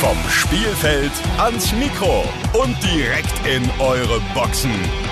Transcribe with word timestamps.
Vom 0.00 0.16
Spielfeld 0.30 1.10
ans 1.38 1.72
Mikro 1.72 2.24
und 2.52 2.76
direkt 2.84 3.34
in 3.46 3.68
eure 3.80 4.20
Boxen. 4.32 4.70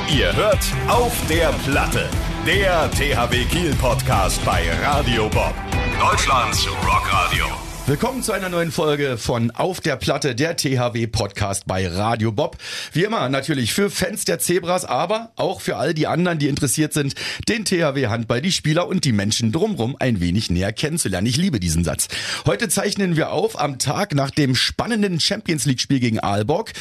Ihr 0.08 0.34
hört 0.34 0.64
auf 0.88 1.12
der 1.28 1.48
Platte. 1.64 2.08
Der 2.46 2.88
THW 2.92 3.44
Kiel 3.46 3.74
Podcast 3.74 4.44
bei 4.44 4.62
Radio 4.84 5.28
Bob. 5.28 5.54
Deutschlands 6.00 6.68
Rockradio. 6.86 7.65
Willkommen 7.88 8.24
zu 8.24 8.32
einer 8.32 8.48
neuen 8.48 8.72
Folge 8.72 9.16
von 9.16 9.52
Auf 9.52 9.80
der 9.80 9.94
Platte, 9.94 10.34
der 10.34 10.56
THW 10.56 11.06
Podcast 11.06 11.68
bei 11.68 11.86
Radio 11.86 12.32
Bob. 12.32 12.58
Wie 12.92 13.04
immer 13.04 13.28
natürlich 13.28 13.72
für 13.72 13.90
Fans 13.90 14.24
der 14.24 14.40
Zebras, 14.40 14.84
aber 14.84 15.30
auch 15.36 15.60
für 15.60 15.76
all 15.76 15.94
die 15.94 16.08
anderen, 16.08 16.40
die 16.40 16.48
interessiert 16.48 16.92
sind, 16.92 17.14
den 17.48 17.64
THW 17.64 18.08
Handball, 18.08 18.42
die 18.42 18.50
Spieler 18.50 18.88
und 18.88 19.04
die 19.04 19.12
Menschen 19.12 19.52
drumherum 19.52 19.94
ein 20.00 20.18
wenig 20.18 20.50
näher 20.50 20.72
kennenzulernen. 20.72 21.28
Ich 21.28 21.36
liebe 21.36 21.60
diesen 21.60 21.84
Satz. 21.84 22.08
Heute 22.44 22.68
zeichnen 22.68 23.14
wir 23.14 23.30
auf 23.30 23.60
am 23.60 23.78
Tag 23.78 24.16
nach 24.16 24.32
dem 24.32 24.56
spannenden 24.56 25.20
Champions 25.20 25.64
League 25.64 25.80
Spiel 25.80 26.00
gegen 26.00 26.18
Aalborg 26.18 26.72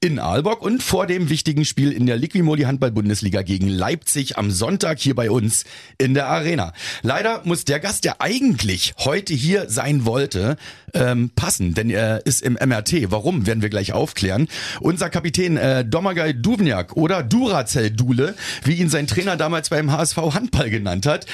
in 0.00 0.18
Aalborg 0.18 0.62
und 0.62 0.82
vor 0.82 1.06
dem 1.06 1.28
wichtigen 1.28 1.66
Spiel 1.66 1.92
in 1.92 2.06
der 2.06 2.16
Liquimoli 2.16 2.62
Handball 2.62 2.90
Bundesliga 2.90 3.42
gegen 3.42 3.68
Leipzig 3.68 4.38
am 4.38 4.50
Sonntag 4.50 4.98
hier 4.98 5.14
bei 5.14 5.30
uns 5.30 5.64
in 5.98 6.14
der 6.14 6.26
Arena. 6.28 6.72
Leider 7.02 7.42
muss 7.44 7.66
der 7.66 7.80
Gast, 7.80 8.06
der 8.06 8.22
eigentlich 8.22 8.94
heute 9.04 9.34
hier 9.34 9.68
sein 9.68 10.06
wollte, 10.06 10.53
ähm, 10.94 11.30
passen, 11.34 11.74
denn 11.74 11.90
er 11.90 12.24
ist 12.26 12.42
im 12.42 12.54
MRT. 12.54 13.10
Warum, 13.10 13.46
werden 13.46 13.62
wir 13.62 13.68
gleich 13.68 13.92
aufklären. 13.92 14.48
Unser 14.80 15.10
Kapitän 15.10 15.56
äh, 15.56 15.84
Domagoj 15.84 16.34
Duvniak 16.34 16.96
oder 16.96 17.22
Duracell 17.22 17.90
Dule, 17.90 18.34
wie 18.64 18.74
ihn 18.74 18.88
sein 18.88 19.06
Trainer 19.06 19.36
damals 19.36 19.70
beim 19.70 19.90
HSV 19.90 20.16
Handball 20.16 20.70
genannt 20.70 21.06
hat. 21.06 21.26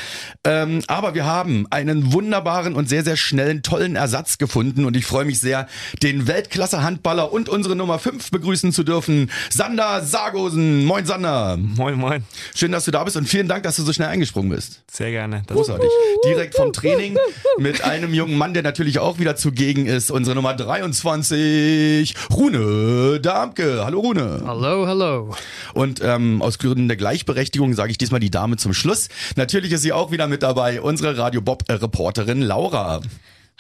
Ähm, 0.45 0.83
aber 0.87 1.15
wir 1.15 1.27
haben 1.27 1.67
einen 1.71 2.13
wunderbaren 2.13 2.75
und 2.75 2.89
sehr, 2.89 3.05
sehr 3.05 3.17
schnellen, 3.17 3.63
tollen 3.63 3.97
Ersatz 3.97 4.39
gefunden 4.39 4.85
und 4.85 4.97
ich 4.97 5.07
freue 5.07 5.25
mich 5.25 5.41
sehr, 5.41 5.69
den 6.03 6.27
Weltklasse-Handballer 6.27 7.33
und 7.33 7.49
unsere 7.49 7.77
Nummer 7.77 7.99
5 7.99 8.31
begrüßen 8.31 8.73
zu 8.73 8.85
dürfen, 8.85 9.31
Sander 9.51 10.03
Sargosen. 10.03 10.85
Moin 10.85 11.07
Sander. 11.07 11.57
Moin, 11.57 11.95
moin. 11.95 12.25
Schön, 12.55 12.73
dass 12.73 12.85
du 12.85 12.91
da 12.91 13.05
bist 13.05 13.17
und 13.17 13.29
vielen 13.29 13.49
Dank, 13.49 13.63
dass 13.63 13.77
du 13.77 13.83
so 13.83 13.93
schnell 13.93 14.09
eingesprungen 14.09 14.51
bist. 14.51 14.83
Sehr 14.91 15.11
gerne. 15.11 15.43
Das 15.47 15.57
Großartig. 15.57 15.89
Direkt 16.25 16.55
vom 16.55 16.73
Training 16.73 17.17
mit 17.59 17.85
einem 17.85 18.15
jungen 18.15 18.37
Mann, 18.37 18.55
der 18.55 18.63
natürlich 18.63 18.99
auch 18.99 19.10
wieder 19.19 19.37
zugegen 19.37 19.87
ist. 19.87 20.11
Unsere 20.11 20.37
Nummer 20.37 20.55
23, 20.55 22.15
Rune 22.33 23.21
Damke. 23.21 23.85
Hallo 23.85 24.01
Rune. 24.01 24.43
Hallo, 24.47 24.87
hallo. 24.87 25.35
Und 25.75 26.01
ähm, 26.03 26.43
aus 26.43 26.59
Gründen 26.59 26.89
der 26.89 26.97
Gleichberechtigung 26.97 27.75
sage 27.75 27.91
ich 27.91 27.99
diesmal 27.99 28.21
die 28.21 28.31
Dame 28.31 28.57
zum 28.57 28.75
Schluss. 28.75 29.09
Natürlich 29.37 29.73
ist 29.73 29.83
sie 29.83 29.93
auch 29.93 30.11
wieder 30.11 30.27
mit 30.27 30.43
dabei, 30.43 30.81
unsere 30.81 31.17
Radio 31.19 31.41
Bob 31.41 31.65
Reporterin 31.69 32.43
Laura. 32.43 33.01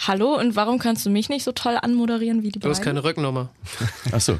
Hallo, 0.07 0.39
und 0.39 0.57
warum 0.57 0.79
kannst 0.79 1.05
du 1.05 1.11
mich 1.11 1.29
nicht 1.29 1.45
so 1.45 1.53
toll 1.53 1.77
anmoderieren 1.81 2.43
wie 2.43 2.49
die 2.49 2.59
Du 2.59 2.71
hast 2.71 2.81
keine 2.81 3.05
Rücknummer. 3.05 3.51
Achso. 4.13 4.39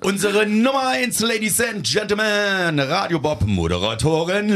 Unsere 0.00 0.46
Nummer 0.46 0.88
1, 0.88 1.20
Ladies 1.20 1.60
and 1.60 1.86
Gentlemen, 1.86 2.80
Radio 2.80 3.18
Bob 3.18 3.46
Moderatorin 3.46 4.48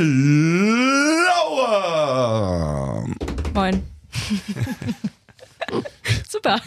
Laura. 1.27 3.05
Moin. 3.53 3.83
Super. 6.29 6.61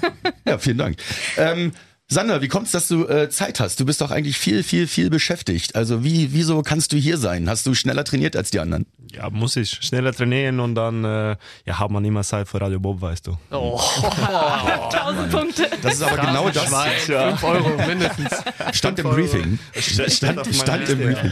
Ja, 0.45 0.57
vielen 0.57 0.77
Dank. 0.77 0.97
Ähm, 1.37 1.71
Sander, 2.11 2.41
wie 2.41 2.47
kommt's, 2.47 2.71
dass 2.71 2.87
du 2.87 3.07
äh, 3.07 3.29
Zeit 3.29 3.59
hast? 3.59 3.79
Du 3.79 3.85
bist 3.85 4.01
doch 4.01 4.09
eigentlich 4.09 4.35
viel, 4.39 4.63
viel, 4.63 4.87
viel 4.87 5.11
beschäftigt. 5.11 5.75
Also 5.75 6.03
wie, 6.03 6.33
wieso 6.33 6.63
kannst 6.63 6.91
du 6.91 6.97
hier 6.97 7.19
sein? 7.19 7.47
Hast 7.47 7.67
du 7.67 7.75
schneller 7.75 8.03
trainiert 8.03 8.35
als 8.35 8.49
die 8.49 8.59
anderen? 8.59 8.87
Ja, 9.11 9.29
muss 9.29 9.55
ich 9.55 9.69
schneller 9.69 10.11
trainieren 10.11 10.59
und 10.59 10.73
dann 10.73 11.05
äh, 11.05 11.35
ja, 11.65 11.79
hat 11.79 11.91
man 11.91 12.03
immer 12.03 12.23
Zeit 12.23 12.47
für 12.47 12.59
Radio 12.59 12.79
Bob, 12.79 12.99
weißt 12.99 13.27
du. 13.27 13.37
Oh, 13.51 13.79
1000 14.91 15.31
Punkte. 15.31 15.69
Das 15.83 15.93
ist 15.95 16.01
aber 16.01 16.17
genau 16.17 16.49
das. 16.49 16.65
Schweiz, 16.65 17.03
5 17.03 17.43
Euro 17.43 17.69
mindestens. 17.87 18.31
Stand 18.73 18.97
im 18.97 19.11
Fünf. 19.11 19.31
Briefing. 19.31 19.59
Stand, 19.79 20.37
meiner 20.37 20.53
stand 20.53 20.89
im 20.89 20.97
Briefing. 20.97 21.31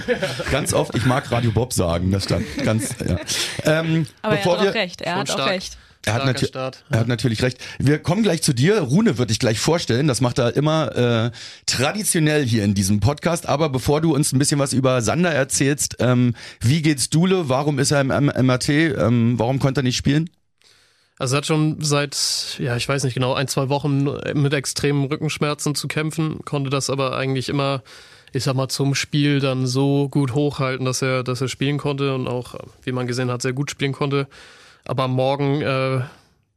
Ganz 0.51 0.73
oft, 0.73 0.94
ich 0.94 1.07
mag 1.07 1.31
Radio 1.31 1.51
Bob 1.51 1.73
sagen. 1.73 2.12
Das 2.12 2.25
stand 2.25 2.46
ganz, 2.63 2.94
ja. 3.03 3.17
Ähm, 3.63 4.06
Aber 4.22 4.35
bevor 4.35 4.53
er 4.53 4.59
hat 4.59 4.63
wir, 4.66 4.69
auch 4.69 4.75
recht. 4.75 5.01
Er 5.01 5.16
hat 5.16 5.31
auch 5.31 5.47
recht. 5.47 5.75
Er 6.07 6.13
hat, 6.13 6.40
Start. 6.40 6.85
er 6.90 7.00
hat 7.00 7.07
natürlich 7.07 7.41
recht. 7.41 7.57
Wir 7.79 8.00
kommen 8.00 8.23
gleich 8.23 8.41
zu 8.41 8.53
dir. 8.53 8.79
Rune 8.79 9.18
wird 9.18 9.29
dich 9.29 9.40
gleich 9.40 9.59
vorstellen. 9.59 10.07
Das 10.07 10.22
macht 10.22 10.40
er 10.40 10.56
immer 10.56 10.95
äh, 10.95 11.31
traditionell 11.66 12.45
hier 12.45 12.63
in 12.63 12.73
diesem 12.73 13.01
Podcast. 13.01 13.47
Aber 13.47 13.68
bevor 13.68 14.00
du 14.00 14.16
uns 14.16 14.31
ein 14.31 14.40
bisschen 14.40 14.59
was 14.59 14.72
über 14.72 15.01
Sander 15.01 15.31
erzählst, 15.31 15.97
ähm, 16.00 16.34
wie 16.62 16.81
geht's 16.81 17.09
Dule? 17.09 17.50
Warum 17.50 17.78
ist 17.78 17.91
er 17.91 18.00
im 18.00 18.12
M 18.12 18.25
MRT? 18.28 18.69
Ähm, 18.69 19.34
warum 19.38 19.59
konnte 19.59 19.81
er 19.81 19.84
nicht 19.84 19.97
spielen? 19.97 20.29
Also 21.19 21.35
er 21.35 21.38
hat 21.38 21.46
schon 21.46 21.78
seit, 21.81 22.57
ja, 22.59 22.78
ich 22.78 22.88
weiß 22.88 23.03
nicht 23.03 23.16
genau, 23.16 23.34
ein, 23.34 23.47
zwei 23.47 23.69
Wochen 23.69 24.07
mit 24.34 24.53
extremen 24.53 25.06
Rückenschmerzen 25.06 25.73
zu 25.75 25.88
kämpfen, 25.88 26.40
konnte 26.46 26.69
das 26.69 26.90
aber 26.90 27.17
eigentlich 27.17 27.50
immer, 27.50 27.81
ich 28.34 28.44
sag 28.44 28.56
mal, 28.56 28.69
zum 28.69 28.94
Spiel 28.94 29.40
dann 29.40 29.66
so 29.66 30.09
gut 30.09 30.35
hochhalten, 30.35 30.85
dass 30.85 31.01
er, 31.01 31.23
dass 31.23 31.41
er 31.41 31.47
spielen 31.47 31.79
konnte 31.79 32.13
und 32.13 32.28
auch, 32.28 32.56
wie 32.84 32.91
man 32.91 33.07
gesehen 33.07 33.31
hat, 33.31 33.41
sehr 33.41 33.53
gut 33.53 33.72
spielen 33.72 33.94
konnte. 33.94 34.28
Aber 34.87 35.03
am 35.03 35.11
Morgen 35.11 35.61
äh, 35.61 36.01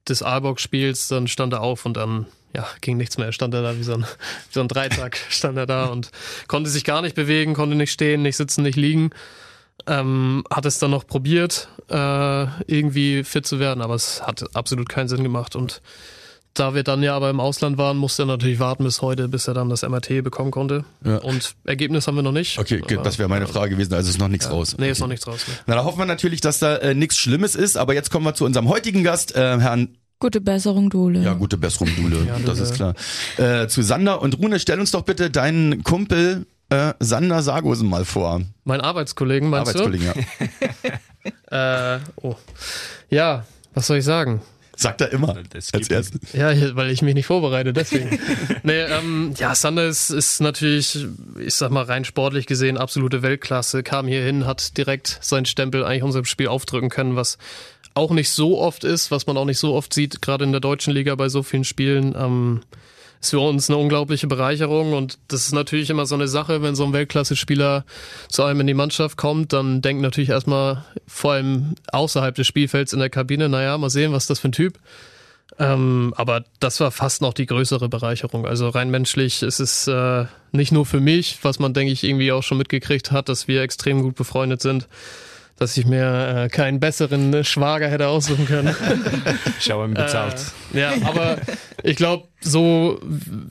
des 0.08 0.22
Aalborg-Spiels, 0.22 1.08
dann 1.08 1.28
stand 1.28 1.52
er 1.52 1.60
auf 1.60 1.84
und 1.84 1.96
dann 1.96 2.26
ja, 2.54 2.66
ging 2.80 2.96
nichts 2.96 3.18
mehr. 3.18 3.32
Stand 3.32 3.54
er 3.54 3.62
da 3.62 3.76
wie 3.76 3.82
so 3.82 3.94
ein, 3.94 4.02
wie 4.48 4.52
so 4.52 4.60
ein 4.60 4.68
Dreitag, 4.68 5.18
stand 5.28 5.58
er 5.58 5.66
da 5.66 5.86
und 5.86 6.10
konnte 6.48 6.70
sich 6.70 6.84
gar 6.84 7.02
nicht 7.02 7.16
bewegen, 7.16 7.54
konnte 7.54 7.76
nicht 7.76 7.92
stehen, 7.92 8.22
nicht 8.22 8.36
sitzen, 8.36 8.62
nicht 8.62 8.76
liegen. 8.76 9.10
Ähm, 9.86 10.44
hat 10.50 10.66
es 10.66 10.78
dann 10.78 10.90
noch 10.90 11.06
probiert, 11.06 11.68
äh, 11.88 12.46
irgendwie 12.66 13.24
fit 13.24 13.46
zu 13.46 13.58
werden, 13.58 13.80
aber 13.80 13.94
es 13.94 14.22
hat 14.22 14.54
absolut 14.54 14.88
keinen 14.88 15.08
Sinn 15.08 15.22
gemacht. 15.22 15.56
Und 15.56 15.80
da 16.54 16.74
wir 16.74 16.82
dann 16.82 17.02
ja 17.02 17.14
aber 17.14 17.30
im 17.30 17.40
Ausland 17.40 17.78
waren, 17.78 17.96
musste 17.96 18.22
er 18.24 18.26
natürlich 18.26 18.58
warten 18.58 18.84
bis 18.84 19.02
heute, 19.02 19.28
bis 19.28 19.46
er 19.46 19.54
dann 19.54 19.68
das 19.68 19.82
MRT 19.82 20.22
bekommen 20.22 20.50
konnte. 20.50 20.84
Ja. 21.04 21.18
Und 21.18 21.54
Ergebnis 21.64 22.06
haben 22.06 22.16
wir 22.16 22.22
noch 22.22 22.32
nicht. 22.32 22.58
Okay, 22.58 22.82
aber, 22.82 23.02
das 23.02 23.18
wäre 23.18 23.28
meine 23.28 23.46
Frage 23.46 23.74
gewesen. 23.74 23.94
Also 23.94 24.10
ist 24.10 24.18
noch 24.18 24.28
nichts 24.28 24.50
raus. 24.50 24.76
Nee, 24.78 24.90
ist 24.90 24.98
okay. 24.98 25.02
noch 25.02 25.08
nichts 25.08 25.26
raus. 25.26 25.46
Ne. 25.46 25.54
Na, 25.66 25.74
da 25.76 25.84
hoffen 25.84 25.98
wir 25.98 26.06
natürlich, 26.06 26.40
dass 26.40 26.58
da 26.58 26.76
äh, 26.76 26.94
nichts 26.94 27.18
Schlimmes 27.18 27.54
ist. 27.54 27.76
Aber 27.76 27.94
jetzt 27.94 28.10
kommen 28.10 28.24
wir 28.24 28.34
zu 28.34 28.44
unserem 28.44 28.68
heutigen 28.68 29.04
Gast, 29.04 29.34
äh, 29.36 29.58
Herrn 29.60 29.96
Gute 30.22 30.42
Besserung, 30.42 30.90
Dule. 30.90 31.22
Ja, 31.22 31.32
gute 31.32 31.56
Besserung, 31.56 31.88
Dule. 31.96 32.26
Ja, 32.26 32.38
das 32.44 32.60
ist 32.60 32.74
klar. 32.74 32.94
Äh, 33.38 33.68
zu 33.68 33.80
Sander 33.80 34.20
und 34.20 34.38
Rune, 34.38 34.60
stell 34.60 34.78
uns 34.78 34.90
doch 34.90 35.00
bitte 35.00 35.30
deinen 35.30 35.82
Kumpel 35.82 36.46
äh, 36.68 36.92
Sander 37.00 37.42
Sargosen 37.42 37.88
mal 37.88 38.04
vor. 38.04 38.42
Mein 38.64 38.82
Arbeitskollegen, 38.82 39.48
meinst 39.48 39.74
Arbeitskollegen, 39.74 40.06
ja. 40.06 40.12
du? 40.12 40.90
Äh, 41.50 41.98
oh. 42.22 42.36
Ja, 43.10 43.44
was 43.74 43.88
soll 43.88 43.98
ich 43.98 44.04
sagen? 44.04 44.40
Sagt 44.80 45.02
er 45.02 45.12
immer 45.12 45.36
Das 45.50 45.74
als 45.74 45.90
erstes. 45.90 46.32
Ja, 46.32 46.54
weil 46.74 46.90
ich 46.90 47.02
mich 47.02 47.12
nicht 47.12 47.26
vorbereite, 47.26 47.74
deswegen. 47.74 48.18
nee, 48.62 48.80
ähm, 48.80 49.34
ja, 49.36 49.54
Sander 49.54 49.86
ist, 49.86 50.08
ist 50.08 50.40
natürlich, 50.40 51.06
ich 51.38 51.54
sag 51.54 51.70
mal, 51.70 51.84
rein 51.84 52.06
sportlich 52.06 52.46
gesehen 52.46 52.78
absolute 52.78 53.20
Weltklasse. 53.20 53.82
Kam 53.82 54.06
hier 54.06 54.22
hin, 54.22 54.46
hat 54.46 54.78
direkt 54.78 55.18
seinen 55.20 55.44
Stempel 55.44 55.84
eigentlich 55.84 56.02
unserem 56.02 56.24
Spiel 56.24 56.48
aufdrücken 56.48 56.88
können, 56.88 57.14
was 57.14 57.36
auch 57.92 58.10
nicht 58.12 58.30
so 58.30 58.58
oft 58.58 58.84
ist, 58.84 59.10
was 59.10 59.26
man 59.26 59.36
auch 59.36 59.44
nicht 59.44 59.58
so 59.58 59.74
oft 59.74 59.92
sieht, 59.92 60.22
gerade 60.22 60.44
in 60.44 60.52
der 60.52 60.62
deutschen 60.62 60.94
Liga 60.94 61.14
bei 61.14 61.28
so 61.28 61.42
vielen 61.42 61.64
Spielen. 61.64 62.14
Ähm, 62.16 62.60
ist 63.20 63.30
für 63.30 63.40
uns 63.40 63.68
eine 63.68 63.78
unglaubliche 63.78 64.26
Bereicherung 64.26 64.92
und 64.92 65.18
das 65.28 65.42
ist 65.42 65.52
natürlich 65.52 65.90
immer 65.90 66.06
so 66.06 66.14
eine 66.14 66.28
Sache, 66.28 66.62
wenn 66.62 66.74
so 66.74 66.84
ein 66.84 66.92
Weltklasse-Spieler 66.92 67.84
zu 68.28 68.44
einem 68.44 68.60
in 68.60 68.66
die 68.66 68.74
Mannschaft 68.74 69.16
kommt, 69.16 69.52
dann 69.52 69.82
denkt 69.82 70.02
natürlich 70.02 70.30
erstmal 70.30 70.84
vor 71.06 71.32
allem 71.32 71.74
außerhalb 71.92 72.34
des 72.34 72.46
Spielfelds 72.46 72.92
in 72.92 72.98
der 72.98 73.10
Kabine, 73.10 73.48
naja, 73.48 73.76
mal 73.76 73.90
sehen, 73.90 74.12
was 74.12 74.24
ist 74.24 74.30
das 74.30 74.40
für 74.40 74.48
ein 74.48 74.52
Typ. 74.52 74.78
Ähm, 75.58 76.14
aber 76.16 76.44
das 76.60 76.80
war 76.80 76.90
fast 76.90 77.20
noch 77.20 77.34
die 77.34 77.44
größere 77.44 77.88
Bereicherung. 77.90 78.46
Also 78.46 78.68
rein 78.68 78.90
menschlich 78.90 79.42
ist 79.42 79.60
es 79.60 79.86
äh, 79.86 80.24
nicht 80.52 80.72
nur 80.72 80.86
für 80.86 81.00
mich, 81.00 81.38
was 81.42 81.58
man, 81.58 81.74
denke 81.74 81.92
ich, 81.92 82.02
irgendwie 82.02 82.32
auch 82.32 82.42
schon 82.42 82.56
mitgekriegt 82.56 83.12
hat, 83.12 83.28
dass 83.28 83.46
wir 83.46 83.60
extrem 83.60 84.00
gut 84.00 84.14
befreundet 84.14 84.62
sind, 84.62 84.88
dass 85.60 85.76
ich 85.76 85.84
mir 85.84 86.44
äh, 86.44 86.48
keinen 86.48 86.80
besseren 86.80 87.44
Schwager 87.44 87.88
hätte 87.88 88.08
aussuchen 88.08 88.46
können. 88.46 88.74
Schau 89.60 89.84
ihm 89.84 89.92
bezahlt. 89.92 90.36
Äh, 90.72 90.80
ja, 90.80 90.92
aber 91.04 91.36
ich 91.82 91.96
glaube, 91.96 92.28
so 92.40 92.98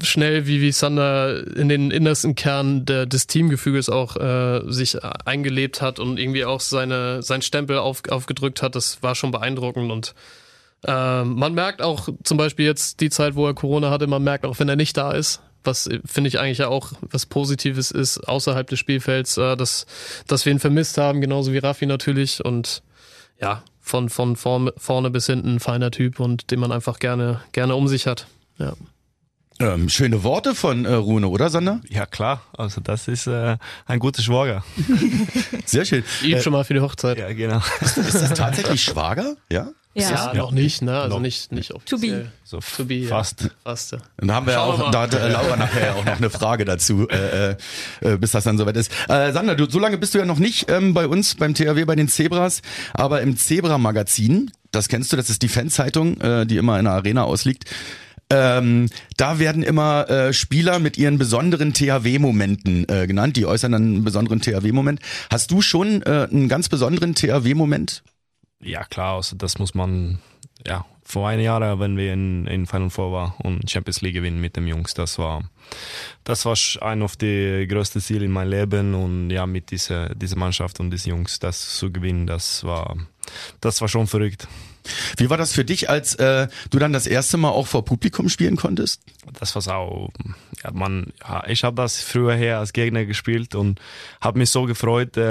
schnell 0.04 0.48
wie, 0.48 0.60
wie 0.60 0.72
Sander 0.72 1.46
in 1.56 1.70
den 1.70 1.92
innersten 1.92 2.34
Kern 2.34 2.84
der, 2.84 3.06
des 3.06 3.28
Teamgefüges 3.28 3.90
auch 3.90 4.16
äh, 4.18 4.62
sich 4.72 4.98
eingelebt 5.04 5.84
hat 5.84 6.00
und 6.00 6.18
irgendwie 6.18 6.46
auch 6.46 6.62
seine, 6.62 7.22
sein 7.22 7.44
Stempel 7.44 7.78
auf, 7.78 8.02
aufgedrückt 8.10 8.64
hat, 8.64 8.74
das 8.74 9.04
war 9.04 9.14
schon 9.14 9.30
beeindruckend 9.30 9.92
und 9.92 10.16
ähm, 10.88 11.36
man 11.36 11.54
merkt 11.54 11.84
auch 11.84 12.10
zum 12.24 12.38
Beispiel 12.38 12.66
jetzt 12.66 13.02
die 13.02 13.12
Zeit, 13.12 13.36
wo 13.36 13.46
er 13.46 13.54
Corona 13.54 13.92
hatte, 13.92 14.08
man 14.08 14.24
merkt 14.24 14.46
auch, 14.46 14.58
wenn 14.58 14.70
er 14.70 14.78
nicht 14.78 14.98
da 14.98 15.12
ist, 15.12 15.42
was 15.70 15.88
äh, 15.88 16.00
finde 16.06 16.28
ich 16.28 16.40
eigentlich 16.40 16.58
ja 16.58 16.68
auch 16.68 16.92
was 17.02 17.26
Positives 17.26 17.92
ist 17.92 18.18
außerhalb 18.28 18.68
des 18.68 18.80
Spielfelds, 18.80 19.38
äh, 19.38 19.56
dass, 19.56 19.86
dass 20.28 20.46
wir 20.46 20.52
ihn 20.52 20.60
vermisst 20.60 20.98
haben, 20.98 21.22
genauso 21.22 21.54
wie 21.54 21.60
Raffi 21.60 21.86
natürlich 21.86 22.44
und 22.44 22.84
ja, 23.40 23.64
von, 23.80 24.10
von 24.10 24.36
vorn, 24.36 24.72
vorne 24.78 25.10
bis 25.10 25.28
hinten 25.28 25.56
ein 25.56 25.60
feiner 25.60 25.92
Typ 25.92 26.20
und 26.20 26.52
den 26.52 26.60
man 26.60 26.72
einfach 26.72 27.00
gerne, 27.00 27.42
gerne 27.54 27.76
um 27.76 27.88
sich 27.88 28.08
hat. 28.08 28.28
Ja. 28.58 28.74
Ähm, 29.62 29.90
schöne 29.90 30.24
Worte 30.24 30.56
von 30.56 30.86
äh, 30.86 30.94
Rune, 30.94 31.28
oder 31.28 31.50
Sander? 31.50 31.82
Ja 31.90 32.06
klar, 32.06 32.42
also 32.58 32.80
das 32.80 33.10
ist 33.10 33.28
äh, 33.28 33.58
ein 33.86 34.00
guter 34.00 34.22
Schwager. 34.22 34.64
Sehr 35.66 35.84
schön. 35.84 36.04
Übt 36.22 36.38
Äh, 36.38 36.42
schon 36.42 36.54
mal 36.54 36.64
für 36.64 36.74
die 36.74 36.80
Hochzeit. 36.80 37.18
Ja, 37.18 37.34
genau. 37.34 37.62
ist 37.82 37.98
das 37.98 38.34
tatsächlich 38.36 38.82
Schwager? 38.82 39.36
Ja? 39.52 39.72
Ja. 39.96 40.12
Ja, 40.12 40.34
noch 40.36 40.52
nicht, 40.52 40.84
ne? 40.84 41.00
Also 41.00 41.16
Noch. 41.16 41.22
nicht, 41.22 41.52
nicht 41.52 41.70
To 41.70 41.78
offiziell. 41.78 42.20
be. 42.24 42.32
So 42.44 42.60
To 42.60 42.86
be, 42.86 42.94
ja. 42.96 43.10
fast. 43.10 43.50
Fast. 43.64 43.94
ja. 43.94 43.98
Und 44.22 44.28
da 44.28 44.36
haben 44.36 44.46
wir 44.46 44.54
Schauen 44.54 44.80
wir 44.80 44.86
auch, 44.86 44.92
da 44.92 45.02
hat 45.02 45.14
äh, 45.16 45.30
Laura 45.30 45.56
nachher 45.58 45.96
auch 45.96 46.06
noch 46.06 46.18
eine 46.18 46.30
Frage 46.30 46.64
dazu, 46.64 47.08
äh, 47.10 47.56
äh, 48.02 48.18
bis 48.18 48.32
das 48.32 48.44
dann 48.44 48.58
soweit 48.60 48.78
ist. 48.78 48.92
Äh, 49.08 49.32
Sander, 49.34 49.56
du, 49.56 49.68
so 49.70 49.80
lange 49.80 49.98
bist 49.98 50.14
du 50.14 50.20
ja 50.20 50.26
noch 50.26 50.38
nicht 50.38 50.70
ähm, 50.70 50.94
bei 50.94 51.08
uns 51.08 51.36
beim 51.36 51.56
THW 51.56 51.86
bei 51.86 51.96
den 51.96 52.08
Zebras, 52.08 52.62
aber 52.94 53.22
im 53.22 53.36
Zebra-Magazin, 53.36 54.52
das 54.72 54.90
kennst 54.90 55.12
du, 55.12 55.18
das 55.18 55.30
ist 55.32 55.42
die 55.42 55.48
Fanzeitung, 55.50 56.22
äh, 56.22 56.46
die 56.46 56.58
immer 56.58 56.78
in 56.78 56.86
der 56.86 56.94
Arena 56.94 57.24
ausliegt. 57.24 57.66
Ähm, 58.32 58.90
da 59.18 59.40
werden 59.40 59.64
immer 59.64 60.08
äh, 60.08 60.34
Spieler 60.34 60.78
mit 60.78 61.00
ihren 61.00 61.18
besonderen 61.18 61.74
THW-Momenten 61.74 62.88
äh, 62.88 63.08
genannt. 63.08 63.38
Die 63.38 63.48
äußern 63.48 63.72
dann 63.72 63.82
einen 63.84 64.04
besonderen 64.04 64.40
THW-Moment. 64.40 65.00
Hast 65.32 65.50
du 65.50 65.64
schon 65.64 66.04
äh, 66.04 66.28
einen 66.32 66.48
ganz 66.48 66.70
besonderen 66.70 67.16
THW-Moment? 67.16 68.04
Ja, 68.62 68.84
klar, 68.84 69.16
also 69.16 69.36
das 69.36 69.58
muss 69.58 69.74
man, 69.74 70.20
ja, 70.66 70.86
vor 71.04 71.28
einem 71.28 71.44
Jahr, 71.44 71.80
wenn 71.80 71.98
wir 71.98 72.14
in, 72.14 72.46
in 72.46 72.68
Final 72.68 72.90
Four 72.90 73.12
waren 73.12 73.34
und 73.40 73.70
Champions 73.70 74.02
League 74.02 74.14
gewinnen 74.14 74.40
mit 74.40 74.58
den 74.58 74.68
Jungs, 74.68 74.94
das 74.94 75.18
war, 75.18 75.50
das 76.24 76.46
war 76.46 76.56
ein 76.82 77.02
auf 77.02 77.16
die 77.16 77.66
größten 77.68 78.02
Ziele 78.02 78.26
in 78.26 78.32
meinem 78.32 78.50
Leben 78.50 78.94
und 78.94 79.30
ja, 79.32 79.48
mit 79.48 79.72
dieser, 79.72 80.14
dieser 80.14 80.38
Mannschaft 80.38 80.80
und 80.80 80.92
diesen 80.92 81.10
Jungs 81.10 81.40
das 81.40 81.78
zu 81.78 81.92
gewinnen, 81.92 82.28
das 82.28 82.64
war, 82.64 82.98
das 83.62 83.82
war 83.82 83.88
schon 83.88 84.08
verrückt. 84.08 84.48
Wie 85.18 85.30
war 85.30 85.38
das 85.38 85.52
für 85.52 85.66
dich, 85.66 85.90
als 85.90 86.16
äh, 86.16 86.48
du 86.70 86.80
dann 86.80 86.94
das 86.94 87.06
erste 87.06 87.38
Mal 87.38 87.50
auch 87.50 87.68
vor 87.68 87.86
Publikum 87.86 88.30
spielen 88.30 88.56
konntest? 88.56 89.02
das 89.40 89.56
war's 89.56 89.68
auch. 89.68 90.10
Ja, 90.64 90.72
man, 90.72 91.14
ja, 91.22 91.44
ich 91.48 91.64
habe 91.64 91.76
das 91.76 92.02
früher 92.02 92.34
her 92.34 92.60
als 92.60 92.74
Gegner 92.74 93.06
gespielt 93.06 93.56
und 93.56 93.80
habe 94.22 94.40
mich 94.40 94.50
so 94.50 94.66
gefreut, 94.66 95.16
äh, 95.18 95.22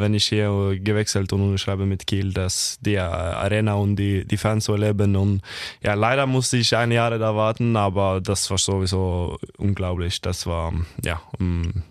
wenn 0.00 0.14
ich 0.14 0.26
hier 0.26 0.78
gewechselt 0.80 1.32
und 1.32 1.42
unterschreibe 1.42 1.86
mit 1.86 2.06
Kiel, 2.06 2.32
dass 2.32 2.78
die 2.80 2.94
äh, 2.94 3.00
Arena 3.00 3.74
und 3.74 3.96
die, 3.96 4.24
die 4.24 4.36
Fans 4.36 4.64
so 4.64 4.72
erleben. 4.72 5.16
Und 5.16 5.42
ja, 5.82 5.94
leider 5.94 6.26
musste 6.26 6.56
ich 6.56 6.74
ein 6.76 6.90
Jahr 6.90 7.16
da 7.18 7.36
warten, 7.36 7.76
aber 7.76 8.20
das 8.20 8.50
war 8.50 8.58
sowieso 8.58 9.38
unglaublich. 9.56 10.20
Das 10.20 10.46
war, 10.46 10.72
ja, 11.04 11.20
um, 11.38 11.82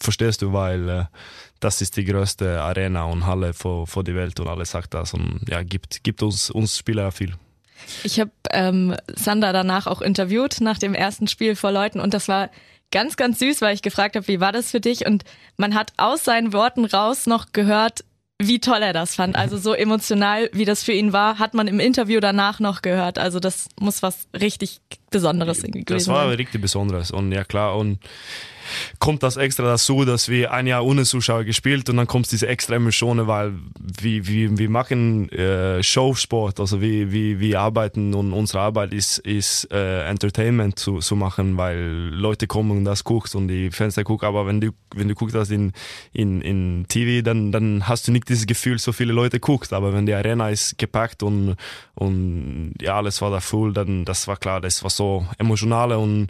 verstehst 0.00 0.42
du, 0.42 0.52
weil 0.52 0.88
äh, 0.88 1.04
das 1.64 1.80
ist 1.80 1.96
die 1.96 2.04
größte 2.04 2.60
Arena 2.60 3.04
und 3.04 3.26
Halle 3.26 3.54
vor, 3.54 3.86
vor 3.86 4.04
die 4.04 4.14
Welt 4.14 4.38
und 4.38 4.48
alle 4.48 4.66
sagt 4.66 4.92
das 4.92 5.14
und 5.14 5.40
ja, 5.48 5.62
gibt, 5.62 6.04
gibt 6.04 6.22
uns, 6.22 6.50
uns 6.50 6.76
Spieler 6.76 7.10
viel. 7.10 7.34
Ich 8.02 8.20
habe 8.20 8.30
ähm, 8.50 8.94
Sander 9.14 9.52
danach 9.52 9.86
auch 9.86 10.02
interviewt 10.02 10.60
nach 10.60 10.78
dem 10.78 10.94
ersten 10.94 11.26
Spiel 11.26 11.56
vor 11.56 11.72
Leuten 11.72 12.00
und 12.00 12.12
das 12.14 12.28
war 12.28 12.50
ganz, 12.90 13.16
ganz 13.16 13.38
süß, 13.38 13.62
weil 13.62 13.74
ich 13.74 13.82
gefragt 13.82 14.14
habe, 14.14 14.28
wie 14.28 14.40
war 14.40 14.52
das 14.52 14.70
für 14.70 14.80
dich? 14.80 15.06
Und 15.06 15.24
man 15.56 15.74
hat 15.74 15.92
aus 15.96 16.24
seinen 16.24 16.52
Worten 16.52 16.84
raus 16.84 17.26
noch 17.26 17.52
gehört, 17.52 18.04
wie 18.38 18.60
toll 18.60 18.82
er 18.82 18.92
das 18.92 19.14
fand. 19.14 19.36
Also 19.36 19.56
so 19.56 19.72
emotional, 19.72 20.50
wie 20.52 20.64
das 20.64 20.82
für 20.82 20.92
ihn 20.92 21.12
war, 21.12 21.38
hat 21.38 21.54
man 21.54 21.66
im 21.66 21.80
Interview 21.80 22.20
danach 22.20 22.60
noch 22.60 22.82
gehört. 22.82 23.18
Also 23.18 23.40
das 23.40 23.68
muss 23.80 24.02
was 24.02 24.28
richtig 24.38 24.80
Besonderes 25.10 25.58
irgendwie 25.58 25.84
Das 25.84 26.04
gewesen 26.04 26.12
war 26.12 26.26
sein. 26.26 26.36
richtig 26.36 26.60
Besonderes 26.60 27.10
und 27.10 27.32
ja 27.32 27.44
klar 27.44 27.76
und 27.76 27.98
kommt 28.98 29.22
das 29.22 29.36
extra 29.36 29.64
dazu, 29.64 30.04
dass 30.04 30.28
wir 30.28 30.52
ein 30.52 30.66
Jahr 30.66 30.84
ohne 30.84 31.04
Zuschauer 31.04 31.44
gespielt 31.44 31.88
und 31.90 31.96
dann 31.96 32.06
kommt 32.06 32.30
diese 32.30 32.46
extra 32.46 32.76
Emotionen, 32.76 33.26
weil 33.26 33.52
wir, 33.78 34.26
wir, 34.26 34.58
wir 34.58 34.70
machen 34.70 35.28
äh, 35.30 35.82
Showsport, 35.82 36.60
also 36.60 36.80
wir, 36.80 37.12
wir, 37.12 37.40
wir 37.40 37.60
arbeiten 37.60 38.14
und 38.14 38.32
unsere 38.32 38.60
Arbeit 38.60 38.92
ist, 38.92 39.18
ist 39.18 39.70
äh, 39.72 40.04
Entertainment 40.08 40.78
zu, 40.78 40.98
zu 40.98 41.16
machen, 41.16 41.56
weil 41.56 42.10
Leute 42.12 42.46
kommen 42.46 42.70
und 42.70 42.84
das 42.84 43.04
guckst 43.04 43.34
und 43.34 43.48
die 43.48 43.70
Fenster 43.70 44.04
gucken, 44.04 44.28
aber 44.28 44.46
wenn 44.46 44.60
du, 44.60 44.70
wenn 44.94 45.08
du 45.08 45.14
guckst 45.14 45.34
das 45.34 45.50
in, 45.50 45.72
in, 46.12 46.40
in 46.40 46.86
TV, 46.88 47.22
dann, 47.22 47.52
dann 47.52 47.88
hast 47.88 48.08
du 48.08 48.12
nicht 48.12 48.28
dieses 48.28 48.46
Gefühl, 48.46 48.78
so 48.78 48.92
viele 48.92 49.12
Leute 49.12 49.40
guckst, 49.40 49.72
aber 49.72 49.92
wenn 49.92 50.06
die 50.06 50.14
Arena 50.14 50.50
ist 50.50 50.78
gepackt 50.78 51.22
und, 51.22 51.56
und 51.94 52.74
ja, 52.80 52.96
alles 52.96 53.20
war 53.22 53.30
da 53.30 53.40
voll, 53.40 53.72
dann 53.72 54.04
das 54.04 54.28
war 54.28 54.36
klar, 54.36 54.60
das 54.60 54.82
war 54.82 54.90
so 54.90 55.26
emotional 55.38 55.92
und 55.92 56.28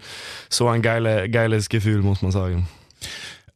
so 0.48 0.68
ein 0.68 0.82
geile, 0.82 1.28
geiles 1.30 1.68
Gefühl, 1.68 2.02
muss 2.02 2.22
man 2.22 2.23
sagen. 2.32 2.68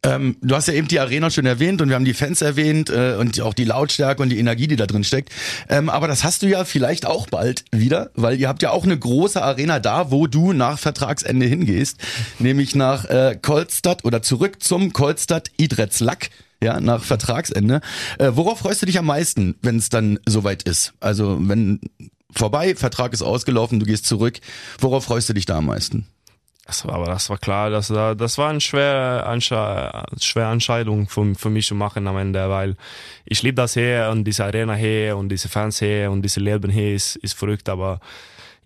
Ähm, 0.04 0.36
du 0.42 0.54
hast 0.54 0.68
ja 0.68 0.74
eben 0.74 0.86
die 0.86 1.00
Arena 1.00 1.28
schon 1.28 1.44
erwähnt 1.44 1.82
und 1.82 1.88
wir 1.88 1.96
haben 1.96 2.04
die 2.04 2.14
Fans 2.14 2.40
erwähnt 2.40 2.88
äh, 2.88 3.16
und 3.18 3.40
auch 3.40 3.54
die 3.54 3.64
Lautstärke 3.64 4.22
und 4.22 4.28
die 4.28 4.38
Energie, 4.38 4.68
die 4.68 4.76
da 4.76 4.86
drin 4.86 5.02
steckt. 5.02 5.32
Ähm, 5.68 5.88
aber 5.88 6.06
das 6.06 6.22
hast 6.22 6.42
du 6.42 6.46
ja 6.46 6.64
vielleicht 6.64 7.04
auch 7.04 7.26
bald 7.26 7.64
wieder, 7.72 8.10
weil 8.14 8.38
ihr 8.38 8.48
habt 8.48 8.62
ja 8.62 8.70
auch 8.70 8.84
eine 8.84 8.96
große 8.96 9.42
Arena 9.42 9.80
da, 9.80 10.12
wo 10.12 10.28
du 10.28 10.52
nach 10.52 10.78
Vertragsende 10.78 11.46
hingehst, 11.46 11.98
nämlich 12.38 12.76
nach 12.76 13.06
äh, 13.06 13.38
Kolstadt 13.40 14.04
oder 14.04 14.22
zurück 14.22 14.62
zum 14.62 14.92
Kolstadt 14.92 15.50
Idretzlack. 15.56 16.30
Ja, 16.60 16.80
nach 16.80 17.04
Vertragsende. 17.04 17.80
Äh, 18.18 18.32
worauf 18.34 18.60
freust 18.60 18.82
du 18.82 18.86
dich 18.86 18.98
am 18.98 19.06
meisten, 19.06 19.54
wenn 19.62 19.76
es 19.76 19.90
dann 19.90 20.18
soweit 20.26 20.64
ist? 20.64 20.92
Also 20.98 21.38
wenn 21.40 21.80
vorbei, 22.32 22.74
Vertrag 22.74 23.12
ist 23.12 23.22
ausgelaufen, 23.22 23.78
du 23.78 23.86
gehst 23.86 24.06
zurück. 24.06 24.40
Worauf 24.80 25.04
freust 25.04 25.28
du 25.28 25.34
dich 25.34 25.46
da 25.46 25.58
am 25.58 25.66
meisten? 25.66 26.06
Das 26.68 26.86
war, 26.86 26.96
aber 26.96 27.06
das 27.06 27.30
war 27.30 27.38
klar, 27.38 27.70
das, 27.70 27.88
das 27.88 28.36
war 28.36 28.50
eine 28.50 28.60
schwere, 28.60 29.24
Ansche 29.24 29.90
schwere 30.20 30.52
Entscheidung 30.52 31.08
für, 31.08 31.34
für 31.34 31.48
mich 31.48 31.66
zu 31.66 31.74
machen 31.74 32.06
am 32.06 32.18
Ende, 32.18 32.46
weil 32.50 32.76
ich 33.24 33.42
liebe 33.42 33.54
das 33.54 33.72
hier 33.72 34.10
und 34.12 34.24
diese 34.24 34.44
Arena 34.44 34.74
hier 34.74 35.16
und 35.16 35.30
diese 35.30 35.48
Fans 35.48 35.78
hier 35.78 36.10
und 36.10 36.20
diese 36.20 36.40
Leben 36.40 36.70
hier 36.70 36.94
ist, 36.94 37.16
ist 37.16 37.38
verrückt, 37.38 37.70
aber 37.70 38.00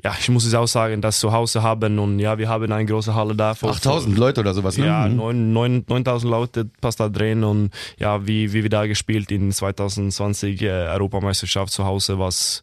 ja, 0.05 0.15
ich 0.19 0.29
muss 0.29 0.45
es 0.45 0.55
auch 0.55 0.67
sagen, 0.67 1.01
das 1.01 1.19
zu 1.21 1.33
Hause 1.33 1.63
haben 1.63 1.99
und 1.99 2.19
ja, 2.19 2.37
wir 2.39 2.49
haben 2.49 2.71
eine 2.73 2.87
große 2.87 3.15
Halle 3.15 3.35
da. 3.37 3.55
vor- 3.55 3.71
8000 3.71 4.17
Leute 4.19 4.41
oder 4.41 4.53
sowas, 4.55 4.77
ne? 4.79 4.87
Ja, 4.87 5.07
Mhm. 5.09 5.17
neun- 5.17 5.53
neun- 5.53 5.85
9000 5.89 6.31
Leute 6.31 6.65
passt 6.81 6.99
da 7.01 7.09
drin 7.09 7.45
und 7.45 7.71
ja, 7.99 8.27
wie, 8.27 8.53
wie 8.53 8.63
wir 8.63 8.71
da 8.71 8.87
gespielt 8.87 9.31
in 9.31 9.53
2020 9.53 10.61
äh, 10.63 10.69
Europameisterschaft 10.71 11.73
zu 11.73 11.85
Hause, 11.85 12.19
was 12.19 12.63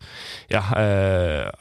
ja, 0.49 0.73
äh, 1.45 1.51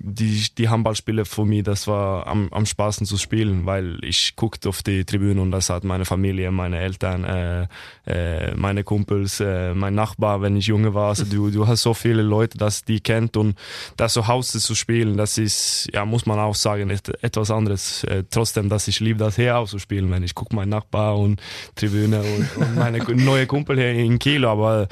die, 0.00 0.46
die 0.56 0.68
Handballspiele 0.68 1.24
für 1.24 1.44
mich, 1.44 1.62
das 1.64 1.86
war 1.86 2.26
am, 2.26 2.48
am 2.52 2.66
spaßen 2.66 3.06
zu 3.06 3.16
spielen, 3.16 3.66
weil 3.66 3.98
ich 4.02 4.36
guckte 4.36 4.68
auf 4.68 4.82
die 4.82 5.04
Tribüne 5.04 5.40
und 5.40 5.50
das 5.50 5.70
hat 5.70 5.84
meine 5.84 6.04
Familie, 6.04 6.50
meine 6.50 6.78
Eltern, 6.78 7.24
äh, 7.24 7.66
äh, 8.06 8.54
meine 8.54 8.84
Kumpels, 8.84 9.40
äh, 9.40 9.74
mein 9.74 9.94
Nachbar, 9.94 10.42
wenn 10.42 10.56
ich 10.56 10.66
junge 10.66 10.94
war, 10.94 11.08
also 11.08 11.24
du, 11.24 11.50
du 11.50 11.66
hast 11.66 11.82
so 11.82 11.94
viele 11.94 12.22
Leute, 12.22 12.58
dass 12.58 12.84
die 12.84 13.00
kennt 13.00 13.36
und 13.36 13.56
das 13.96 14.12
zu 14.12 14.26
Hause 14.28 14.60
zu 14.60 14.74
spielen, 14.76 15.16
das 15.16 15.38
ist, 15.38 15.88
ja, 15.92 16.04
muss 16.04 16.24
man 16.26 16.38
auch 16.38 16.54
sagen, 16.54 16.90
et- 16.90 17.22
etwas 17.22 17.50
anderes. 17.50 18.04
Äh, 18.04 18.24
trotzdem, 18.30 18.68
dass 18.68 18.86
ich 18.88 19.00
liebe 19.00 19.18
das 19.18 19.36
hier 19.36 19.56
auch 19.58 19.68
zu 19.68 19.78
spielen, 19.78 20.10
wenn 20.10 20.22
ich 20.22 20.34
gucke 20.34 20.54
meinen 20.54 20.68
Nachbar 20.68 21.18
und 21.18 21.40
Tribüne 21.74 22.22
und, 22.22 22.56
und 22.56 22.76
meine 22.76 22.98
neue 22.98 23.46
Kumpel 23.46 23.76
hier 23.76 23.90
in 23.92 24.18
Kiel, 24.18 24.44
aber 24.44 24.86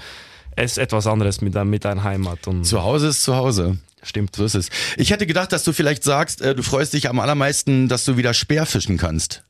es 0.57 0.73
ist 0.73 0.79
etwas 0.79 1.07
anderes 1.07 1.41
mit, 1.41 1.55
mit 1.65 1.85
deiner 1.85 2.03
Heimat 2.05 2.47
und 2.49 2.65
Zu 2.65 2.83
Hause 2.83 3.09
ist 3.09 3.23
zu 3.23 3.37
Hause. 3.37 3.79
stimmt. 4.03 4.35
So 4.37 4.45
ist 4.45 4.55
es. 4.55 4.71
Ich 4.97 5.11
hätte 5.11 5.27
gedacht, 5.27 5.53
dass 5.53 5.65
du 5.65 5.73
vielleicht 5.73 6.03
sagst, 6.05 6.41
äh, 6.43 6.55
du 6.55 6.63
freust 6.63 6.93
dich 6.93 7.09
am 7.09 7.21
allermeisten, 7.21 7.89
dass 7.89 8.05
du 8.05 8.17
wieder 8.17 8.35
Speerfischen 8.35 8.97
kannst. 8.99 9.45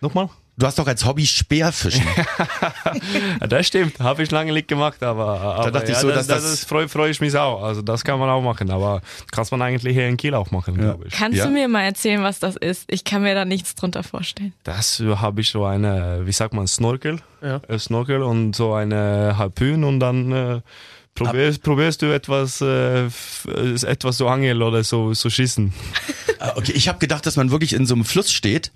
Nochmal? 0.00 0.30
Du 0.58 0.66
hast 0.66 0.78
doch 0.78 0.86
als 0.86 1.04
Hobby 1.06 1.26
Speerfischen. 1.26 2.04
Ja, 3.40 3.46
das 3.46 3.66
stimmt, 3.66 3.98
habe 4.00 4.22
ich 4.22 4.30
lange 4.30 4.52
nicht 4.52 4.68
gemacht, 4.68 5.02
aber, 5.02 5.40
aber 5.40 5.70
dachte 5.70 5.86
ich 5.90 5.94
ja, 5.96 6.00
so, 6.00 6.08
das, 6.08 6.26
dass 6.26 6.42
das, 6.42 6.50
das- 6.60 6.64
freue 6.64 6.88
freu 6.88 7.08
ich 7.08 7.20
mich 7.20 7.34
auch. 7.36 7.62
Also 7.62 7.82
das 7.82 8.04
kann 8.04 8.18
man 8.18 8.28
auch 8.28 8.42
machen, 8.42 8.70
aber 8.70 9.00
kann 9.30 9.46
man 9.50 9.62
eigentlich 9.62 9.94
hier 9.94 10.06
in 10.08 10.16
Kiel 10.16 10.34
auch 10.34 10.50
machen, 10.50 10.76
glaube 10.76 11.06
ich. 11.08 11.14
Kannst 11.14 11.38
Ja? 11.38 11.46
du 11.46 11.50
mir 11.52 11.68
mal 11.68 11.82
erzählen, 11.82 12.22
was 12.22 12.38
das 12.38 12.56
ist? 12.56 12.84
Ich 12.88 13.04
kann 13.04 13.22
mir 13.22 13.34
da 13.34 13.44
nichts 13.44 13.74
drunter 13.74 14.02
vorstellen. 14.02 14.52
Das 14.64 15.00
habe 15.16 15.40
ich 15.40 15.48
so 15.50 15.64
eine, 15.64 16.20
wie 16.24 16.32
sagt 16.32 16.54
man, 16.54 16.66
Snorkel, 16.66 17.20
Ja. 17.42 17.60
Äh, 17.68 17.78
Snorkel 17.78 18.22
und 18.22 18.54
so 18.54 18.74
eine 18.74 19.36
Harpune 19.38 19.86
und 19.86 20.00
dann 20.00 20.32
äh, 20.32 20.60
probierst, 21.14 21.62
probierst 21.62 22.02
du 22.02 22.06
etwas, 22.14 22.60
äh, 22.60 23.06
äh, 23.06 23.10
etwas 23.86 24.18
so 24.18 24.28
angeln 24.28 24.62
oder 24.62 24.84
so, 24.84 25.14
so 25.14 25.30
schießen. 25.30 25.72
Ah, 26.38 26.54
okay, 26.56 26.72
ich 26.74 26.88
habe 26.88 26.98
gedacht, 26.98 27.24
dass 27.24 27.36
man 27.36 27.52
wirklich 27.52 27.72
in 27.72 27.86
so 27.86 27.94
einem 27.94 28.04
Fluss 28.04 28.32
steht. 28.32 28.72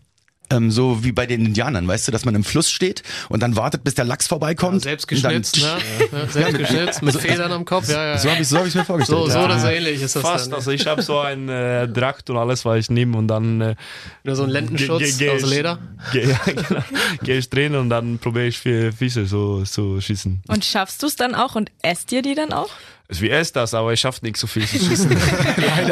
Ähm, 0.48 0.70
so 0.70 1.02
wie 1.02 1.10
bei 1.12 1.26
den 1.26 1.44
Indianern, 1.44 1.88
weißt 1.88 2.06
du, 2.06 2.12
dass 2.12 2.24
man 2.24 2.34
im 2.36 2.44
Fluss 2.44 2.70
steht 2.70 3.02
und 3.28 3.42
dann 3.42 3.56
wartet, 3.56 3.82
bis 3.82 3.94
der 3.94 4.04
Lachs 4.04 4.28
vorbeikommt. 4.28 4.82
Selbst 4.82 5.10
und 5.10 5.24
dann- 5.24 5.42
geschnitzt, 5.42 5.56
ne? 5.60 5.78
Ja, 6.12 6.26
selbst 6.28 6.58
geschnitzt, 6.58 7.02
mit 7.02 7.16
Federn 7.16 7.50
am 7.50 7.64
Kopf, 7.64 7.88
ja, 7.88 8.10
ja. 8.12 8.18
So 8.18 8.30
habe 8.30 8.42
ich 8.42 8.48
so 8.48 8.58
hab 8.58 8.66
ich's 8.66 8.74
mir 8.76 8.84
vorgestellt. 8.84 9.18
So, 9.18 9.26
so 9.28 9.38
ja. 9.38 9.44
oder 9.44 9.58
so 9.58 9.66
ähnlich 9.66 10.00
ist 10.02 10.14
das 10.14 10.22
Fast, 10.22 10.46
dann. 10.46 10.54
also 10.54 10.70
ich 10.70 10.86
habe 10.86 11.02
so 11.02 11.18
einen 11.18 11.48
äh, 11.48 11.88
Drakt 11.88 12.30
und 12.30 12.36
alles, 12.36 12.64
was 12.64 12.78
ich 12.78 12.90
nehme 12.90 13.16
und 13.16 13.26
dann 13.28 13.60
äh, 13.60 13.74
Nur 14.22 14.36
so 14.36 14.44
ein 14.44 14.50
Lendenschutz 14.50 15.18
ge- 15.18 15.28
ge- 15.28 15.30
aus 15.30 15.42
Leder. 15.50 15.78
Ge 16.12 16.28
ja, 16.30 16.38
genau. 16.44 16.82
Gehe 17.22 17.38
ich 17.38 17.50
drin 17.50 17.74
und 17.74 17.90
dann 17.90 18.18
probiere 18.18 18.46
ich 18.46 18.58
vier 18.58 18.92
Fische 18.92 19.26
so 19.26 19.64
so 19.64 20.00
schießen. 20.00 20.42
Und 20.46 20.64
schaffst 20.64 21.02
du 21.02 21.06
es 21.08 21.16
dann 21.16 21.34
auch 21.34 21.56
und 21.56 21.72
esst 21.82 22.12
ihr 22.12 22.22
die 22.22 22.34
dann 22.36 22.52
auch? 22.52 22.70
Wie 23.08 23.30
esse 23.30 23.52
das, 23.52 23.72
aber 23.72 23.92
ich 23.92 24.00
schaffe 24.00 24.24
nicht 24.24 24.36
so 24.36 24.46
viel 24.46 24.66
zu 24.66 24.78
schießen. 24.78 25.16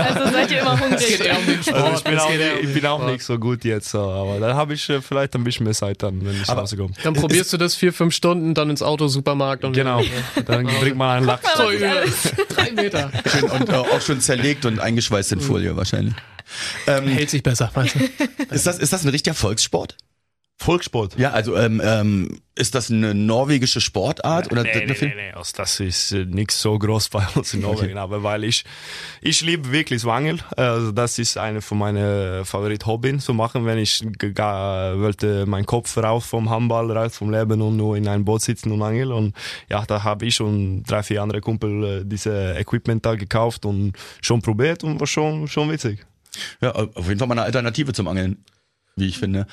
Also 0.05 0.33
seid 0.33 0.51
ihr 0.51 0.61
immer 0.61 0.81
hungrig? 0.81 1.21
eher 1.21 1.39
um 1.39 1.47
den 1.47 1.63
Sport. 1.63 1.77
Also 1.77 1.97
ich 1.99 2.05
bin, 2.05 2.19
auch, 2.19 2.29
geht 2.29 2.41
eher 2.41 2.55
um 2.59 2.67
ich 2.67 2.75
bin 2.75 2.87
auch 2.87 3.07
nicht 3.07 3.23
so 3.25 3.39
gut 3.39 3.65
jetzt, 3.65 3.95
aber 3.95 4.39
dann 4.41 4.57
habe 4.57 4.75
ich 4.75 4.89
äh, 4.89 5.01
vielleicht 5.01 5.35
ein 5.35 5.45
bisschen 5.45 5.65
mehr 5.65 5.75
Zeit 5.75 6.03
dann, 6.03 6.25
wenn 6.25 6.35
ich 6.41 6.47
nach 6.49 6.57
Hause 6.57 6.77
komme. 6.77 6.93
Dann 7.03 7.15
probierst 7.15 7.53
du 7.53 7.57
das 7.57 7.75
vier, 7.75 7.93
fünf 7.93 8.15
Stunden, 8.15 8.55
dann 8.55 8.71
ins 8.71 8.83
Auto, 8.83 9.07
Supermarkt 9.09 9.65
und 9.65 9.75
Genau, 9.75 10.03
dann 10.47 10.67
bringt 10.67 10.97
man 10.97 11.19
einen 11.19 11.27
Lachs. 11.27 11.47
So 11.57 11.71
drei 12.55 12.73
Meter. 12.73 13.11
Schön, 13.31 13.45
und 13.45 13.69
äh, 13.69 13.73
auch 13.73 14.01
schon 14.01 14.21
zerlegt 14.21 14.65
und 14.65 14.81
eingeschweißt 14.81 15.33
in 15.33 15.41
Folie 15.41 15.77
wahrscheinlich. 15.77 16.15
Ähm, 16.87 17.07
Hält 17.09 17.31
sich 17.31 17.43
besser, 17.43 17.71
weißt 17.73 17.95
du? 17.95 18.55
ist, 18.55 18.67
das, 18.67 18.79
ist 18.79 18.93
das 18.93 19.05
ein 19.05 19.09
richtiger 19.09 19.35
Volkssport? 19.35 19.97
Volkssport. 20.59 21.19
Ja, 21.19 21.33
also 21.33 21.57
ähm, 21.57 21.83
ähm, 21.85 22.39
ist 22.55 22.75
das 22.75 22.91
eine 22.91 23.15
norwegische 23.15 23.81
Sportart? 23.81 24.51
Oder 24.51 24.63
nee, 24.63 24.87
nee, 24.87 24.97
nee, 24.99 25.13
nee, 25.15 25.33
also 25.35 25.53
das 25.57 25.81
ist 25.81 26.13
äh, 26.13 26.25
nicht 26.25 26.53
so 26.53 26.79
groß 26.79 27.09
bei 27.11 27.27
uns 27.35 27.53
in 27.53 27.61
Norwegen, 27.61 27.99
aber 27.99 28.23
weil 28.23 28.45
ich, 28.45 28.65
ich 29.21 29.43
liebe 29.43 29.73
wirklich 29.73 30.01
Swangel. 30.01 30.39
Also 30.57 30.93
das 30.93 31.19
ist 31.19 31.37
eine 31.37 31.61
von 31.61 31.79
meinen 31.79 32.45
Favorit-Hobbys 32.45 33.25
zu 33.25 33.35
machen, 33.35 33.67
wenn 33.67 33.79
ich 33.79 34.07
gar, 34.35 34.99
wollte 34.99 35.45
meinen 35.45 35.67
Kopf 35.67 35.97
raus 35.99 36.25
vom 36.25 36.49
Handball, 36.49 36.91
raus 36.97 37.17
vom 37.17 37.31
Leben 37.31 37.61
und 37.61 37.77
nur 37.77 37.97
in 37.97 38.09
einem 38.09 38.25
Boot 38.25 38.43
sitzen 38.43 38.71
und 38.71 38.81
angeln. 38.81 39.13
Und 39.13 39.35
ja, 39.69 39.85
da 39.85 40.03
habe 40.05 40.25
ich 40.25 40.41
und 40.41 40.85
drei, 40.85 41.03
vier 41.03 41.23
andere 41.23 41.41
Kumpel 41.41 41.85
äh, 41.85 42.05
diese 42.07 42.55
Equipment 42.57 43.05
da 43.05 43.17
gekauft 43.17 43.67
und 43.67 43.93
schon 44.23 44.41
probiert 44.41 44.85
und 44.85 45.01
war 45.01 45.07
schon, 45.07 45.49
schon 45.49 45.71
witzig. 45.71 46.07
Ja, 46.61 46.71
auf 46.73 47.07
jeden 47.09 47.19
Fall 47.19 47.29
mal 47.29 47.35
eine 47.35 47.43
Alternative 47.43 47.93
zum 47.93 48.09
Angeln 48.09 48.39
wie 48.97 49.07
ich 49.07 49.19
finde. 49.19 49.47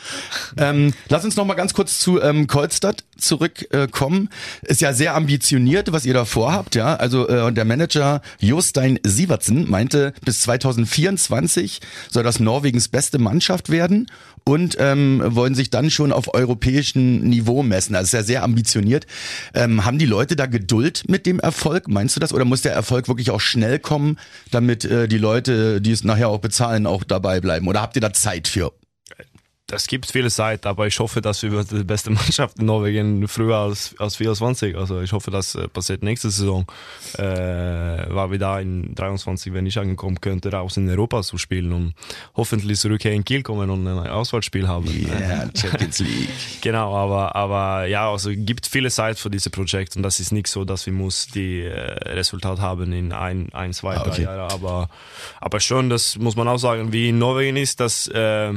Ähm, 0.58 0.94
lass 1.10 1.26
uns 1.26 1.36
noch 1.36 1.46
mal 1.46 1.56
ganz 1.56 1.74
kurz 1.74 2.00
zu 2.00 2.22
ähm, 2.22 2.46
Kolstadt 2.46 3.04
zurückkommen. 3.18 4.30
Äh, 4.62 4.72
ist 4.72 4.82
ja 4.82 4.94
sehr 4.94 5.16
ambitioniert, 5.16 5.92
was 5.92 6.06
ihr 6.06 6.14
da 6.14 6.26
vorhabt, 6.26 6.76
ja. 6.76 6.96
Also 6.96 7.28
äh, 7.28 7.52
der 7.52 7.66
Manager 7.66 8.22
Jostein 8.40 9.00
Sievertsen 9.04 9.70
meinte, 9.70 10.14
bis 10.24 10.42
2024 10.42 11.82
soll 12.10 12.24
das 12.24 12.40
Norwegens 12.40 12.88
beste 12.88 13.18
Mannschaft 13.18 13.70
werden 13.70 14.08
und 14.44 14.78
ähm, 14.80 15.22
wollen 15.26 15.56
sich 15.56 15.72
dann 15.72 15.90
schon 15.90 16.12
auf 16.12 16.34
europäischem 16.34 17.22
Niveau 17.22 17.64
messen. 17.64 17.96
Also 17.96 18.06
ist 18.06 18.14
ja 18.14 18.24
sehr 18.24 18.44
ambitioniert. 18.44 19.08
Ähm, 19.54 19.86
haben 19.86 19.98
die 19.98 20.06
Leute 20.06 20.36
da 20.36 20.46
Geduld 20.46 21.04
mit 21.08 21.26
dem 21.26 21.40
Erfolg? 21.40 21.88
Meinst 21.88 22.16
du 22.16 22.20
das? 22.20 22.34
Oder 22.34 22.46
muss 22.46 22.62
der 22.62 22.74
Erfolg 22.74 23.08
wirklich 23.08 23.32
auch 23.32 23.42
schnell 23.42 23.80
kommen, 23.80 24.20
damit 24.52 24.86
äh, 24.86 25.08
die 25.08 25.18
Leute, 25.18 25.82
die 25.82 25.92
es 25.92 26.04
nachher 26.04 26.30
auch 26.30 26.40
bezahlen, 26.40 26.86
auch 26.86 27.04
dabei 27.04 27.40
bleiben? 27.40 27.68
Oder 27.68 27.82
habt 27.82 27.96
ihr 27.96 28.02
da 28.02 28.14
Zeit 28.14 28.48
für? 28.48 28.72
Es 29.72 29.88
gibt 29.88 30.12
viele 30.12 30.30
Zeit, 30.30 30.66
aber 30.66 30.88
ich 30.88 31.00
hoffe, 31.00 31.22
dass 31.22 31.42
wir 31.44 31.64
die 31.64 31.84
beste 31.84 32.10
Mannschaft 32.12 32.60
in 32.60 32.66
Norwegen 32.66 33.28
früher 33.28 33.58
als, 33.58 33.96
als 33.98 34.18
24. 34.18 34.76
Also 34.76 35.02
ich 35.02 35.12
hoffe, 35.14 35.32
das 35.32 35.56
äh, 35.56 35.68
passiert 35.68 36.04
nächste 36.04 36.30
Saison, 36.30 36.66
äh, 37.18 37.24
weil 37.24 38.32
wir 38.32 38.40
da 38.40 38.60
in 38.60 38.94
23, 38.96 39.54
wenn 39.54 39.66
ich 39.66 39.78
angekommen 39.78 40.20
könnte, 40.22 40.52
raus 40.52 40.78
in 40.78 40.90
Europa 40.90 41.22
zu 41.24 41.38
spielen 41.38 41.72
und 41.72 41.94
hoffentlich 42.36 42.80
zurück 42.80 43.02
hier 43.02 43.14
in 43.14 43.24
Kiel 43.24 43.44
kommen 43.44 43.70
und 43.70 43.88
ein 43.88 44.08
Auswahlspiel 44.08 44.68
haben. 44.68 44.88
Ja, 44.88 45.20
yeah, 45.20 45.50
Champions 45.56 46.00
League. 46.00 46.30
genau, 46.62 46.96
aber, 46.96 47.36
aber 47.36 47.86
ja, 47.86 48.12
also 48.12 48.32
gibt 48.34 48.68
viele 48.68 48.90
Zeit 48.90 49.18
für 49.18 49.30
dieses 49.30 49.52
Projekt 49.52 49.96
und 49.96 50.04
das 50.04 50.20
ist 50.20 50.32
nicht 50.32 50.48
so, 50.48 50.66
dass 50.66 50.86
wir 50.86 50.94
muss 50.94 51.28
die 51.28 51.62
äh, 51.62 51.72
Resultat 52.10 52.60
haben 52.60 52.92
in 52.94 53.14
ein, 53.14 53.50
ein 53.54 53.74
zwei, 53.74 53.96
ah, 53.96 54.02
okay. 54.02 54.24
drei 54.26 54.36
Jahren, 54.36 54.52
aber, 54.52 54.90
aber 55.40 55.60
schon, 55.60 55.90
das 55.90 56.18
muss 56.18 56.36
man 56.36 56.48
auch 56.48 56.58
sagen, 56.58 56.92
wie 56.92 57.10
in 57.10 57.20
Norwegen 57.20 57.58
ist, 57.58 57.80
dass 57.80 58.08
äh, 58.08 58.54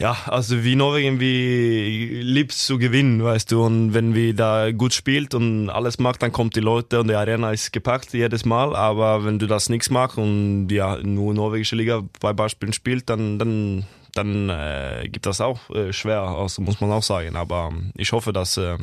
ja, 0.00 0.16
also 0.26 0.64
wie 0.64 0.76
Norwegen, 0.76 1.20
wie 1.20 2.22
liebt 2.22 2.52
zu 2.52 2.78
gewinnen, 2.78 3.22
weißt 3.22 3.52
du. 3.52 3.62
Und 3.62 3.92
wenn 3.92 4.14
wir 4.14 4.34
da 4.34 4.72
gut 4.72 4.94
spielt 4.94 5.34
und 5.34 5.68
alles 5.68 5.98
macht, 5.98 6.22
dann 6.22 6.32
kommt 6.32 6.56
die 6.56 6.60
Leute 6.60 7.00
und 7.00 7.08
die 7.08 7.14
Arena 7.14 7.52
ist 7.52 7.70
gepackt 7.70 8.14
jedes 8.14 8.46
Mal. 8.46 8.74
Aber 8.74 9.26
wenn 9.26 9.38
du 9.38 9.46
das 9.46 9.68
nichts 9.68 9.90
machst 9.90 10.16
und 10.16 10.68
ja 10.70 10.96
nur 11.02 11.34
norwegische 11.34 11.76
Liga 11.76 12.02
bei 12.18 12.32
Beispielen 12.32 12.72
spielt, 12.72 13.10
dann 13.10 13.38
dann 13.38 13.84
dann 14.14 14.48
äh, 14.48 15.06
gibt 15.10 15.26
das 15.26 15.42
auch 15.42 15.68
äh, 15.68 15.92
schwer, 15.92 16.22
also 16.22 16.62
muss 16.62 16.80
man 16.80 16.90
auch 16.92 17.02
sagen. 17.02 17.36
Aber 17.36 17.70
ich 17.94 18.12
hoffe, 18.12 18.32
dass 18.32 18.56
äh, 18.56 18.78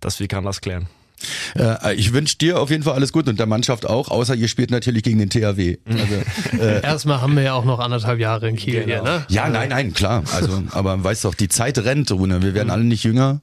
dass 0.00 0.18
wir 0.18 0.26
kann 0.26 0.44
das 0.44 0.60
klären. 0.60 0.88
Äh, 1.56 1.94
ich 1.94 2.12
wünsche 2.12 2.38
dir 2.38 2.60
auf 2.60 2.70
jeden 2.70 2.82
Fall 2.82 2.94
alles 2.94 3.12
gut 3.12 3.28
und 3.28 3.38
der 3.38 3.46
Mannschaft 3.46 3.86
auch, 3.86 4.08
außer 4.08 4.34
ihr 4.34 4.48
spielt 4.48 4.70
natürlich 4.70 5.02
gegen 5.02 5.18
den 5.18 5.30
THW. 5.30 5.78
Also, 5.84 6.58
äh, 6.62 6.82
Erstmal 6.82 7.20
haben 7.20 7.36
wir 7.36 7.42
ja 7.42 7.54
auch 7.54 7.64
noch 7.64 7.78
anderthalb 7.78 8.18
Jahre 8.18 8.48
in 8.48 8.56
Kiel 8.56 8.84
genau. 8.84 8.86
hier, 8.86 9.02
ne? 9.02 9.26
Ja, 9.28 9.48
nein, 9.48 9.68
nein, 9.70 9.92
klar. 9.92 10.24
Also, 10.34 10.62
aber 10.70 11.02
weißt 11.02 11.24
doch, 11.24 11.34
die 11.34 11.48
Zeit 11.48 11.78
rennt, 11.78 12.10
Rune. 12.10 12.42
Wir 12.42 12.54
werden 12.54 12.68
mhm. 12.68 12.72
alle 12.72 12.84
nicht 12.84 13.04
jünger. 13.04 13.40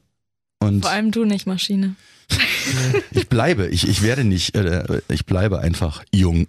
Und 0.59 0.81
Vor 0.81 0.91
allem 0.91 1.11
du 1.11 1.25
nicht, 1.25 1.47
Maschine. 1.47 1.95
ich 3.11 3.29
bleibe, 3.29 3.67
ich, 3.67 3.87
ich 3.87 4.01
werde 4.01 4.23
nicht, 4.23 4.55
äh, 4.55 5.01
ich 5.09 5.25
bleibe 5.25 5.59
einfach 5.59 6.03
jung. 6.11 6.47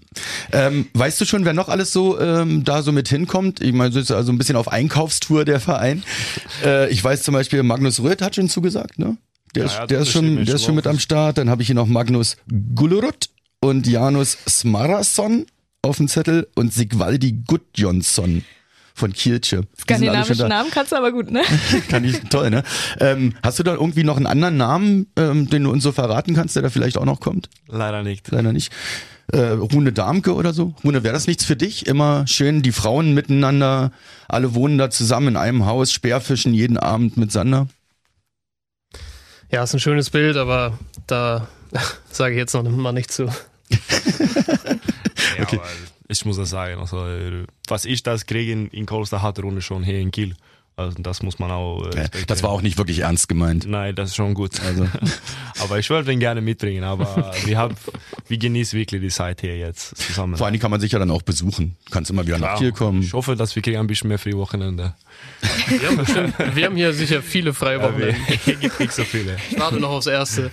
Ähm, 0.52 0.87
weißt 0.95 1.21
du 1.21 1.25
schon, 1.25 1.45
wer 1.45 1.52
noch 1.52 1.68
alles 1.68 1.92
so 1.92 2.18
ähm, 2.18 2.64
da 2.64 2.83
so 2.83 2.92
mit 2.92 3.09
hinkommt? 3.09 3.61
Ich 3.61 3.73
meine, 3.73 3.92
so 3.92 4.00
ist 4.00 4.11
also 4.11 4.33
ein 4.33 4.38
bisschen 4.38 4.56
auf 4.56 4.68
Einkaufstour 4.68 5.45
der 5.45 5.61
Verein. 5.61 6.02
Äh, 6.64 6.88
ich 6.90 7.02
weiß 7.02 7.23
zum 7.23 7.35
Beispiel, 7.35 7.62
Magnus 7.62 8.00
Röth 8.00 8.23
hat 8.23 8.37
schon 8.37 8.49
zugesagt, 8.49 8.99
ne? 8.99 9.16
Der, 9.57 9.67
ja, 9.67 9.83
ist, 9.83 9.91
der 9.91 10.01
ist 10.01 10.11
schon, 10.11 10.45
der 10.45 10.55
ist 10.55 10.65
schon 10.65 10.75
mit 10.75 10.87
am 10.87 10.99
Start. 10.99 11.39
Dann 11.39 11.51
habe 11.51 11.63
ich 11.63 11.67
hier 11.67 11.75
noch 11.75 11.87
Magnus 11.87 12.37
Gullerud 12.75 13.31
und 13.61 13.87
Janus 13.87 14.37
Smarason 14.49 15.47
auf 15.83 15.97
dem 15.97 16.09
Zettel 16.09 16.49
und 16.55 16.73
Sigvaldi 16.73 17.43
Gudjonsson 17.47 18.45
von 18.95 19.13
Kielce. 19.13 19.63
Skandinavischen 19.79 20.49
Namen 20.49 20.71
kannst 20.71 20.93
du 20.93 20.97
aber 20.97 21.13
gut, 21.13 21.31
ne? 21.31 21.43
Kann 21.89 22.05
ich, 22.05 22.19
toll, 22.31 22.51
ne? 22.51 22.63
Ähm, 22.99 23.35
hast 23.43 23.59
du 23.59 23.63
da 23.63 23.75
irgendwie 23.75 24.05
noch 24.05 24.17
einen 24.17 24.27
anderen 24.27 24.57
Namen, 24.57 25.07
ähm, 25.17 25.51
den 25.51 25.65
du 25.65 25.71
uns 25.71 25.83
so 25.83 25.93
verraten 25.93 26.35
kannst, 26.35 26.57
der 26.57 26.63
da 26.63 26.71
vielleicht 26.71 26.97
auch 26.97 27.05
noch 27.05 27.21
kommt? 27.21 27.51
Leider 27.69 28.03
nicht. 28.03 28.31
Leider 28.31 28.53
nicht. 28.53 28.73
Äh, 29.33 29.41
Rune 29.41 29.93
Darmke 29.93 30.35
oder 30.35 30.53
so? 30.53 30.75
Rune, 30.83 31.03
wäre 31.03 31.13
das 31.13 31.27
nichts 31.27 31.45
für 31.45 31.57
dich? 31.57 31.87
Immer 31.87 32.27
schön 32.27 32.63
die 32.63 32.73
Frauen 32.73 33.13
miteinander, 33.13 33.91
alle 34.29 34.55
wohnen 34.55 34.79
da 34.79 34.89
zusammen 34.89 35.29
in 35.29 35.37
einem 35.37 35.67
Haus, 35.67 35.93
Speerfischen 35.93 36.55
jeden 36.55 36.79
Abend 36.79 37.17
mit 37.17 37.33
Sander? 37.33 37.67
Ja, 39.50 39.62
ist 39.62 39.75
ein 39.75 39.81
schönes 39.81 40.11
Bild, 40.11 40.37
aber 40.37 40.79
da 41.07 41.49
sage 42.11 42.35
ich 42.35 42.38
jetzt 42.38 42.55
noch 42.55 42.62
mal 42.65 42.93
nicht 42.93 43.11
zu. 43.11 43.25
ja, 43.25 43.33
okay. 45.43 45.61
ich 46.09 46.25
muss 46.25 46.37
das 46.37 46.50
sagen, 46.50 46.81
also, 46.81 47.07
was 47.69 47.85
ich 47.85 48.03
das 48.03 48.26
kriege 48.26 48.53
in, 48.53 48.69
in 48.69 48.87
Kolster 48.87 49.23
hat 49.23 49.38
Runde 49.38 49.62
schon 49.62 49.83
hier 49.83 50.00
in 50.00 50.11
Kiel. 50.11 50.35
Also 50.79 51.03
das 51.03 51.23
muss 51.23 51.38
man 51.38 51.50
auch. 51.50 51.87
Äh, 51.87 52.07
das 52.26 52.43
war 52.43 52.50
auch 52.50 52.61
nicht 52.61 52.76
wirklich 52.76 52.99
ernst 52.99 53.31
gemeint. 53.31 53.67
Nein, 53.67 53.95
das 53.95 54.11
ist 54.11 54.17
schon 54.17 54.35
gut. 54.35 54.61
Also. 54.61 54.87
aber 55.61 55.79
ich 55.79 55.88
wollte 55.88 56.11
den 56.11 56.21
gerne 56.21 56.43
mitbringen, 56.43 56.85
aber 56.85 57.33
wir 57.45 57.57
haben, 57.57 57.75
wir 58.28 58.38
genießen 58.38 58.78
wirklich 58.78 59.00
die 59.00 59.09
Zeit 59.09 59.40
hier 59.40 59.56
jetzt 59.56 59.97
zusammen. 59.97 60.37
Vor 60.37 60.47
allem 60.47 60.59
kann 60.59 60.71
man 60.71 60.80
sich 60.80 60.92
ja 60.92 60.99
dann 60.99 61.11
auch 61.11 61.23
besuchen. 61.23 61.76
Du 61.85 61.90
kannst 61.92 62.11
immer 62.11 62.26
wieder 62.26 62.37
Klar. 62.37 62.52
nach 62.54 62.59
hier 62.59 62.73
kommen. 62.73 63.02
Ich 63.02 63.12
hoffe, 63.12 63.37
dass 63.37 63.54
wir 63.54 63.62
kriegen 63.62 63.78
ein 63.78 63.87
bisschen 63.87 64.09
mehr 64.09 64.18
für 64.18 64.30
die 64.30 64.37
Wochenende. 64.37 64.95
Wir 65.68 65.88
haben, 65.88 65.97
bestimmt, 65.97 66.35
wir 66.54 66.64
haben 66.66 66.76
hier 66.76 66.92
sicher 66.92 67.23
viele 67.23 67.54
freie 67.54 67.80
Wochenende. 67.80 68.16
Ja, 68.47 68.54
gibt 68.54 68.80
nicht 68.80 68.92
so 68.95 69.04
viele. 69.04 69.37
Ich 69.50 69.59
warte 69.59 69.76
noch 69.80 69.90
aufs 69.90 70.06
erste. 70.06 70.50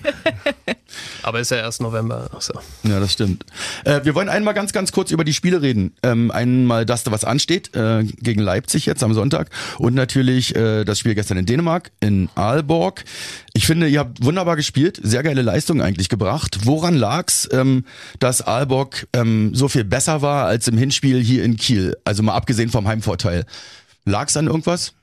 Aber 1.24 1.39
ist 1.39 1.51
ja 1.51 1.58
erst 1.58 1.82
November. 1.82 2.30
So. 2.39 2.53
Ja, 2.84 3.00
das 3.00 3.13
stimmt. 3.13 3.46
Äh, 3.86 4.01
wir 4.03 4.15
wollen 4.15 4.30
einmal 4.30 4.53
ganz, 4.53 4.74
ganz 4.74 4.92
kurz 4.92 5.12
über 5.12 5.24
die 5.24 5.34
Spiele 5.34 5.62
reden. 5.62 5.94
Ähm, 6.03 6.32
einmal 6.32 6.86
das, 6.86 7.10
was 7.10 7.24
ansteht, 7.24 7.75
äh, 7.75 8.03
gegen 8.03 8.42
Leipzig 8.42 8.86
jetzt 8.86 9.03
am 9.03 9.13
Sonntag. 9.13 9.50
Und 9.80 9.96
natürlich 9.96 10.56
äh, 10.56 10.84
das 10.84 11.00
Spiel 11.00 11.15
gestern 11.15 11.38
in 11.38 11.46
Dänemark, 11.46 11.92
in 12.00 12.30
Aalborg. 12.36 13.03
Ich 13.56 13.68
finde, 13.68 13.88
ihr 13.88 14.00
habt 14.00 14.24
wunderbar 14.24 14.56
gespielt, 14.56 15.00
sehr 15.04 15.22
geile 15.22 15.44
Leistung 15.44 15.80
eigentlich 15.80 16.10
gebracht. 16.10 16.62
Woran 16.64 16.96
lag's, 16.96 17.48
ähm, 17.52 17.86
dass 18.18 18.42
Aalborg 18.42 19.08
ähm, 19.14 19.54
so 19.54 19.68
viel 19.68 19.84
besser 19.84 20.24
war 20.24 20.48
als 20.48 20.68
im 20.68 20.76
Hinspiel 20.76 21.22
hier 21.22 21.44
in 21.44 21.56
Kiel? 21.56 21.96
Also 22.04 22.24
mal 22.24 22.34
abgesehen 22.34 22.72
vom 22.72 22.88
Heimvorteil. 22.88 23.46
Lag's 24.06 24.36
an 24.38 24.48
irgendwas? 24.48 24.94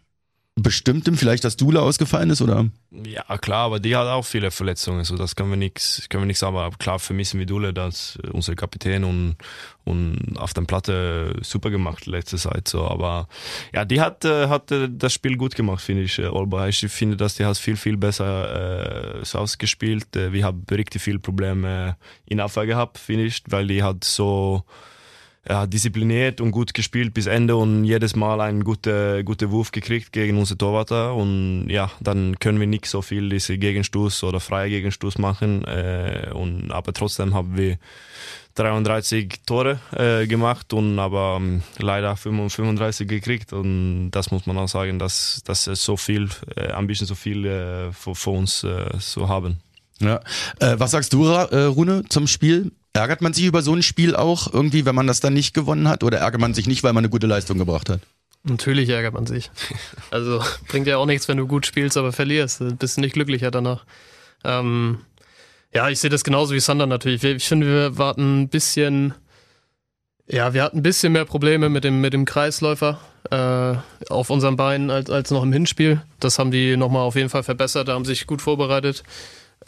Bestimmtem, 0.62 1.16
vielleicht, 1.16 1.44
dass 1.44 1.56
Dula 1.56 1.80
ausgefallen 1.80 2.30
ist, 2.30 2.42
oder? 2.42 2.66
Ja, 2.90 3.38
klar, 3.38 3.66
aber 3.66 3.80
die 3.80 3.96
hat 3.96 4.06
auch 4.06 4.24
viele 4.24 4.50
Verletzungen, 4.50 5.04
so 5.04 5.16
das 5.16 5.36
können 5.36 5.50
wir 5.50 5.56
nichts, 5.56 6.06
können 6.08 6.22
wir 6.22 6.26
nichts 6.26 6.40
sagen. 6.40 6.56
Aber 6.56 6.76
klar 6.76 6.98
vermissen 6.98 7.38
wir 7.38 7.46
Dule, 7.46 7.72
das 7.72 8.18
unser 8.32 8.54
Kapitän 8.54 9.04
und, 9.04 9.36
und 9.84 10.36
auf 10.36 10.54
der 10.54 10.62
Platte 10.62 11.38
super 11.42 11.70
gemacht 11.70 12.06
letzte 12.06 12.36
Zeit, 12.36 12.68
so. 12.68 12.86
Aber 12.86 13.28
ja, 13.74 13.84
die 13.84 14.00
hat, 14.00 14.24
äh, 14.24 14.48
hat 14.48 14.70
äh, 14.72 14.88
das 14.90 15.12
Spiel 15.12 15.36
gut 15.36 15.54
gemacht, 15.54 15.82
finde 15.82 16.02
ich, 16.02 16.18
Olba. 16.18 16.68
Ich 16.68 16.80
finde, 16.80 17.16
dass 17.16 17.34
die 17.34 17.44
hat 17.44 17.58
viel, 17.58 17.76
viel 17.76 17.96
besser 17.96 19.20
äh, 19.20 19.24
so 19.24 19.38
ausgespielt. 19.38 20.16
Äh, 20.16 20.32
wir 20.32 20.44
haben 20.44 20.64
richtig 20.70 21.02
viel 21.02 21.18
Probleme 21.18 21.96
in 22.26 22.40
Abwehr 22.40 22.66
gehabt, 22.66 22.98
finde 22.98 23.24
ich, 23.24 23.42
weil 23.48 23.66
die 23.66 23.82
hat 23.82 24.04
so, 24.04 24.64
ja, 25.48 25.66
diszipliniert 25.66 26.40
und 26.40 26.50
gut 26.50 26.74
gespielt 26.74 27.14
bis 27.14 27.26
Ende 27.26 27.56
und 27.56 27.84
jedes 27.84 28.14
Mal 28.14 28.40
einen 28.40 28.62
guten, 28.62 29.24
guten 29.24 29.50
Wurf 29.50 29.72
gekriegt 29.72 30.12
gegen 30.12 30.36
unsere 30.36 30.58
Torwarte 30.58 31.12
und 31.12 31.68
ja, 31.70 31.90
dann 32.00 32.38
können 32.38 32.60
wir 32.60 32.66
nicht 32.66 32.86
so 32.86 33.00
viel 33.00 33.28
diese 33.30 33.56
Gegenstoß 33.56 34.24
oder 34.24 34.38
freie 34.38 34.68
Gegenstoß 34.68 35.18
machen 35.18 35.64
äh, 35.64 36.30
und 36.34 36.70
aber 36.72 36.92
trotzdem 36.92 37.34
haben 37.34 37.56
wir 37.56 37.78
33 38.56 39.40
Tore 39.46 39.80
äh, 39.92 40.26
gemacht 40.26 40.74
und 40.74 40.98
aber 40.98 41.38
ähm, 41.40 41.62
leider 41.78 42.16
35 42.16 43.08
gekriegt 43.08 43.54
und 43.54 44.10
das 44.10 44.30
muss 44.30 44.44
man 44.44 44.58
auch 44.58 44.68
sagen, 44.68 44.98
dass 44.98 45.42
es 45.46 45.64
so 45.64 45.96
viel 45.96 46.28
äh, 46.56 46.72
ein 46.72 46.86
bisschen 46.86 47.06
so 47.06 47.14
viel 47.14 47.46
äh, 47.46 47.92
für, 47.92 48.30
uns 48.30 48.62
äh, 48.64 48.90
so 48.98 49.28
haben. 49.28 49.60
Ja. 50.00 50.20
Äh, 50.58 50.78
was 50.78 50.90
sagst 50.90 51.12
du, 51.12 51.24
äh, 51.24 51.64
Rune, 51.64 52.04
zum 52.08 52.26
Spiel? 52.26 52.72
Ärgert 52.92 53.20
man 53.20 53.32
sich 53.32 53.44
über 53.44 53.62
so 53.62 53.72
ein 53.74 53.82
Spiel 53.82 54.16
auch 54.16 54.52
irgendwie, 54.52 54.84
wenn 54.84 54.94
man 54.94 55.06
das 55.06 55.20
dann 55.20 55.32
nicht 55.32 55.54
gewonnen 55.54 55.88
hat? 55.88 56.02
Oder 56.02 56.18
ärgert 56.18 56.40
man 56.40 56.54
sich 56.54 56.66
nicht, 56.66 56.82
weil 56.82 56.92
man 56.92 57.04
eine 57.04 57.10
gute 57.10 57.26
Leistung 57.26 57.58
gebracht 57.58 57.88
hat? 57.88 58.00
Natürlich 58.42 58.88
ärgert 58.88 59.14
man 59.14 59.26
sich. 59.26 59.50
Also 60.10 60.42
bringt 60.66 60.88
ja 60.88 60.96
auch 60.96 61.06
nichts, 61.06 61.28
wenn 61.28 61.36
du 61.36 61.46
gut 61.46 61.66
spielst, 61.66 61.96
aber 61.96 62.12
verlierst. 62.12 62.60
Du 62.60 62.74
bist 62.74 62.98
nicht 62.98 63.12
glücklicher 63.12 63.52
danach. 63.52 63.84
Ähm, 64.44 64.98
ja, 65.72 65.88
ich 65.88 66.00
sehe 66.00 66.10
das 66.10 66.24
genauso 66.24 66.52
wie 66.52 66.60
Sander 66.60 66.86
natürlich. 66.86 67.22
Ich 67.22 67.46
finde, 67.46 67.66
wir 67.66 67.98
warten 67.98 68.42
ein 68.42 68.48
bisschen 68.48 69.14
Ja, 70.26 70.52
wir 70.52 70.64
hatten 70.64 70.78
ein 70.78 70.82
bisschen 70.82 71.12
mehr 71.12 71.24
Probleme 71.24 71.68
mit 71.68 71.84
dem, 71.84 72.00
mit 72.00 72.12
dem 72.12 72.24
Kreisläufer 72.24 72.98
äh, 73.30 73.76
auf 74.10 74.30
unseren 74.30 74.56
Beinen 74.56 74.90
als, 74.90 75.10
als 75.10 75.30
noch 75.30 75.42
im 75.44 75.52
Hinspiel. 75.52 76.02
Das 76.18 76.38
haben 76.40 76.50
die 76.50 76.76
nochmal 76.76 77.02
auf 77.02 77.14
jeden 77.14 77.28
Fall 77.28 77.44
verbessert, 77.44 77.88
da 77.88 77.94
haben 77.94 78.04
sich 78.04 78.26
gut 78.26 78.42
vorbereitet. 78.42 79.04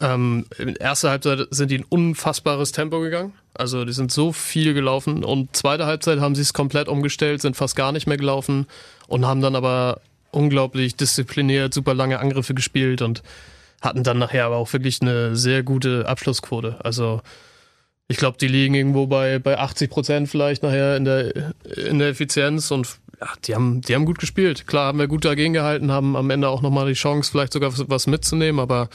Ähm, 0.01 0.47
in 0.59 0.75
erster 0.77 1.11
Halbzeit 1.11 1.49
sind 1.51 1.71
die 1.71 1.79
ein 1.79 1.87
unfassbares 1.89 2.73
Tempo 2.73 3.01
gegangen. 3.01 3.35
Also 3.55 3.85
die 3.85 3.93
sind 3.93 4.11
so 4.11 4.33
viel 4.33 4.73
gelaufen 4.73 5.25
und 5.25 5.55
zweite 5.55 5.85
Halbzeit 5.87 6.21
haben 6.21 6.35
sie 6.35 6.43
es 6.43 6.55
komplett 6.55 6.89
umgestellt, 6.89 7.43
sind 7.43 7.57
fast 7.57 7.77
gar 7.77 7.93
nicht 7.93 8.07
mehr 8.07 8.17
gelaufen 8.17 8.67
und 9.07 9.27
haben 9.27 9.43
dann 9.43 9.55
aber 9.55 10.01
unglaublich 10.31 10.97
diszipliniert, 10.97 11.75
super 11.75 11.93
lange 11.93 12.19
Angriffe 12.19 12.55
gespielt 12.55 13.03
und 13.03 13.23
hatten 13.83 14.05
dann 14.05 14.19
nachher 14.19 14.47
aber 14.47 14.57
auch 14.57 14.73
wirklich 14.73 15.03
eine 15.03 15.37
sehr 15.37 15.63
gute 15.63 16.09
Abschlussquote. 16.09 16.83
Also 16.83 17.21
ich 18.09 18.17
glaube, 18.17 18.39
die 18.39 18.49
liegen 18.49 18.75
irgendwo 18.75 19.07
bei, 19.07 19.39
bei 19.39 19.59
80 19.59 19.91
Prozent 19.91 20.29
vielleicht 20.29 20.63
nachher 20.63 20.97
in 20.97 21.05
der, 21.05 21.53
in 21.77 21.99
der 21.99 22.09
Effizienz 22.09 22.71
und 22.71 22.99
ja, 23.21 23.29
die 23.45 23.55
haben, 23.55 23.83
die 23.83 23.95
haben 23.95 24.07
gut 24.07 24.19
gespielt. 24.19 24.67
Klar 24.67 24.87
haben 24.87 24.99
wir 24.99 25.09
gut 25.09 25.25
dagegen 25.25 25.53
gehalten, 25.53 25.93
haben 25.93 26.17
am 26.17 26.31
Ende 26.31 26.49
auch 26.49 26.63
nochmal 26.63 26.87
die 26.87 26.95
Chance, 26.95 27.31
vielleicht 27.31 27.53
sogar 27.53 27.73
was 27.89 28.07
mitzunehmen, 28.07 28.61
aber 28.61 28.89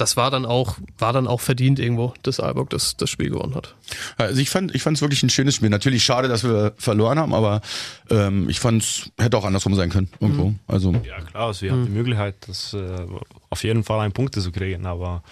das 0.00 0.16
war 0.16 0.30
dann 0.30 0.46
auch, 0.46 0.78
war 0.98 1.12
dann 1.12 1.26
auch 1.26 1.40
verdient 1.40 1.78
irgendwo, 1.78 2.14
dass 2.22 2.40
Aalborg 2.40 2.70
das, 2.70 2.96
das 2.96 3.10
Spiel 3.10 3.30
gewonnen 3.30 3.54
hat. 3.54 3.74
Also 4.16 4.40
ich 4.40 4.50
fand, 4.50 4.74
ich 4.74 4.82
fand 4.82 4.96
es 4.96 5.02
wirklich 5.02 5.22
ein 5.22 5.30
schönes 5.30 5.54
Spiel. 5.54 5.68
Natürlich 5.68 6.04
schade, 6.04 6.28
dass 6.28 6.44
wir 6.44 6.72
verloren 6.78 7.18
haben, 7.18 7.34
aber 7.34 7.60
ähm, 8.08 8.48
ich 8.48 8.60
fand 8.60 8.82
es 8.82 9.10
hätte 9.18 9.36
auch 9.36 9.44
andersrum 9.44 9.74
sein 9.74 9.90
können 9.90 10.08
irgendwo. 10.20 10.50
Mhm. 10.50 10.58
Also 10.66 10.92
ja 10.92 11.20
klar, 11.20 11.48
also 11.48 11.62
wir 11.62 11.72
mhm. 11.72 11.76
hatten 11.76 11.86
die 11.86 11.98
Möglichkeit, 11.98 12.34
das 12.46 12.74
äh, 12.74 13.06
auf 13.50 13.64
jeden 13.64 13.82
Fall 13.82 14.00
einen 14.00 14.12
Punkte 14.12 14.40
zu 14.40 14.52
kriegen, 14.52 14.86
aber 14.86 15.22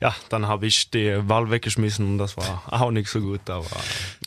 ja, 0.00 0.14
dann 0.28 0.46
habe 0.46 0.66
ich 0.66 0.90
die 0.90 1.16
Wahl 1.28 1.50
weggeschmissen 1.50 2.06
und 2.06 2.18
das 2.18 2.36
war 2.36 2.62
auch 2.70 2.92
nicht 2.92 3.08
so 3.08 3.20
gut. 3.20 3.50
Aber 3.50 3.66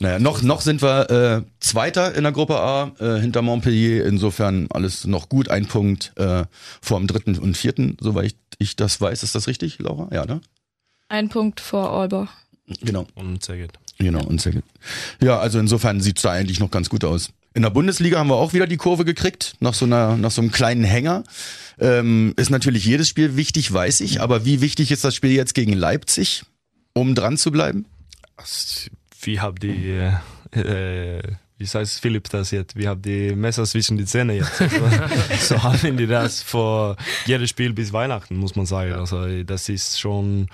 naja, 0.00 0.18
noch 0.18 0.42
noch 0.42 0.60
sind 0.60 0.82
wir 0.82 1.10
äh, 1.10 1.42
Zweiter 1.58 2.14
in 2.14 2.24
der 2.24 2.32
Gruppe 2.32 2.60
A 2.60 2.92
äh, 3.00 3.20
hinter 3.20 3.40
Montpellier. 3.40 4.04
Insofern 4.04 4.68
alles 4.70 5.06
noch 5.06 5.30
gut, 5.30 5.48
ein 5.48 5.66
Punkt 5.66 6.12
äh, 6.16 6.44
vor 6.82 6.98
dem 6.98 7.06
dritten 7.06 7.38
und 7.38 7.56
vierten, 7.56 7.96
soweit 8.00 8.26
ich, 8.26 8.36
ich 8.58 8.76
das 8.76 9.00
weiß. 9.00 9.22
Ist 9.22 9.34
das 9.34 9.48
richtig? 9.48 9.78
Laura? 9.78 10.08
Ja, 10.12 10.26
ne? 10.26 10.42
Ein 11.08 11.30
Punkt 11.30 11.60
vor 11.60 11.90
Aalborg. 11.90 12.28
Genau. 12.82 13.06
Und 13.14 13.42
Szeged. 13.42 13.72
Genau, 13.98 14.22
und 14.24 14.40
Szeged. 14.40 14.62
Ja, 15.20 15.38
also 15.38 15.58
insofern 15.58 16.00
sieht's 16.00 16.22
da 16.22 16.32
eigentlich 16.32 16.60
noch 16.60 16.70
ganz 16.70 16.90
gut 16.90 17.02
aus. 17.02 17.30
In 17.58 17.62
der 17.62 17.70
Bundesliga 17.70 18.20
haben 18.20 18.28
wir 18.28 18.36
auch 18.36 18.52
wieder 18.52 18.68
die 18.68 18.76
Kurve 18.76 19.04
gekriegt, 19.04 19.56
nach 19.58 19.74
so 19.74 19.84
einer, 19.84 20.16
nach 20.16 20.30
so 20.30 20.40
einem 20.40 20.52
kleinen 20.52 20.84
Hänger. 20.84 21.24
Ähm, 21.80 22.32
ist 22.36 22.50
natürlich 22.50 22.84
jedes 22.84 23.08
Spiel 23.08 23.34
wichtig, 23.34 23.72
weiß 23.72 24.00
ich, 24.02 24.20
aber 24.20 24.44
wie 24.44 24.60
wichtig 24.60 24.92
ist 24.92 25.02
das 25.02 25.16
Spiel 25.16 25.32
jetzt 25.32 25.54
gegen 25.54 25.72
Leipzig, 25.72 26.44
um 26.92 27.16
dran 27.16 27.36
zu 27.36 27.50
bleiben? 27.50 27.86
Wie 29.22 29.40
haben 29.40 29.58
die, 29.58 29.90
äh, 30.52 31.20
wie 31.56 31.66
heißt 31.66 31.98
Philipp 31.98 32.30
das 32.30 32.52
jetzt? 32.52 32.76
Wir 32.76 32.90
haben 32.90 33.02
die 33.02 33.34
Messer 33.34 33.64
zwischen 33.64 33.96
die 33.96 34.04
Zähne 34.04 34.34
jetzt. 34.34 34.52
so 35.40 35.60
haben 35.60 35.96
die 35.96 36.06
das 36.06 36.40
vor 36.44 36.96
jedes 37.26 37.50
Spiel 37.50 37.72
bis 37.72 37.92
Weihnachten, 37.92 38.36
muss 38.36 38.54
man 38.54 38.66
sagen. 38.66 38.92
Also 38.92 39.42
das 39.42 39.68
ist 39.68 39.98
schon 39.98 40.46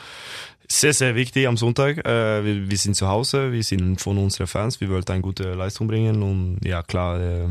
sehr, 0.68 0.94
sehr 0.94 1.14
wichtig 1.14 1.46
am 1.46 1.56
Sonntag. 1.56 2.06
Äh, 2.06 2.44
wir, 2.44 2.70
wir, 2.70 2.76
sind 2.76 2.96
zu 2.96 3.08
Hause, 3.08 3.52
wir 3.52 3.62
sind 3.62 4.00
von 4.00 4.18
unseren 4.18 4.46
Fans, 4.46 4.80
wir 4.80 4.88
wollen 4.88 5.04
eine 5.08 5.20
gute 5.20 5.54
Leistung 5.54 5.86
bringen 5.86 6.22
und 6.22 6.58
ja 6.64 6.82
klar, 6.82 7.20
äh, 7.20 7.48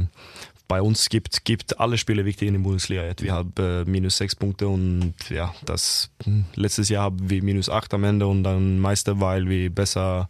bei 0.68 0.82
uns 0.82 1.10
gibt 1.10 1.46
gibt 1.46 1.80
alle 1.80 1.98
Spiele 1.98 2.26
wichtig 2.26 2.48
in 2.48 2.56
der 2.56 2.62
Bundesliga. 2.62 3.04
Wir 3.20 3.34
haben 3.34 3.54
äh, 3.60 3.84
minus 3.86 4.18
sechs 4.18 4.36
Punkte 4.36 4.68
und 4.68 5.14
ja, 5.30 5.54
das 5.66 6.10
letztes 6.56 6.90
Jahr 6.90 7.04
haben 7.04 7.30
wir 7.30 7.44
minus 7.44 7.70
acht 7.70 7.94
am 7.94 8.04
Ende 8.04 8.28
und 8.28 8.44
dann 8.44 8.80
Meister, 8.80 9.20
weil 9.20 9.48
wir 9.50 9.70
besser 9.70 10.30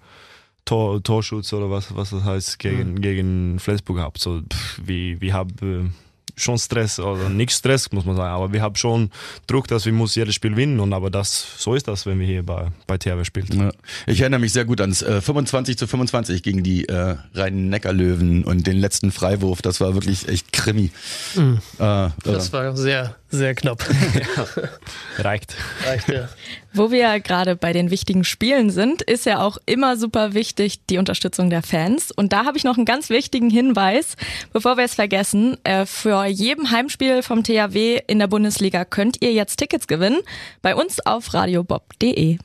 Tor, 0.66 1.04
Torschutz 1.04 1.52
oder 1.54 1.70
was, 1.70 1.96
was 1.96 2.12
das 2.12 2.24
heißt, 2.24 2.60
gegen, 2.60 2.94
mhm. 2.94 3.02
gegen 3.02 3.60
Flensburg 3.60 4.00
habt. 4.00 4.20
So, 4.20 4.42
pff, 4.42 4.82
wir, 4.84 5.20
wir 5.22 5.34
haben 5.34 5.54
äh, 5.62 6.03
schon 6.36 6.58
Stress, 6.58 7.00
oder 7.00 7.30
nicht 7.30 7.52
Stress, 7.52 7.92
muss 7.92 8.06
man 8.06 8.16
sagen, 8.16 8.34
aber 8.34 8.52
wir 8.54 8.62
haben 8.62 8.76
schon 8.76 9.12
Druck, 9.48 9.68
dass 9.68 9.86
wir 9.86 9.94
muss 9.94 10.16
jedes 10.16 10.36
Spiel 10.36 10.52
gewinnen 10.52 10.80
und 10.80 10.94
aber 10.94 11.10
das, 11.10 11.46
so 11.58 11.76
ist 11.76 11.88
das, 11.88 12.06
wenn 12.06 12.20
wir 12.20 12.28
hier 12.28 12.44
bei, 12.44 12.72
bei 12.88 12.98
THW 12.98 13.24
spielen. 13.24 13.48
Ja. 13.52 13.72
Ich 14.08 14.22
erinnere 14.22 14.40
mich 14.40 14.54
sehr 14.54 14.66
gut 14.66 14.82
ans 14.82 15.02
äh, 15.02 15.22
25 15.22 15.78
zu 15.78 15.88
25 15.88 16.44
gegen 16.44 16.64
die 16.64 16.88
äh, 16.88 17.16
Rhein-Neckar-Löwen 17.34 18.44
und 18.44 18.66
den 18.66 18.78
letzten 18.78 19.12
Freiwurf, 19.12 19.62
das 19.62 19.80
war 19.82 19.94
wirklich 19.94 20.28
echt 20.28 20.52
Krimi. 20.52 20.92
Mhm. 21.36 21.60
Äh, 21.80 22.10
das 22.24 22.52
war 22.54 22.76
sehr, 22.76 23.16
sehr 23.30 23.56
knapp. 23.56 23.84
ja. 24.14 24.64
Reicht. 25.24 25.56
Reicht, 25.86 26.10
ja. 26.10 26.30
Wo 26.74 26.90
wir 26.90 27.00
ja 27.00 27.18
gerade 27.20 27.56
bei 27.56 27.72
den 27.72 27.92
wichtigen 27.92 28.24
Spielen 28.24 28.72
sind, 28.72 29.04
ist 29.04 29.28
ja 29.28 29.42
auch 29.42 29.58
immer 29.68 29.96
super 29.96 30.34
wichtig 30.34 30.86
die 30.88 30.98
Unterstützung 30.98 31.52
der 31.52 31.62
Fans. 31.62 32.12
Und 32.12 32.34
da 32.34 32.46
habe 32.46 32.58
ich 32.58 32.64
noch 32.64 32.78
einen 32.78 32.86
ganz 32.86 33.10
wichtigen 33.10 33.52
Hinweis, 33.52 34.16
bevor 34.52 34.78
wir 34.78 34.84
es 34.84 34.96
vergessen. 34.96 35.58
Äh, 35.64 35.86
für 35.86 36.26
jedem 36.26 36.72
Heimspiel 36.72 37.22
vom 37.22 37.44
THW 37.44 38.02
in 38.08 38.18
der 38.18 38.28
Bundesliga 38.28 38.86
könnt 38.86 39.22
ihr 39.22 39.34
jetzt 39.34 39.58
Tickets 39.58 39.86
gewinnen. 39.86 40.20
Bei 40.64 40.76
uns 40.76 41.00
auf 41.06 41.34
radiobob.de. 41.34 42.40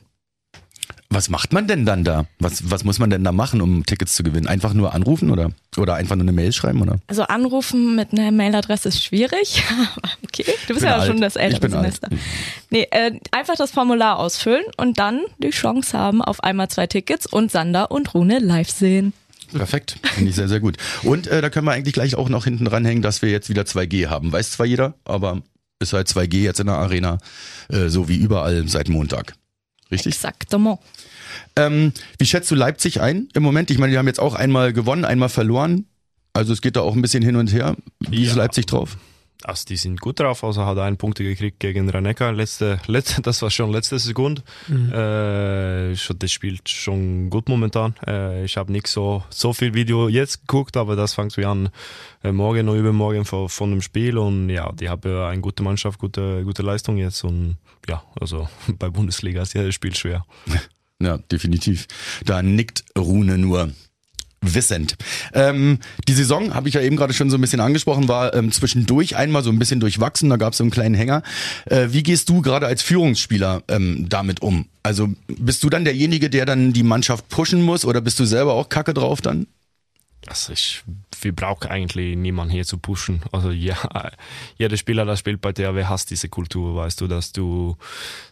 Was 1.11 1.31
macht 1.31 1.53
man 1.53 1.67
denn 1.67 1.87
dann 1.87 2.05
da? 2.05 2.27
Was, 2.39 2.71
was 2.71 2.85
muss 2.85 2.99
man 2.99 3.09
denn 3.09 3.25
da 3.25 3.33
machen, 3.33 3.61
um 3.61 3.85
Tickets 3.87 4.15
zu 4.15 4.23
gewinnen? 4.23 4.47
Einfach 4.47 4.75
nur 4.75 4.95
anrufen 4.95 5.31
oder, 5.31 5.51
oder 5.77 5.95
einfach 5.95 6.17
nur 6.17 6.25
eine 6.25 6.33
Mail 6.33 6.53
schreiben? 6.53 6.83
Oder? 6.83 6.99
Also 7.07 7.23
anrufen 7.23 7.97
mit 7.97 8.13
einer 8.13 8.31
Mailadresse 8.31 8.89
ist 8.89 9.03
schwierig. 9.03 9.63
okay, 10.25 10.45
du 10.67 10.75
bist 10.75 10.85
ja 10.85 10.97
alt. 10.97 11.07
schon 11.07 11.21
das 11.21 11.37
ältere 11.37 11.71
Semester. 11.71 12.11
Alt. 12.11 12.21
Nee, 12.71 12.87
äh, 12.91 13.13
einfach 13.31 13.57
das 13.57 13.71
Formular 13.71 14.19
ausfüllen 14.19 14.65
und 14.77 14.99
dann 14.99 15.23
die 15.39 15.51
Chance 15.51 15.97
haben 15.97 16.21
auf 16.21 16.43
einmal 16.45 16.69
zwei 16.69 16.87
Tickets 16.87 17.27
und 17.27 17.51
Sander 17.51 17.91
und 17.91 18.13
Rune 18.15 18.39
live 18.39 18.71
sehen. 18.71 19.15
Perfekt, 19.53 19.97
finde 20.03 20.29
ich 20.29 20.37
sehr, 20.37 20.49
sehr 20.49 20.61
gut. 20.61 20.77
Und 21.03 21.27
äh, 21.27 21.41
da 21.41 21.49
können 21.49 21.67
wir 21.67 21.73
eigentlich 21.73 21.95
gleich 21.95 22.17
auch 22.17 22.29
noch 22.29 22.45
hinten 22.45 22.67
dranhängen, 22.67 23.03
dass 23.03 23.23
wir 23.23 23.31
jetzt 23.31 23.49
wieder 23.49 23.63
2G 23.63 24.09
haben. 24.09 24.31
Weiß 24.31 24.53
zwar 24.53 24.67
jeder, 24.67 24.95
aber 25.05 25.41
ist 25.81 25.93
halt 25.93 26.09
2G 26.09 26.41
jetzt 26.41 26.61
in 26.61 26.67
der 26.67 26.77
Arena, 26.77 27.19
äh, 27.71 27.89
so 27.89 28.09
wie 28.09 28.17
überall 28.17 28.69
seit 28.69 28.89
Montag. 28.89 29.35
Richtig? 29.91 30.15
Exactement. 30.15 30.81
Ähm, 31.57 31.93
wie 32.19 32.27
schätzt 32.27 32.51
du 32.51 32.55
Leipzig 32.55 33.01
ein 33.01 33.29
im 33.35 33.43
Moment? 33.43 33.71
Ich 33.71 33.79
meine, 33.79 33.93
die 33.93 33.99
haben 33.99 34.07
jetzt 34.07 34.21
auch 34.21 34.35
einmal 34.35 34.73
gewonnen, 34.73 35.05
einmal 35.05 35.29
verloren. 35.29 35.87
Also 36.33 36.53
es 36.53 36.61
geht 36.61 36.77
da 36.77 36.81
auch 36.83 36.95
ein 36.95 37.03
bisschen 37.03 37.23
hin 37.23 37.37
und 37.37 37.53
her. 37.53 37.77
Wie 38.01 38.23
ja. 38.23 38.31
ist 38.31 38.37
Leipzig 38.37 38.67
drauf? 38.67 38.97
Also 39.45 39.65
die 39.69 39.77
sind 39.77 40.01
gut 40.01 40.19
drauf, 40.19 40.43
also 40.43 40.67
hat 40.67 40.79
einen 40.79 40.97
Punkte 40.97 41.23
gekriegt 41.23 41.61
gegen 41.61 41.89
Ranecker, 41.89 42.33
letzte, 42.33 42.81
letzte, 42.87 43.23
das 43.23 43.41
war 43.41 43.51
schon 43.51 43.71
letzte 43.71 43.99
Sekunde. 43.99 44.43
Mhm. 44.67 44.93
Äh, 44.93 45.95
das 46.19 46.33
spielt 46.33 46.69
schon 46.69 47.31
gut 47.31 47.49
momentan. 47.49 47.95
Äh, 48.05 48.45
ich 48.45 48.57
habe 48.57 48.73
nicht 48.73 48.89
so, 48.89 49.23
so 49.31 49.53
viel 49.53 49.75
Video 49.75 50.09
jetzt 50.09 50.41
geguckt, 50.41 50.77
aber 50.77 50.97
das 50.97 51.15
fängt 51.15 51.37
wir 51.37 51.49
an 51.49 51.69
äh, 52.25 52.33
morgen 52.33 52.69
oder 52.69 52.81
übermorgen 52.81 53.25
von, 53.25 53.49
von 53.49 53.71
dem 53.71 53.81
Spiel 53.81 54.19
und 54.19 54.51
ja, 54.51 54.73
die 54.73 54.89
haben 54.89 55.17
eine 55.23 55.41
gute 55.41 55.63
Mannschaft, 55.63 56.01
gute, 56.01 56.43
gute 56.43 56.63
Leistung 56.63 56.97
jetzt 56.97 57.23
und 57.23 57.59
ja, 57.89 58.03
also 58.21 58.49
bei 58.79 58.91
Bundesliga 58.91 59.43
ist 59.43 59.55
ja 59.55 59.63
das 59.63 59.75
Spiel 59.75 59.95
schwer. 59.95 60.25
Ja, 61.01 61.19
definitiv. 61.19 61.87
Da 62.25 62.43
nickt 62.43 62.85
Rune 62.99 63.39
nur 63.39 63.71
wissend. 64.41 64.97
Ähm, 65.33 65.79
die 66.07 66.13
Saison, 66.13 66.55
habe 66.55 66.69
ich 66.69 66.75
ja 66.75 66.81
eben 66.81 66.97
gerade 66.97 67.13
schon 67.13 67.31
so 67.31 67.37
ein 67.37 67.41
bisschen 67.41 67.61
angesprochen, 67.61 68.09
war 68.09 68.35
ähm, 68.35 68.53
zwischendurch 68.53 69.17
einmal 69.17 69.43
so 69.43 69.51
ein 69.51 69.59
bisschen 69.59 69.81
durchwachsen, 69.81 70.31
da 70.31 70.37
gab 70.37 70.53
es 70.53 70.59
so 70.59 70.65
einen 70.65 70.71
kleinen 70.71 70.95
Hänger. 70.95 71.23
Äh, 71.67 71.89
wie 71.91 72.03
gehst 72.03 72.29
du 72.29 72.43
gerade 72.43 72.67
als 72.67 72.83
Führungsspieler 72.83 73.63
ähm, 73.69 74.07
damit 74.09 74.43
um? 74.43 74.67
Also 74.83 75.09
bist 75.27 75.63
du 75.65 75.71
dann 75.71 75.85
derjenige, 75.85 76.31
der 76.31 76.47
dann 76.47 76.73
die 76.73 76.83
Mannschaft 76.83 77.29
pushen 77.29 77.63
muss 77.63 77.85
oder 77.85 78.01
bist 78.01 78.19
du 78.21 78.25
selber 78.25 78.55
auch 78.55 78.69
kacke 78.69 78.95
drauf 78.95 79.21
dann? 79.21 79.47
Also 80.27 80.53
ich, 80.53 80.83
wir 81.21 81.35
brauchen 81.35 81.69
eigentlich 81.69 82.17
niemanden 82.17 82.53
hier 82.53 82.65
zu 82.65 82.79
pushen. 82.79 83.23
Also 83.33 83.51
ja, 83.51 83.77
jeder 84.57 84.77
Spieler, 84.77 85.05
der 85.05 85.17
spielt 85.17 85.41
bei 85.41 85.53
THW, 85.53 85.85
hasst 85.85 86.11
diese 86.11 86.29
Kultur, 86.29 86.77
weißt 86.77 87.01
du, 87.01 87.07
dass 87.07 87.33
du 87.33 87.77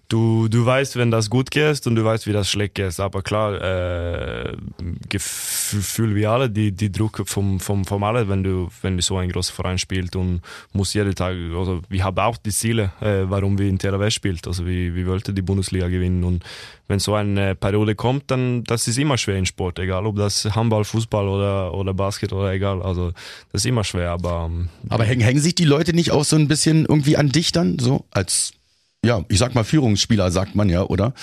du, 0.08 0.48
du 0.48 0.64
weißt, 0.64 0.96
wenn 0.96 1.10
das 1.10 1.30
gut 1.30 1.50
geht 1.50 1.86
und 1.86 1.96
du 1.96 2.04
weißt, 2.04 2.26
wie 2.26 2.32
das 2.32 2.50
schlecht 2.50 2.74
geht. 2.74 2.98
Aber 3.00 3.22
klar, 3.22 3.60
äh, 3.60 4.56
Gefühl 5.08 6.14
wie 6.14 6.26
alle, 6.26 6.48
die, 6.48 6.72
die 6.72 6.92
Druck 6.92 7.22
vom, 7.26 7.60
vom, 7.60 7.84
vom 7.84 8.04
alle, 8.04 8.28
wenn 8.28 8.42
du, 8.42 8.68
wenn 8.82 8.96
du 8.96 9.02
so 9.02 9.16
ein 9.16 9.30
großer 9.30 9.52
Verein 9.52 9.78
spielst 9.78 10.16
und 10.16 10.42
muss 10.72 10.94
jeden 10.94 11.14
Tag, 11.14 11.36
also 11.56 11.82
wir 11.88 12.04
haben 12.04 12.18
auch 12.18 12.36
die 12.36 12.50
Ziele, 12.50 12.92
äh, 13.00 13.24
warum 13.28 13.58
wir 13.58 13.68
in 13.68 13.78
THW 13.78 14.10
spielt. 14.10 14.46
Also 14.46 14.66
wir, 14.66 14.94
wir 14.94 15.06
wollten 15.06 15.34
die 15.34 15.42
Bundesliga 15.42 15.88
gewinnen 15.88 16.24
und 16.24 16.44
wenn 16.88 17.00
so 17.00 17.14
eine 17.14 17.56
Periode 17.56 17.96
kommt, 17.96 18.30
dann 18.30 18.62
das 18.62 18.86
ist 18.86 18.98
immer 18.98 19.18
schwer 19.18 19.36
in 19.36 19.46
Sport, 19.46 19.80
egal 19.80 20.06
ob 20.06 20.16
das 20.16 20.44
Handball, 20.54 20.84
Fußball 20.84 21.26
oder, 21.26 21.74
oder 21.74 21.92
Basket 21.92 22.32
oder 22.32 22.52
egal. 22.52 22.75
Also 22.82 23.12
das 23.52 23.62
ist 23.62 23.66
immer 23.66 23.84
schwer, 23.84 24.10
aber. 24.10 24.46
Ähm, 24.50 24.68
aber 24.88 25.04
hängen, 25.04 25.22
hängen 25.22 25.40
sich 25.40 25.54
die 25.54 25.64
Leute 25.64 25.92
nicht 25.92 26.10
auch 26.10 26.24
so 26.24 26.36
ein 26.36 26.48
bisschen 26.48 26.86
irgendwie 26.86 27.16
an 27.16 27.30
dich 27.30 27.52
dann, 27.52 27.78
so 27.78 28.04
als 28.10 28.52
ja, 29.04 29.24
ich 29.28 29.38
sag 29.38 29.54
mal 29.54 29.64
Führungsspieler, 29.64 30.30
sagt 30.30 30.54
man 30.54 30.68
ja, 30.68 30.82
oder? 30.82 31.14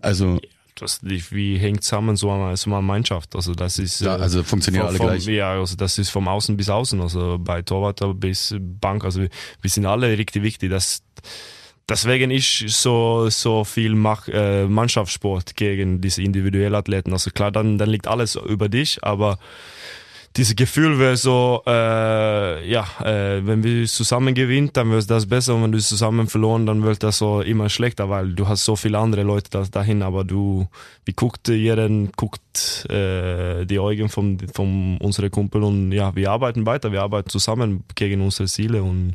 Also 0.00 0.40
das 0.74 1.00
wie 1.02 1.56
hängt 1.58 1.84
zusammen 1.84 2.16
so 2.16 2.30
eine, 2.30 2.56
so 2.56 2.70
eine 2.70 2.82
Mannschaft. 2.82 3.34
Also 3.34 3.54
das 3.54 3.78
ist 3.78 4.00
ja, 4.00 4.16
also 4.16 4.42
funktionieren 4.42 4.86
alle 4.86 4.98
gleich. 4.98 5.26
Ja, 5.26 5.52
also 5.52 5.76
das 5.76 5.98
ist 5.98 6.10
vom 6.10 6.28
Außen 6.28 6.56
bis 6.56 6.68
Außen, 6.68 7.00
also 7.00 7.38
bei 7.38 7.62
Torwart 7.62 8.00
bis 8.20 8.54
Bank. 8.58 9.04
Also 9.04 9.22
wir, 9.22 9.28
wir 9.60 9.70
sind 9.70 9.86
alle 9.86 10.16
richtig 10.18 10.42
wichtig. 10.42 10.70
Das 10.70 11.02
deswegen 11.88 12.30
ist 12.30 12.68
so 12.68 13.30
so 13.30 13.64
viel 13.64 13.94
Mach, 13.94 14.28
äh, 14.28 14.66
Mannschaftssport 14.66 15.56
gegen 15.56 16.00
diese 16.00 16.22
individuellen 16.22 16.74
Athleten. 16.74 17.12
Also 17.12 17.30
klar, 17.30 17.50
dann 17.50 17.78
dann 17.78 17.88
liegt 17.88 18.06
alles 18.06 18.34
über 18.36 18.68
dich, 18.68 19.02
aber 19.02 19.38
dieses 20.36 20.54
Gefühl 20.54 20.98
wäre 20.98 21.16
so, 21.16 21.62
äh, 21.66 22.68
ja, 22.68 22.86
äh, 23.02 23.46
wenn 23.46 23.64
wir 23.64 23.86
zusammen 23.86 24.34
gewinnen, 24.34 24.70
dann 24.72 24.90
wird 24.90 25.08
das 25.10 25.26
besser 25.26 25.54
und 25.54 25.62
wenn 25.62 25.72
du 25.72 25.78
zusammen 25.78 26.26
verloren, 26.26 26.66
dann 26.66 26.82
wird 26.82 27.02
das 27.02 27.18
so 27.18 27.40
immer 27.40 27.68
schlechter, 27.68 28.10
weil 28.10 28.34
du 28.34 28.46
hast 28.46 28.64
so 28.64 28.76
viele 28.76 28.98
andere 28.98 29.22
Leute 29.22 29.50
da, 29.50 29.62
dahin, 29.62 30.02
aber 30.02 30.24
du, 30.24 30.68
wie 31.04 31.12
guckt 31.12 31.48
jeder, 31.48 31.88
guckt 32.16 32.86
äh, 32.90 33.64
die 33.64 33.78
Augen 33.78 34.08
von, 34.08 34.38
von 34.52 34.98
unseren 34.98 35.30
Kumpel 35.30 35.62
und 35.62 35.92
ja, 35.92 36.14
wir 36.14 36.30
arbeiten 36.30 36.66
weiter, 36.66 36.92
wir 36.92 37.02
arbeiten 37.02 37.30
zusammen 37.30 37.84
gegen 37.94 38.20
unsere 38.20 38.48
Ziele 38.48 38.82
und 38.82 39.14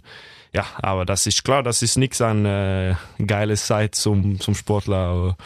ja, 0.53 0.65
aber 0.81 1.05
das 1.05 1.27
ist 1.27 1.43
klar, 1.43 1.63
das 1.63 1.81
ist 1.81 1.97
nichts 1.97 2.21
ein 2.21 2.45
äh, 2.45 2.95
geiles 3.25 3.67
Zeit 3.67 3.95
zum, 3.95 4.39
zum 4.39 4.53
Sportler. 4.53 4.97
Aber, 4.97 5.38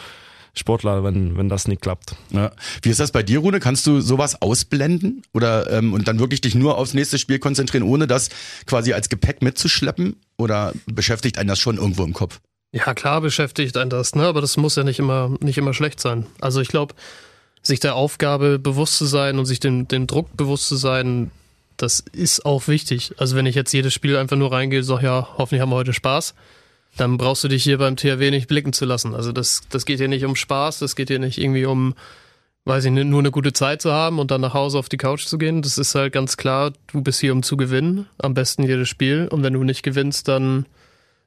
Sportler, 0.56 1.04
wenn, 1.04 1.36
wenn 1.36 1.48
das 1.48 1.68
nicht 1.68 1.82
klappt. 1.82 2.16
Ja. 2.30 2.52
Wie 2.82 2.88
ist 2.88 3.00
das 3.00 3.12
bei 3.12 3.22
dir, 3.22 3.40
Rune? 3.40 3.60
Kannst 3.60 3.86
du 3.86 4.00
sowas 4.00 4.40
ausblenden 4.40 5.22
oder 5.34 5.70
ähm, 5.70 5.92
und 5.92 6.08
dann 6.08 6.18
wirklich 6.18 6.40
dich 6.40 6.54
nur 6.54 6.78
aufs 6.78 6.94
nächste 6.94 7.18
Spiel 7.18 7.38
konzentrieren, 7.38 7.84
ohne 7.84 8.06
das 8.06 8.30
quasi 8.66 8.92
als 8.92 9.08
Gepäck 9.08 9.42
mitzuschleppen? 9.42 10.16
Oder 10.38 10.72
beschäftigt 10.86 11.38
einen 11.38 11.48
das 11.48 11.58
schon 11.58 11.76
irgendwo 11.76 12.04
im 12.04 12.12
Kopf? 12.12 12.40
Ja, 12.72 12.94
klar 12.94 13.20
beschäftigt 13.20 13.76
einen 13.76 13.90
das, 13.90 14.14
ne? 14.14 14.24
aber 14.24 14.40
das 14.40 14.56
muss 14.56 14.76
ja 14.76 14.84
nicht 14.84 14.98
immer, 14.98 15.34
nicht 15.40 15.56
immer 15.56 15.72
schlecht 15.72 16.00
sein. 16.00 16.26
Also 16.40 16.60
ich 16.60 16.68
glaube, 16.68 16.94
sich 17.62 17.80
der 17.80 17.94
Aufgabe 17.94 18.58
bewusst 18.58 18.98
zu 18.98 19.06
sein 19.06 19.38
und 19.38 19.46
sich 19.46 19.60
dem, 19.60 19.88
dem 19.88 20.06
Druck 20.06 20.36
bewusst 20.36 20.68
zu 20.68 20.76
sein, 20.76 21.30
das 21.76 22.00
ist 22.00 22.44
auch 22.46 22.68
wichtig. 22.68 23.14
Also 23.18 23.36
wenn 23.36 23.46
ich 23.46 23.54
jetzt 23.54 23.72
jedes 23.72 23.92
Spiel 23.92 24.16
einfach 24.16 24.36
nur 24.36 24.52
reingehe, 24.52 24.82
sag 24.82 25.02
ja, 25.02 25.28
hoffentlich 25.36 25.60
haben 25.60 25.70
wir 25.70 25.76
heute 25.76 25.92
Spaß, 25.92 26.34
dann 26.96 27.18
brauchst 27.18 27.44
du 27.44 27.48
dich 27.48 27.62
hier 27.62 27.78
beim 27.78 27.96
THW 27.96 28.30
nicht 28.30 28.48
blicken 28.48 28.72
zu 28.72 28.84
lassen. 28.84 29.14
Also 29.14 29.32
das, 29.32 29.62
das 29.68 29.84
geht 29.84 29.98
hier 29.98 30.08
nicht 30.08 30.24
um 30.24 30.36
Spaß, 30.36 30.78
das 30.78 30.96
geht 30.96 31.08
hier 31.08 31.18
nicht 31.18 31.38
irgendwie 31.38 31.66
um, 31.66 31.94
weiß 32.64 32.86
ich 32.86 32.90
nicht, 32.90 33.06
nur 33.06 33.20
eine 33.20 33.30
gute 33.30 33.52
Zeit 33.52 33.82
zu 33.82 33.92
haben 33.92 34.18
und 34.18 34.30
dann 34.30 34.40
nach 34.40 34.54
Hause 34.54 34.78
auf 34.78 34.88
die 34.88 34.96
Couch 34.96 35.26
zu 35.26 35.38
gehen. 35.38 35.62
Das 35.62 35.78
ist 35.78 35.94
halt 35.94 36.12
ganz 36.12 36.36
klar, 36.36 36.72
du 36.86 37.02
bist 37.02 37.20
hier, 37.20 37.32
um 37.32 37.42
zu 37.42 37.56
gewinnen, 37.56 38.06
am 38.18 38.34
besten 38.34 38.62
jedes 38.62 38.88
Spiel. 38.88 39.28
Und 39.30 39.42
wenn 39.42 39.52
du 39.52 39.62
nicht 39.62 39.82
gewinnst, 39.82 40.28
dann 40.28 40.66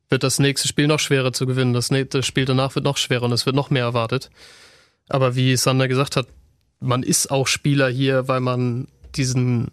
wird 0.09 0.23
das 0.23 0.39
nächste 0.39 0.67
Spiel 0.67 0.87
noch 0.87 0.99
schwerer 0.99 1.33
zu 1.33 1.45
gewinnen. 1.45 1.73
Das, 1.73 1.91
nächste 1.91 2.23
Spiel 2.23 2.45
danach 2.45 2.73
wird 2.75 2.85
noch 2.85 2.97
schwerer 2.97 3.23
und 3.23 3.31
es 3.31 3.45
wird 3.45 3.55
noch 3.55 3.69
mehr 3.69 3.83
erwartet. 3.83 4.31
Aber 5.07 5.35
wie 5.35 5.55
Sander 5.55 5.87
gesagt 5.87 6.15
hat, 6.15 6.27
man 6.79 7.03
ist 7.03 7.29
auch 7.29 7.47
Spieler 7.47 7.89
hier, 7.89 8.27
weil 8.27 8.39
man 8.39 8.87
diesen, 9.15 9.69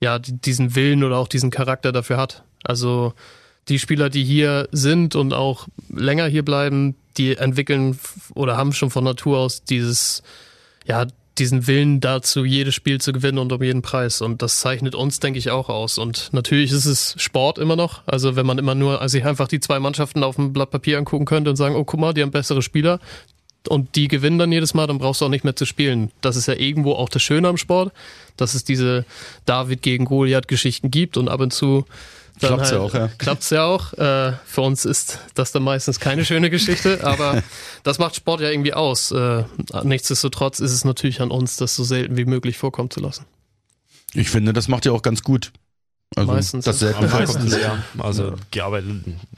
ja, 0.00 0.18
diesen 0.18 0.74
Willen 0.74 1.04
oder 1.04 1.18
auch 1.18 1.28
diesen 1.28 1.50
Charakter 1.50 1.92
dafür 1.92 2.16
hat. 2.16 2.42
Also 2.64 3.14
die 3.68 3.78
Spieler, 3.78 4.10
die 4.10 4.24
hier 4.24 4.68
sind 4.72 5.16
und 5.16 5.32
auch 5.32 5.66
länger 5.88 6.26
hier 6.26 6.44
bleiben, 6.44 6.94
die 7.16 7.36
entwickeln 7.36 7.98
oder 8.34 8.56
haben 8.56 8.72
schon 8.72 8.90
von 8.90 9.04
Natur 9.04 9.38
aus 9.38 9.64
dieses, 9.64 10.22
ja, 10.86 11.06
diesen 11.38 11.66
Willen 11.66 12.00
dazu, 12.00 12.44
jedes 12.44 12.74
Spiel 12.74 13.00
zu 13.00 13.12
gewinnen 13.12 13.38
und 13.38 13.52
um 13.52 13.62
jeden 13.62 13.82
Preis. 13.82 14.22
Und 14.22 14.40
das 14.40 14.60
zeichnet 14.60 14.94
uns, 14.94 15.20
denke 15.20 15.38
ich, 15.38 15.50
auch 15.50 15.68
aus. 15.68 15.98
Und 15.98 16.30
natürlich 16.32 16.72
ist 16.72 16.86
es 16.86 17.14
Sport 17.18 17.58
immer 17.58 17.76
noch. 17.76 18.02
Also 18.06 18.36
wenn 18.36 18.46
man 18.46 18.58
immer 18.58 18.74
nur, 18.74 19.00
also 19.00 19.12
sich 19.12 19.24
einfach 19.26 19.48
die 19.48 19.60
zwei 19.60 19.78
Mannschaften 19.78 20.24
auf 20.24 20.36
dem 20.36 20.52
Blatt 20.52 20.70
Papier 20.70 20.98
angucken 20.98 21.26
könnte 21.26 21.50
und 21.50 21.56
sagen, 21.56 21.74
oh 21.74 21.84
guck 21.84 22.00
mal, 22.00 22.14
die 22.14 22.22
haben 22.22 22.30
bessere 22.30 22.62
Spieler 22.62 23.00
und 23.68 23.96
die 23.96 24.08
gewinnen 24.08 24.38
dann 24.38 24.52
jedes 24.52 24.74
Mal, 24.74 24.86
dann 24.86 24.98
brauchst 24.98 25.20
du 25.20 25.26
auch 25.26 25.30
nicht 25.30 25.44
mehr 25.44 25.56
zu 25.56 25.66
spielen. 25.66 26.10
Das 26.20 26.36
ist 26.36 26.46
ja 26.46 26.54
irgendwo 26.54 26.92
auch 26.92 27.08
das 27.08 27.22
Schöne 27.22 27.48
am 27.48 27.56
Sport, 27.56 27.92
dass 28.36 28.54
es 28.54 28.64
diese 28.64 29.04
David 29.44 29.82
gegen 29.82 30.04
Goliath 30.04 30.48
Geschichten 30.48 30.90
gibt 30.90 31.16
und 31.16 31.28
ab 31.28 31.40
und 31.40 31.52
zu 31.52 31.84
Klappt's 32.38 32.70
halt, 32.70 32.72
ja 32.72 32.78
auch, 32.80 32.94
ja. 32.94 33.08
Klappt's 33.18 33.50
ja 33.50 33.64
auch. 33.64 33.92
Äh, 33.94 34.32
für 34.44 34.60
uns 34.60 34.84
ist 34.84 35.20
das 35.34 35.52
dann 35.52 35.62
meistens 35.62 36.00
keine 36.00 36.24
schöne 36.24 36.50
Geschichte, 36.50 37.00
aber 37.04 37.42
das 37.82 37.98
macht 37.98 38.16
Sport 38.16 38.40
ja 38.40 38.50
irgendwie 38.50 38.74
aus. 38.74 39.10
Äh, 39.10 39.44
nichtsdestotrotz 39.84 40.60
ist 40.60 40.72
es 40.72 40.84
natürlich 40.84 41.20
an 41.20 41.30
uns, 41.30 41.56
das 41.56 41.74
so 41.74 41.84
selten 41.84 42.16
wie 42.16 42.24
möglich 42.24 42.58
vorkommen 42.58 42.90
zu 42.90 43.00
lassen. 43.00 43.24
Ich 44.12 44.30
finde, 44.30 44.52
das 44.52 44.68
macht 44.68 44.86
ja 44.86 44.92
auch 44.92 45.02
ganz 45.02 45.22
gut. 45.22 45.52
Also 46.14 46.32
meistens. 46.32 46.64
Das 46.64 46.78
selten 46.78 47.10
meistens, 47.10 47.56
ja. 47.58 47.82
Also 47.98 48.34
ja, 48.54 48.66
aber 48.66 48.82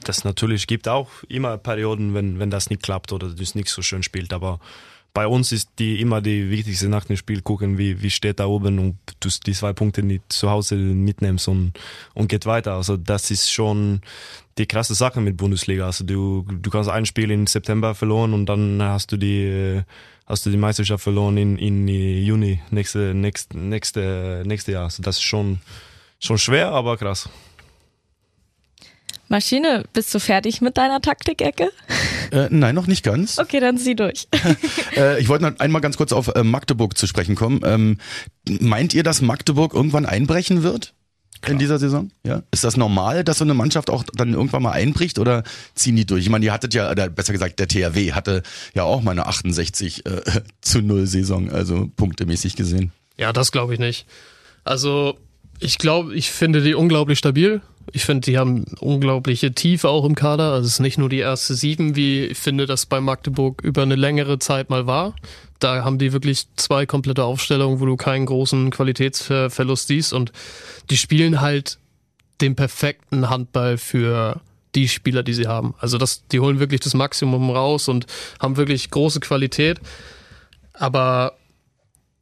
das 0.03 0.23
natürlich 0.23 0.67
gibt 0.67 0.87
auch 0.87 1.09
immer 1.27 1.57
Perioden, 1.57 2.13
wenn, 2.13 2.39
wenn 2.39 2.51
das 2.51 2.69
nicht 2.69 2.83
klappt 2.83 3.11
oder 3.11 3.29
das 3.29 3.55
nicht 3.55 3.69
so 3.69 3.81
schön 3.81 4.03
spielt, 4.03 4.33
aber 4.33 4.59
bei 5.13 5.27
uns 5.27 5.51
ist 5.51 5.69
die 5.79 6.01
immer 6.01 6.21
die 6.21 6.49
wichtigste 6.49 6.87
nach 6.87 7.05
dem 7.05 7.17
Spiel 7.17 7.41
gucken, 7.41 7.77
wie, 7.77 8.01
wie 8.01 8.09
steht 8.09 8.39
da 8.39 8.45
oben 8.45 8.79
und 8.79 8.97
du 9.19 9.29
die 9.45 9.53
zwei 9.53 9.73
Punkte 9.73 10.03
nicht 10.03 10.23
zu 10.29 10.49
Hause 10.49 10.75
mitnimmst 10.75 11.47
und, 11.47 11.73
und 12.13 12.27
geht 12.27 12.45
weiter. 12.45 12.73
Also 12.73 12.97
das 12.97 13.31
ist 13.31 13.51
schon 13.51 14.01
die 14.57 14.67
krasse 14.67 14.93
Sache 14.93 15.21
mit 15.21 15.37
Bundesliga. 15.37 15.85
Also 15.85 16.03
du, 16.03 16.45
du 16.49 16.69
kannst 16.69 16.89
ein 16.89 17.05
Spiel 17.05 17.31
im 17.31 17.47
September 17.47 17.95
verloren 17.95 18.33
und 18.33 18.45
dann 18.45 18.81
hast 18.81 19.11
du 19.11 19.17
die, 19.17 19.81
hast 20.27 20.45
du 20.45 20.51
die 20.51 20.57
Meisterschaft 20.57 21.03
verloren 21.03 21.37
in, 21.37 21.57
in 21.57 21.87
Juni 21.87 22.61
nächste, 22.69 23.13
nächste, 23.13 23.57
nächste, 23.57 24.43
nächste 24.45 24.71
Jahr. 24.73 24.83
Also 24.85 25.01
das 25.01 25.17
ist 25.17 25.23
schon, 25.23 25.59
schon 26.19 26.37
schwer, 26.37 26.71
aber 26.71 26.97
krass. 26.97 27.29
Maschine, 29.29 29.85
bist 29.93 30.13
du 30.13 30.19
fertig 30.19 30.59
mit 30.59 30.77
deiner 30.77 31.01
Taktikecke? 31.01 31.71
Äh, 32.31 32.47
nein, 32.49 32.75
noch 32.75 32.87
nicht 32.87 33.03
ganz. 33.03 33.39
Okay, 33.39 33.59
dann 33.59 33.77
zieh 33.77 33.95
durch. 33.95 34.27
äh, 34.97 35.21
ich 35.21 35.29
wollte 35.29 35.45
noch 35.45 35.59
einmal 35.59 35.81
ganz 35.81 35.97
kurz 35.97 36.11
auf 36.11 36.27
äh, 36.35 36.43
Magdeburg 36.43 36.97
zu 36.97 37.07
sprechen 37.07 37.35
kommen. 37.35 37.61
Ähm, 37.63 37.97
meint 38.47 38.93
ihr, 38.93 39.03
dass 39.03 39.21
Magdeburg 39.21 39.73
irgendwann 39.73 40.05
einbrechen 40.05 40.63
wird? 40.63 40.93
Klar. 41.41 41.53
in 41.53 41.59
dieser 41.59 41.79
Saison? 41.79 42.11
Ja. 42.25 42.43
Ist 42.51 42.65
das 42.65 42.75
normal, 42.75 43.23
dass 43.23 43.37
so 43.37 43.45
eine 43.45 43.53
Mannschaft 43.53 43.89
auch 43.89 44.03
dann 44.13 44.33
irgendwann 44.33 44.61
mal 44.61 44.71
einbricht 44.71 45.19
oder 45.19 45.43
ziehen 45.73 45.95
die 45.95 46.05
durch? 46.05 46.23
Ich 46.23 46.29
meine, 46.29 46.43
ihr 46.43 46.51
hattet 46.51 46.73
ja, 46.73 46.91
oder 46.91 47.09
besser 47.09 47.31
gesagt, 47.31 47.59
der 47.59 47.67
THW 47.67 48.11
hatte 48.11 48.43
ja 48.73 48.83
auch 48.83 49.01
mal 49.01 49.11
eine 49.11 49.25
68 49.25 50.05
äh, 50.05 50.21
zu 50.61 50.81
0 50.81 51.07
Saison, 51.07 51.49
also 51.49 51.89
punktemäßig 51.95 52.57
gesehen. 52.57 52.91
Ja, 53.17 53.31
das 53.31 53.51
glaube 53.51 53.73
ich 53.73 53.79
nicht. 53.79 54.05
Also, 54.65 55.17
ich 55.59 55.77
glaube, 55.77 56.15
ich 56.15 56.31
finde 56.31 56.61
die 56.61 56.73
unglaublich 56.73 57.19
stabil. 57.19 57.61
Ich 57.91 58.05
finde, 58.05 58.25
die 58.25 58.37
haben 58.37 58.65
unglaubliche 58.79 59.51
Tiefe 59.51 59.89
auch 59.89 60.05
im 60.05 60.15
Kader. 60.15 60.53
Also 60.53 60.67
es 60.67 60.73
ist 60.73 60.79
nicht 60.79 60.97
nur 60.97 61.09
die 61.09 61.19
erste 61.19 61.55
sieben, 61.55 61.95
wie 61.95 62.25
ich 62.25 62.37
finde, 62.37 62.65
das 62.65 62.85
bei 62.85 63.01
Magdeburg 63.01 63.61
über 63.63 63.81
eine 63.81 63.95
längere 63.95 64.39
Zeit 64.39 64.69
mal 64.69 64.85
war. 64.85 65.15
Da 65.59 65.83
haben 65.83 65.97
die 65.97 66.13
wirklich 66.13 66.45
zwei 66.55 66.85
komplette 66.85 67.23
Aufstellungen, 67.23 67.79
wo 67.79 67.85
du 67.85 67.97
keinen 67.97 68.25
großen 68.25 68.69
Qualitätsverlust 68.69 69.87
siehst 69.87 70.13
und 70.13 70.31
die 70.89 70.97
spielen 70.97 71.41
halt 71.41 71.79
den 72.41 72.55
perfekten 72.55 73.29
Handball 73.29 73.77
für 73.77 74.39
die 74.75 74.87
Spieler, 74.87 75.23
die 75.23 75.33
sie 75.33 75.47
haben. 75.47 75.73
Also 75.79 75.97
das, 75.97 76.25
die 76.27 76.39
holen 76.39 76.59
wirklich 76.59 76.79
das 76.81 76.93
Maximum 76.93 77.49
raus 77.49 77.87
und 77.87 78.05
haben 78.39 78.55
wirklich 78.55 78.91
große 78.91 79.19
Qualität. 79.19 79.81
Aber 80.73 81.33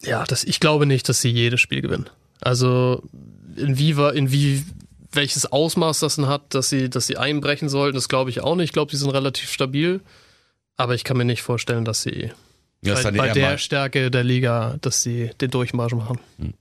ja, 0.02 0.24
das, 0.24 0.44
ich 0.44 0.60
glaube 0.60 0.86
nicht, 0.86 1.10
dass 1.10 1.22
sie 1.22 1.30
jedes 1.30 1.62
Spiel 1.62 1.82
gewinnen. 1.82 2.10
Also 2.42 3.04
inwie, 3.56 3.92
inwie, 4.14 4.64
welches 5.12 5.46
Ausmaß 5.52 6.00
das 6.00 6.16
denn 6.16 6.28
hat, 6.28 6.54
dass 6.54 6.70
sie, 6.70 6.90
dass 6.90 7.08
sie 7.08 7.18
einbrechen 7.18 7.70
sollten, 7.70 7.96
das 7.96 8.10
glaube 8.10 8.30
ich 8.30 8.42
auch 8.42 8.56
nicht. 8.56 8.66
Ich 8.66 8.74
glaube, 8.74 8.92
sie 8.92 8.98
sind 8.98 9.10
relativ 9.10 9.52
stabil. 9.52 10.02
Aber 10.76 10.94
ich 10.94 11.04
kann 11.04 11.18
mir 11.18 11.26
nicht 11.26 11.42
vorstellen, 11.42 11.86
dass 11.86 12.04
sie 12.04 12.32
ja, 12.82 12.94
bei, 12.94 13.12
bei 13.12 13.30
der 13.30 13.50
mal. 13.50 13.58
Stärke 13.58 14.12
der 14.12 14.24
Liga, 14.24 14.78
dass 14.82 15.02
sie 15.02 15.32
den 15.42 15.50
Durchmarsch 15.50 15.94
machen. 15.94 16.20
Hm. 16.38 16.54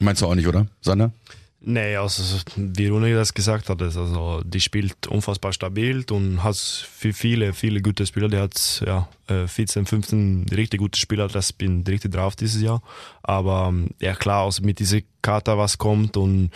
Meinst 0.00 0.22
du 0.22 0.26
auch 0.26 0.34
nicht, 0.36 0.46
oder, 0.46 0.66
Sander? 0.80 1.12
Nee, 1.60 1.96
also 1.96 2.22
wie 2.54 2.86
Rune 2.86 3.12
das 3.14 3.34
gesagt 3.34 3.68
hat, 3.68 3.82
also 3.82 4.40
die 4.44 4.60
spielt 4.60 5.08
unfassbar 5.08 5.52
stabil 5.52 6.04
und 6.08 6.44
hat 6.44 6.56
für 6.56 7.12
viele, 7.12 7.52
viele 7.52 7.82
gute 7.82 8.06
Spieler. 8.06 8.28
Die 8.28 8.36
hat 8.36 8.82
ja 8.86 9.08
14, 9.26 9.84
15 9.84 10.46
richtig 10.52 10.78
gute 10.78 10.98
Spieler, 10.98 11.26
das 11.26 11.52
bin 11.52 11.82
richtig 11.82 12.12
drauf 12.12 12.36
dieses 12.36 12.62
Jahr. 12.62 12.80
Aber 13.22 13.74
ja 13.98 14.14
klar, 14.14 14.44
also 14.44 14.62
mit 14.62 14.78
dieser 14.78 15.00
Karte 15.20 15.58
was 15.58 15.78
kommt 15.78 16.16
und 16.16 16.50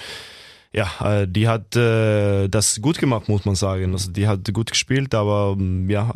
ja, 0.74 0.88
äh, 1.00 1.28
die 1.28 1.48
hat 1.48 1.76
äh, 1.76 2.48
das 2.48 2.80
gut 2.80 2.98
gemacht, 2.98 3.28
muss 3.28 3.44
man 3.44 3.54
sagen. 3.54 3.92
Also 3.92 4.10
die 4.10 4.26
hat 4.26 4.52
gut 4.54 4.70
gespielt, 4.70 5.14
aber 5.14 5.54
mm, 5.54 5.90
ja, 5.90 6.10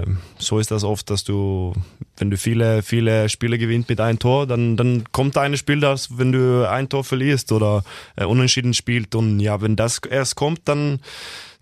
äh, 0.00 0.04
so 0.36 0.58
ist 0.58 0.72
das 0.72 0.82
oft, 0.82 1.10
dass 1.10 1.22
du, 1.22 1.74
wenn 2.16 2.30
du 2.30 2.36
viele, 2.36 2.82
viele 2.82 3.28
Spiele 3.28 3.56
gewinnst 3.56 3.88
mit 3.88 4.00
einem 4.00 4.18
Tor, 4.18 4.48
dann, 4.48 4.76
dann 4.76 5.04
kommt 5.12 5.38
ein 5.38 5.56
Spiel, 5.56 5.78
das, 5.78 6.18
wenn 6.18 6.32
du 6.32 6.68
ein 6.68 6.88
Tor 6.88 7.04
verlierst 7.04 7.52
oder 7.52 7.84
äh, 8.16 8.24
unentschieden 8.24 8.74
spielt 8.74 9.14
und 9.14 9.38
ja, 9.38 9.60
wenn 9.60 9.76
das 9.76 10.00
erst 10.10 10.34
kommt, 10.34 10.62
dann 10.64 10.98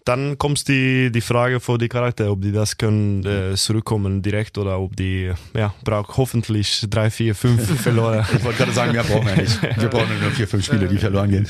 dann 0.09 0.38
kommt 0.38 0.66
die, 0.68 1.12
die 1.12 1.21
Frage 1.21 1.61
vor 1.61 1.77
die 1.77 1.88
Charakter, 1.88 2.31
ob 2.31 2.40
die 2.40 2.51
das 2.51 2.79
können 2.79 3.27
äh, 3.27 3.55
zurückkommen 3.57 4.23
direkt 4.23 4.57
oder 4.57 4.81
ob 4.81 4.97
die, 4.97 5.33
ja, 5.55 5.75
braucht 5.85 6.16
hoffentlich 6.16 6.87
drei, 6.88 7.11
vier, 7.11 7.35
fünf 7.35 7.83
verloren. 7.83 8.25
ich 8.37 8.42
wollte 8.42 8.59
gerade 8.59 8.73
sagen, 8.73 8.92
mehr 8.92 9.05
brauchen 9.05 9.27
wir 9.27 9.37
nicht. 9.37 9.62
Wir 9.62 9.88
brauchen 9.88 10.18
nur 10.21 10.31
vier, 10.31 10.49
fünf 10.49 10.64
Spiele, 10.64 10.88
die 10.88 10.97
verloren 10.97 11.31
gehen. 11.31 11.47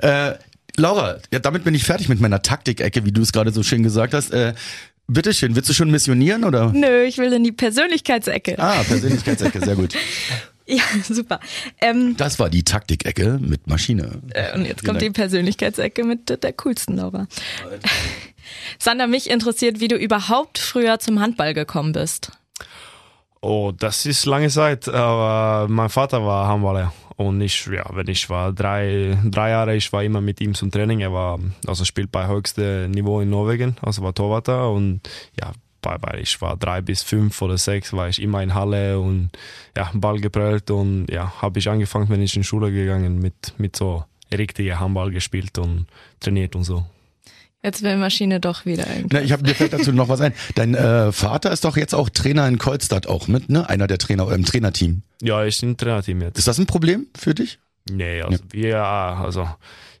Ja. 0.00 0.30
Äh, 0.30 0.38
Laura, 0.76 1.18
ja, 1.30 1.38
damit 1.38 1.64
bin 1.64 1.74
ich 1.74 1.84
fertig 1.84 2.08
mit 2.08 2.18
meiner 2.18 2.40
Taktikecke, 2.40 3.04
wie 3.04 3.12
du 3.12 3.20
es 3.20 3.30
gerade 3.30 3.52
so 3.52 3.62
schön 3.62 3.82
gesagt 3.82 4.14
hast. 4.14 4.32
Äh, 4.32 4.54
Bitteschön, 5.06 5.54
willst 5.54 5.68
du 5.68 5.74
schon 5.74 5.90
missionieren 5.90 6.44
oder? 6.44 6.72
Nö, 6.72 7.02
ich 7.02 7.18
will 7.18 7.30
in 7.34 7.44
die 7.44 7.52
Persönlichkeitsecke. 7.52 8.58
Ah, 8.58 8.82
Persönlichkeitsecke, 8.84 9.60
sehr 9.60 9.76
gut. 9.76 9.94
Ja, 10.66 10.82
super. 11.02 11.40
Ähm, 11.80 12.16
das 12.16 12.38
war 12.38 12.50
die 12.50 12.62
Taktikecke 12.62 13.38
mit 13.40 13.66
Maschine. 13.66 14.22
Äh, 14.30 14.56
und 14.56 14.64
jetzt 14.64 14.84
kommt 14.84 15.02
die 15.02 15.10
Persönlichkeitsecke 15.10 16.04
mit 16.04 16.42
der 16.42 16.52
coolsten 16.54 16.96
Laura. 16.96 17.26
Sander, 18.78 19.06
mich 19.06 19.30
interessiert, 19.30 19.80
wie 19.80 19.88
du 19.88 19.96
überhaupt 19.96 20.58
früher 20.58 20.98
zum 20.98 21.20
Handball 21.20 21.54
gekommen 21.54 21.92
bist. 21.92 22.32
Oh, 23.40 23.72
das 23.76 24.06
ist 24.06 24.24
lange 24.24 24.50
Zeit, 24.50 24.88
aber 24.88 25.68
mein 25.68 25.88
Vater 25.88 26.24
war 26.24 26.46
Handballer 26.46 26.92
und 27.16 27.40
ich, 27.40 27.66
ja, 27.66 27.84
wenn 27.92 28.08
ich 28.08 28.30
war 28.30 28.52
drei, 28.52 29.18
drei 29.24 29.50
Jahre, 29.50 29.74
ich 29.74 29.92
war 29.92 30.04
immer 30.04 30.20
mit 30.20 30.40
ihm 30.40 30.54
zum 30.54 30.70
Training. 30.70 31.00
Er 31.00 31.12
war, 31.12 31.38
also 31.66 31.84
spielt 31.84 32.12
bei 32.12 32.26
höchstem 32.28 32.90
Niveau 32.90 33.20
in 33.20 33.30
Norwegen, 33.30 33.76
also 33.82 34.02
war 34.02 34.14
Torwarter 34.14 34.70
und 34.70 35.00
ja, 35.40 35.52
weil 35.82 36.20
ich 36.20 36.40
war 36.40 36.56
drei 36.56 36.80
bis 36.80 37.02
fünf 37.02 37.40
oder 37.42 37.58
sechs, 37.58 37.92
war 37.92 38.08
ich 38.08 38.20
immer 38.20 38.42
in 38.42 38.54
Halle 38.54 38.98
und 38.98 39.30
ja, 39.76 39.90
Ball 39.94 40.20
geprellt 40.20 40.70
und 40.70 41.06
ja, 41.10 41.32
habe 41.40 41.58
ich 41.58 41.68
angefangen, 41.68 42.08
wenn 42.08 42.22
ich 42.22 42.36
in 42.36 42.44
Schule 42.44 42.72
gegangen 42.72 43.18
mit, 43.18 43.54
mit 43.58 43.76
so 43.76 44.04
richtiger 44.32 44.80
Handball 44.80 45.10
gespielt 45.10 45.58
und 45.58 45.86
trainiert 46.20 46.56
und 46.56 46.64
so. 46.64 46.86
Jetzt 47.64 47.82
will 47.82 47.96
Maschine 47.96 48.40
doch 48.40 48.66
wieder 48.66 48.86
irgendwie. 48.88 49.16
Na, 49.16 49.22
ich 49.22 49.30
habe 49.30 49.44
mir 49.44 49.54
fällt 49.54 49.72
dazu 49.72 49.92
noch 49.92 50.08
was 50.08 50.20
ein. 50.20 50.34
Dein 50.56 50.74
äh, 50.74 51.12
Vater 51.12 51.52
ist 51.52 51.64
doch 51.64 51.76
jetzt 51.76 51.94
auch 51.94 52.08
Trainer 52.08 52.48
in 52.48 52.58
Kolstadt 52.58 53.06
auch 53.06 53.28
mit, 53.28 53.50
ne? 53.50 53.68
Einer 53.68 53.86
der 53.86 53.98
Trainer 53.98 54.30
im 54.32 54.44
Trainerteam. 54.44 55.02
Ja, 55.22 55.44
ich 55.44 55.60
bin 55.60 55.70
im 55.70 55.76
Trainerteam 55.76 56.22
jetzt. 56.22 56.38
Ist 56.38 56.48
das 56.48 56.58
ein 56.58 56.66
Problem 56.66 57.06
für 57.16 57.34
dich? 57.34 57.60
Nee, 57.88 58.20
also 58.22 58.38
ja. 58.52 58.52
wir, 58.52 58.84
also 58.84 59.48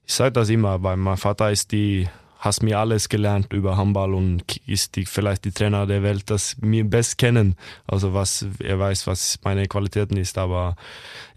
ich 0.04 0.12
sage 0.12 0.32
das 0.32 0.48
immer, 0.48 0.82
weil 0.82 0.96
mein 0.96 1.16
Vater 1.16 1.52
ist 1.52 1.70
die, 1.70 2.08
hast 2.42 2.64
mir 2.64 2.80
alles 2.80 3.08
gelernt 3.08 3.52
über 3.52 3.76
Handball 3.76 4.14
und 4.14 4.56
ist 4.66 4.96
die 4.96 5.06
vielleicht 5.06 5.44
die 5.44 5.52
Trainer 5.52 5.86
der 5.86 6.02
Welt, 6.02 6.24
das 6.26 6.56
mir 6.60 6.84
best 6.84 7.16
kennen. 7.16 7.54
Also 7.86 8.14
was 8.14 8.44
er 8.58 8.80
weiß, 8.80 9.06
was 9.06 9.38
meine 9.44 9.68
Qualitäten 9.68 10.16
ist, 10.16 10.36
aber 10.36 10.74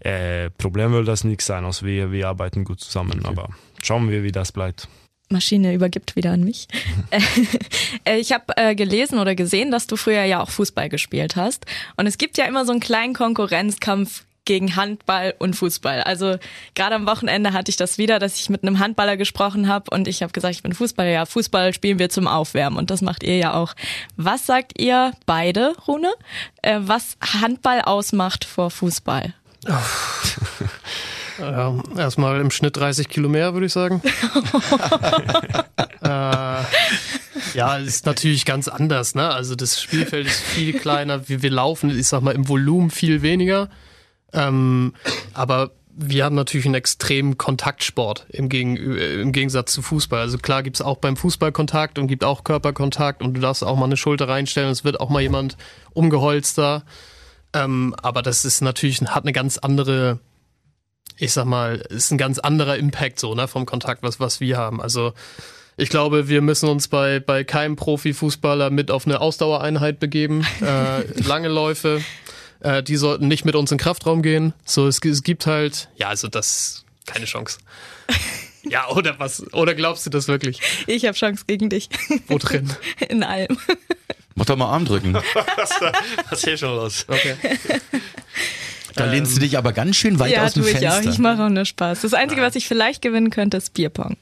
äh, 0.00 0.50
Problem 0.50 0.92
will 0.92 1.04
das 1.04 1.22
nicht 1.22 1.42
sein. 1.42 1.64
Also 1.64 1.86
wir, 1.86 2.10
wir 2.10 2.28
arbeiten 2.28 2.64
gut 2.64 2.80
zusammen, 2.80 3.20
okay. 3.20 3.28
aber 3.28 3.50
schauen 3.82 4.10
wir, 4.10 4.24
wie 4.24 4.32
das 4.32 4.50
bleibt. 4.50 4.88
Maschine 5.28 5.74
übergibt 5.74 6.16
wieder 6.16 6.32
an 6.32 6.44
mich. 6.44 6.66
Äh, 8.04 8.18
ich 8.18 8.32
habe 8.32 8.56
äh, 8.56 8.74
gelesen 8.74 9.18
oder 9.18 9.34
gesehen, 9.34 9.70
dass 9.70 9.86
du 9.86 9.96
früher 9.96 10.22
ja 10.24 10.40
auch 10.40 10.50
Fußball 10.50 10.88
gespielt 10.88 11.34
hast. 11.34 11.66
Und 11.96 12.06
es 12.06 12.18
gibt 12.18 12.38
ja 12.38 12.44
immer 12.44 12.64
so 12.64 12.70
einen 12.70 12.80
kleinen 12.80 13.14
Konkurrenzkampf 13.14 14.25
gegen 14.46 14.74
Handball 14.76 15.34
und 15.38 15.54
Fußball. 15.54 16.02
Also 16.02 16.36
gerade 16.74 16.94
am 16.94 17.06
Wochenende 17.06 17.52
hatte 17.52 17.70
ich 17.70 17.76
das 17.76 17.98
wieder, 17.98 18.18
dass 18.18 18.40
ich 18.40 18.48
mit 18.48 18.62
einem 18.62 18.78
Handballer 18.78 19.18
gesprochen 19.18 19.68
habe 19.68 19.90
und 19.90 20.08
ich 20.08 20.22
habe 20.22 20.32
gesagt, 20.32 20.54
ich 20.54 20.62
bin 20.62 20.72
Fußballer. 20.72 21.10
Ja, 21.10 21.26
Fußball 21.26 21.74
spielen 21.74 21.98
wir 21.98 22.08
zum 22.08 22.26
Aufwärmen 22.26 22.78
und 22.78 22.90
das 22.90 23.02
macht 23.02 23.22
ihr 23.22 23.36
ja 23.36 23.52
auch. 23.52 23.74
Was 24.16 24.46
sagt 24.46 24.80
ihr 24.80 25.12
beide, 25.26 25.74
Rune? 25.86 26.12
Äh, 26.62 26.80
was 26.80 27.18
Handball 27.20 27.82
ausmacht 27.82 28.46
vor 28.46 28.70
Fußball? 28.70 29.34
Ja, 31.38 31.74
erstmal 31.96 32.40
im 32.40 32.50
Schnitt 32.50 32.76
30 32.76 33.08
Kilo 33.08 33.28
mehr, 33.28 33.52
würde 33.52 33.66
ich 33.66 33.72
sagen. 33.72 34.00
äh, 36.02 36.62
ja, 37.54 37.76
ist 37.76 38.06
natürlich 38.06 38.44
ganz 38.44 38.68
anders. 38.68 39.14
Ne? 39.14 39.28
Also 39.28 39.54
das 39.54 39.80
Spielfeld 39.80 40.26
ist 40.26 40.40
viel 40.40 40.78
kleiner. 40.78 41.28
Wir, 41.28 41.42
wir 41.42 41.50
laufen, 41.50 41.90
ich 41.90 42.06
sag 42.06 42.22
mal, 42.22 42.34
im 42.34 42.48
Volumen 42.48 42.90
viel 42.90 43.22
weniger. 43.22 43.68
Ähm, 44.36 44.94
aber 45.34 45.72
wir 45.98 46.24
haben 46.24 46.36
natürlich 46.36 46.66
einen 46.66 46.74
extremen 46.74 47.38
Kontaktsport 47.38 48.26
im, 48.28 48.48
Gegen 48.48 48.76
im 48.76 49.32
Gegensatz 49.32 49.72
zu 49.72 49.82
Fußball. 49.82 50.20
Also 50.20 50.38
klar 50.38 50.62
gibt 50.62 50.76
es 50.76 50.82
auch 50.82 50.98
beim 50.98 51.16
Fußball 51.16 51.52
Kontakt 51.52 51.98
und 51.98 52.06
gibt 52.06 52.22
auch 52.22 52.44
Körperkontakt 52.44 53.22
und 53.22 53.34
du 53.34 53.40
darfst 53.40 53.64
auch 53.64 53.76
mal 53.76 53.86
eine 53.86 53.96
Schulter 53.96 54.28
reinstellen. 54.28 54.70
Es 54.70 54.84
wird 54.84 55.00
auch 55.00 55.08
mal 55.08 55.22
jemand 55.22 55.56
umgeholzt 55.94 56.58
Ähm, 57.54 57.96
aber 58.02 58.22
das 58.22 58.44
ist 58.44 58.60
natürlich, 58.60 59.00
hat 59.00 59.24
eine 59.24 59.32
ganz 59.32 59.58
andere 59.58 60.20
ich 61.18 61.32
sag 61.32 61.46
mal, 61.46 61.76
ist 61.88 62.10
ein 62.10 62.18
ganz 62.18 62.38
anderer 62.38 62.76
Impact 62.76 63.18
so, 63.18 63.34
ne, 63.34 63.48
vom 63.48 63.66
Kontakt, 63.66 64.02
was, 64.02 64.20
was 64.20 64.40
wir 64.40 64.56
haben. 64.58 64.80
Also, 64.80 65.12
ich 65.78 65.90
glaube, 65.90 66.28
wir 66.28 66.40
müssen 66.40 66.68
uns 66.68 66.88
bei, 66.88 67.20
bei 67.20 67.44
keinem 67.44 67.76
Profifußballer 67.76 68.70
mit 68.70 68.90
auf 68.90 69.06
eine 69.06 69.20
Ausdauereinheit 69.20 70.00
begeben. 70.00 70.46
Äh, 70.62 71.02
lange 71.26 71.48
Läufe, 71.48 72.02
äh, 72.66 72.82
die 72.82 72.96
sollten 72.96 73.28
nicht 73.28 73.44
mit 73.44 73.54
uns 73.54 73.70
in 73.70 73.78
den 73.78 73.82
Kraftraum 73.82 74.22
gehen. 74.22 74.52
So, 74.64 74.88
es, 74.88 74.98
es 75.04 75.22
gibt 75.22 75.46
halt, 75.46 75.88
ja, 75.96 76.08
also 76.08 76.28
das, 76.28 76.84
keine 77.06 77.26
Chance. 77.26 77.58
Ja, 78.68 78.88
oder 78.88 79.16
was? 79.20 79.44
Oder 79.52 79.76
glaubst 79.76 80.06
du 80.06 80.10
das 80.10 80.26
wirklich? 80.26 80.60
Ich 80.88 81.04
habe 81.04 81.16
Chance 81.16 81.44
gegen 81.46 81.70
dich. 81.70 81.88
Wo 82.26 82.36
drin? 82.36 82.68
In 83.08 83.22
allem. 83.22 83.56
Mach 84.34 84.44
doch 84.44 84.56
mal 84.56 84.66
Arm 84.66 84.84
drücken. 84.84 85.14
was 86.30 86.42
hier 86.42 86.56
schon 86.58 86.74
los? 86.74 87.06
Okay. 87.06 87.36
Da 88.96 89.04
lehnst 89.04 89.36
du 89.36 89.40
dich 89.40 89.56
aber 89.56 89.72
ganz 89.72 89.94
schön 89.94 90.18
weit 90.18 90.32
ja, 90.32 90.44
aus 90.44 90.54
dem 90.54 90.64
tue 90.64 90.72
Fenster. 90.72 91.00
Ich 91.00 91.06
auch. 91.06 91.12
Ich 91.12 91.18
mache 91.20 91.44
auch 91.44 91.48
nur 91.48 91.64
Spaß. 91.64 92.00
Das 92.00 92.12
Einzige, 92.12 92.42
was 92.42 92.56
ich 92.56 92.66
vielleicht 92.66 93.02
gewinnen 93.02 93.30
könnte, 93.30 93.56
ist 93.56 93.72
Bierpong. 93.72 94.16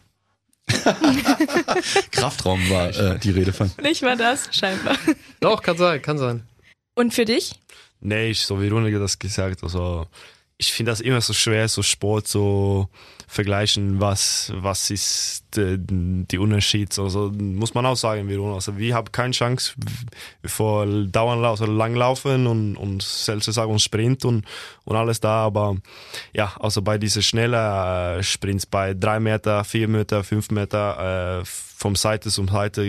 Kraftraum 2.11 2.69
war 2.69 2.91
äh, 2.95 3.19
die 3.21 3.31
Rede 3.31 3.55
von. 3.55 3.71
Nicht 3.81 4.03
mal 4.03 4.19
das, 4.19 4.51
scheinbar. 4.51 4.99
Doch, 5.41 5.63
kann 5.63 5.79
sein, 5.79 6.03
kann 6.03 6.19
sein. 6.19 6.43
Und 6.95 7.15
für 7.15 7.25
dich? 7.25 7.53
Nee, 8.05 8.31
ich, 8.31 8.43
so 8.43 8.61
wie 8.61 8.69
Runige 8.69 8.99
das 8.99 9.19
gesagt, 9.19 9.63
also 9.65 10.07
ich 10.59 10.73
finde 10.73 10.93
das 10.93 11.01
immer 11.01 11.23
so 11.23 11.33
schwer, 11.33 11.67
so 11.69 11.83
Sport 11.83 12.29
so 12.29 12.89
vergleichen, 13.35 14.01
was, 14.01 14.53
was 14.55 14.91
ist 14.91 15.45
die, 15.57 15.77
die 15.79 16.39
Unterschied. 16.39 16.99
Also 16.99 17.31
muss 17.31 17.75
man 17.75 17.85
auch 17.85 17.97
sagen, 17.97 18.29
also 18.53 18.79
wir 18.79 18.95
haben 18.95 19.11
keine 19.13 19.33
Chance 19.33 19.75
vor 20.45 20.87
dauernd 20.87 21.45
also 21.45 21.67
lang 21.67 21.95
laufen 21.95 22.47
und, 22.47 22.77
und 22.77 23.03
selbst 23.03 23.53
sagen 23.53 23.79
Sprint 23.79 24.25
und, 24.25 24.45
und 24.85 24.97
alles 24.97 25.21
da, 25.21 25.45
aber 25.45 25.77
ja, 26.33 26.53
also 26.61 26.81
bei 26.83 26.97
diesen 26.97 27.23
schnellen 27.23 27.55
äh, 27.55 28.23
Sprints, 28.23 28.67
bei 28.67 28.95
drei 28.95 29.21
Meter, 29.21 29.65
vier 29.65 29.89
Meter, 29.89 30.25
fünf 30.25 30.51
Meter, 30.51 31.41
äh, 31.41 31.45
vom 31.45 31.97
Seite 31.97 32.31
zum 32.31 32.49
Seite 32.49 32.83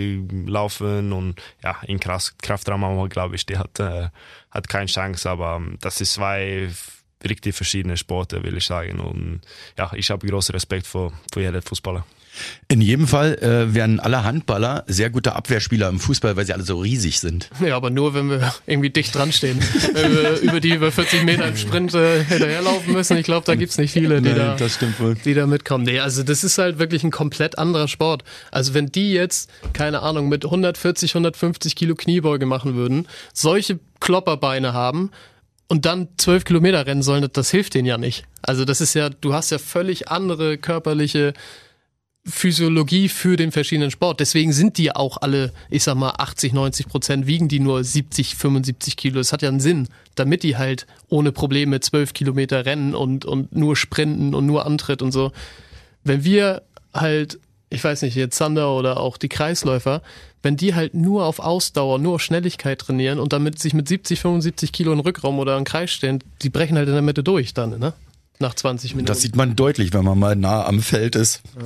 laufen 0.46 1.12
und 1.12 1.36
ja, 1.64 1.76
in 1.86 2.00
Kraft, 2.00 2.42
Kraftraum, 2.42 3.10
glaube 3.10 3.36
ich, 3.36 3.46
die 3.46 3.58
hat, 3.58 3.80
äh, 3.80 4.10
hat 4.52 4.70
keine 4.70 4.86
Chance, 4.86 5.30
aber 5.30 5.62
das 5.82 6.00
ist 6.00 6.14
zwei 6.14 6.70
richtig 7.24 7.56
verschiedene 7.56 7.98
Sporte, 7.98 8.44
will 8.44 8.58
ich 8.58 8.66
sagen. 8.66 9.00
Und 9.00 9.42
ja, 9.78 9.92
ich 9.94 10.10
habe 10.10 10.28
großen 10.28 10.54
Respekt 10.54 10.88
vor, 10.88 11.14
vor 11.32 11.42
jedem 11.42 11.62
Fußballer. 11.62 12.06
In 12.68 12.82
jedem 12.82 13.08
Fall 13.08 13.36
äh, 13.36 13.74
werden 13.74 14.00
alle 14.00 14.24
Handballer 14.24 14.84
sehr 14.88 15.10
gute 15.10 15.36
Abwehrspieler 15.36 15.88
im 15.90 16.00
Fußball, 16.00 16.36
weil 16.36 16.46
sie 16.46 16.54
alle 16.54 16.64
so 16.64 16.80
riesig 16.80 17.20
sind. 17.20 17.50
Ja, 17.66 17.76
aber 17.76 17.90
nur, 17.90 18.14
wenn 18.14 18.30
wir 18.30 18.54
irgendwie 18.66 18.90
dicht 18.90 19.16
dran 19.16 19.32
stehen. 19.32 19.60
wenn 19.94 20.12
wir 20.12 20.40
über 20.42 20.60
die 20.60 20.74
über 20.74 20.92
40 20.92 21.24
Meter 21.24 21.48
im 21.48 21.58
Sprint 21.58 21.94
äh, 21.94 22.24
hinterherlaufen 22.24 22.94
müssen. 22.94 23.18
Ich 23.18 23.26
glaube, 23.26 23.46
da 23.46 23.56
gibt's 23.56 23.78
nicht 23.78 23.92
viele, 23.92 24.22
die, 24.22 24.30
Nein, 24.30 24.58
da, 24.58 25.00
wohl. 25.00 25.16
die 25.16 25.34
da 25.34 25.48
mitkommen. 25.48 25.86
Nee, 25.86 26.00
also 26.00 26.24
das 26.24 26.44
ist 26.44 26.58
halt 26.58 26.80
wirklich 26.80 27.04
ein 27.04 27.12
komplett 27.12 27.58
anderer 27.58 27.88
Sport. 27.88 28.24
Also 28.52 28.74
wenn 28.74 28.88
die 28.88 29.14
jetzt, 29.14 29.50
keine 29.74 30.02
Ahnung, 30.02 30.28
mit 30.28 30.46
140, 30.46 31.12
150 31.12 31.76
Kilo 31.76 31.96
Kniebeuge 31.96 32.46
machen 32.46 32.76
würden, 32.76 33.08
solche 33.34 33.80
Klopperbeine 34.00 34.74
haben, 34.74 35.12
und 35.68 35.86
dann 35.86 36.10
zwölf 36.18 36.46
Kilometer 36.46 36.86
rennen 36.86 37.02
sollen, 37.02 37.28
das 37.32 37.50
hilft 37.50 37.74
denen 37.74 37.88
ja 37.88 37.98
nicht. 37.98 38.26
Also 38.42 38.66
das 38.66 38.82
ist 38.82 38.94
ja, 38.94 39.10
du 39.10 39.34
hast 39.34 39.50
ja 39.52 39.58
völlig 39.58 40.10
andere 40.10 40.58
körperliche 40.58 41.34
Physiologie 42.28 43.08
für 43.08 43.36
den 43.36 43.52
verschiedenen 43.52 43.92
Sport. 43.92 44.20
Deswegen 44.20 44.52
sind 44.52 44.80
die 44.80 44.96
auch 44.96 45.18
alle, 45.22 45.54
ich 45.70 45.84
sag 45.84 45.96
mal, 45.96 46.14
80, 46.18 46.54
90 46.54 46.88
Prozent 46.88 47.28
wiegen 47.28 47.48
die 47.48 47.60
nur 47.60 47.84
70, 47.84 48.36
75 48.36 48.98
Kilo. 48.98 49.18
Das 49.18 49.32
hat 49.32 49.44
ja 49.44 49.50
einen 49.50 49.60
Sinn, 49.60 49.88
damit 50.16 50.42
die 50.42 50.58
halt 50.58 50.88
ohne 51.08 51.32
Probleme 51.32 51.80
zwölf 51.82 52.14
Kilometer 52.14 52.66
rennen 52.66 52.96
und, 52.96 53.26
und 53.26 53.56
nur 53.56 53.76
sprinten 53.76 54.34
und 54.34 54.48
nur 54.48 54.66
Antritt 54.66 55.04
und 55.04 55.12
so. 55.12 55.32
Wenn 56.04 56.24
wir 56.24 56.64
halt, 56.94 57.40
ich 57.70 57.84
weiß 57.84 58.02
nicht, 58.02 58.16
jetzt 58.16 58.38
Zander 58.38 58.74
oder 58.74 59.00
auch 59.00 59.18
die 59.18 59.30
Kreisläufer, 59.30 60.02
wenn 60.46 60.56
die 60.56 60.76
halt 60.76 60.94
nur 60.94 61.26
auf 61.26 61.40
Ausdauer, 61.40 62.00
nur 62.00 62.16
auf 62.16 62.22
Schnelligkeit 62.22 62.80
trainieren 62.80 63.20
und 63.20 63.34
damit 63.34 63.60
sich 63.60 63.74
mit 63.74 63.88
70, 63.88 64.22
75 64.22 64.72
Kilo 64.72 64.94
in 64.94 65.00
Rückraum 65.00 65.40
oder 65.40 65.58
in 65.58 65.64
Kreis 65.64 65.92
stellen, 65.92 66.24
die 66.44 66.50
brechen 66.50 66.78
halt 66.78 66.88
in 66.88 66.94
der 66.94 67.02
Mitte 67.02 67.24
durch 67.24 67.54
dann, 67.54 67.80
ne? 67.80 67.94
Nach 68.40 68.54
20 68.54 68.92
Minuten. 68.92 69.08
Das 69.08 69.22
sieht 69.22 69.36
man 69.36 69.56
deutlich, 69.56 69.94
wenn 69.94 70.04
man 70.04 70.20
mal 70.20 70.36
nah 70.36 70.66
am 70.66 70.82
Feld 70.82 71.16
ist. 71.16 71.42
Ja. 71.58 71.66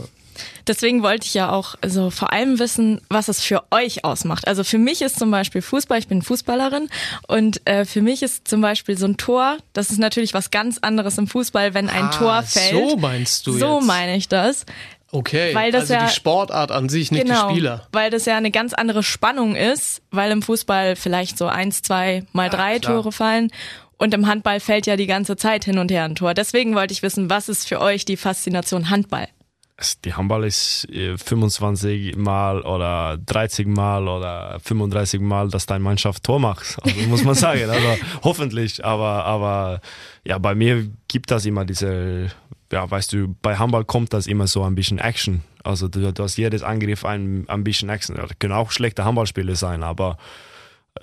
Deswegen 0.68 1.04
wollte 1.04 1.26
ich 1.26 1.34
ja 1.34 1.52
auch 1.52 1.76
also 1.82 2.10
vor 2.10 2.32
allem 2.32 2.60
wissen, 2.60 3.02
was 3.10 3.28
es 3.28 3.42
für 3.42 3.64
euch 3.72 4.06
ausmacht. 4.06 4.48
Also 4.48 4.64
für 4.64 4.78
mich 4.78 5.02
ist 5.02 5.20
zum 5.20 5.32
Beispiel 5.32 5.62
Fußball, 5.62 6.00
ich 6.00 6.08
bin 6.08 6.22
Fußballerin 6.22 6.90
und 7.28 7.66
äh, 7.68 7.86
für 7.86 8.02
mich 8.02 8.24
ist 8.24 8.48
zum 8.48 8.62
Beispiel 8.62 8.98
so 8.98 9.06
ein 9.08 9.18
Tor, 9.18 9.58
das 9.74 9.90
ist 9.90 10.00
natürlich 10.00 10.34
was 10.34 10.52
ganz 10.52 10.78
anderes 10.78 11.18
im 11.18 11.28
Fußball, 11.28 11.74
wenn 11.74 11.90
ein 11.90 12.06
ah, 12.06 12.12
Tor 12.12 12.44
fällt. 12.44 12.90
So 12.90 12.98
meinst 12.98 13.48
du 13.48 13.54
So 13.58 13.80
jetzt. 13.80 13.88
meine 13.88 14.16
ich 14.16 14.30
das. 14.30 14.66
Okay, 15.12 15.56
weil 15.56 15.72
das 15.72 15.82
also 15.84 15.94
ja, 15.96 16.06
die 16.06 16.14
Sportart 16.14 16.72
an 16.72 16.88
sich, 16.88 17.12
nicht 17.12 17.26
genau, 17.26 17.48
die 17.48 17.56
Spieler. 17.56 17.88
Weil 17.92 18.12
das 18.12 18.26
ja 18.26 18.38
eine 18.38 18.52
ganz 18.52 18.74
andere 18.74 19.02
Spannung 19.02 19.56
ist, 19.56 20.02
weil 20.12 20.32
im 20.32 20.42
Fußball 20.42 20.96
vielleicht 20.96 21.38
so 21.38 21.48
eins, 21.48 21.82
zwei 21.82 22.24
mal 22.32 22.50
drei 22.50 22.74
ja, 22.74 22.80
Tore 22.80 23.12
fallen 23.12 23.52
und 23.98 24.14
im 24.14 24.28
Handball 24.28 24.60
fällt 24.60 24.88
ja 24.88 24.96
die 24.96 25.08
ganze 25.08 25.36
Zeit 25.36 25.66
hin 25.66 25.78
und 25.78 25.92
her 25.92 26.06
ein 26.06 26.16
Tor. 26.16 26.34
Deswegen 26.34 26.76
wollte 26.76 26.94
ich 26.94 27.02
wissen, 27.02 27.30
was 27.30 27.50
ist 27.50 27.68
für 27.68 27.82
euch 27.82 28.06
die 28.06 28.18
Faszination 28.18 28.90
Handball? 28.90 29.28
Die 30.04 30.14
Handball 30.14 30.44
ist 30.44 30.88
25 30.92 32.14
äh, 32.14 32.18
Mal 32.18 32.62
oder 32.64 33.18
30 33.26 33.66
Mal 33.68 34.08
oder 34.08 34.60
35 34.62 35.22
Mal, 35.22 35.50
dass 35.50 35.66
deine 35.66 35.84
Mannschaft 35.84 36.24
Tor 36.24 36.40
macht. 36.40 36.78
Also 36.82 37.00
muss 37.08 37.24
man 37.24 37.36
sagen. 37.36 37.70
Also 37.70 37.98
hoffentlich. 38.24 38.84
Aber, 38.84 39.26
aber 39.26 39.82
ja, 40.26 40.38
bei 40.38 40.54
mir 40.54 40.90
gibt 41.08 41.32
das 41.32 41.46
immer 41.46 41.64
diese 41.66 42.30
ja, 42.72 42.90
weißt 42.90 43.14
du, 43.14 43.36
bei 43.42 43.58
Handball 43.58 43.86
kommt 43.86 44.14
das 44.14 44.28
immer 44.28 44.48
so 44.48 44.64
ein 44.64 44.76
bisschen 44.76 45.00
Action. 45.00 45.42
Also 45.64 45.88
du, 45.88 46.14
hast 46.18 46.38
jedes 46.38 46.64
Angriff 46.64 47.06
ein, 47.06 47.46
ein 47.50 47.64
bisschen 47.64 47.90
Action. 47.90 48.16
Das 48.16 48.32
können 48.40 48.54
auch 48.54 48.72
schlechte 48.72 49.06
Handballspiele 49.06 49.56
sein, 49.56 49.84
aber 49.84 50.18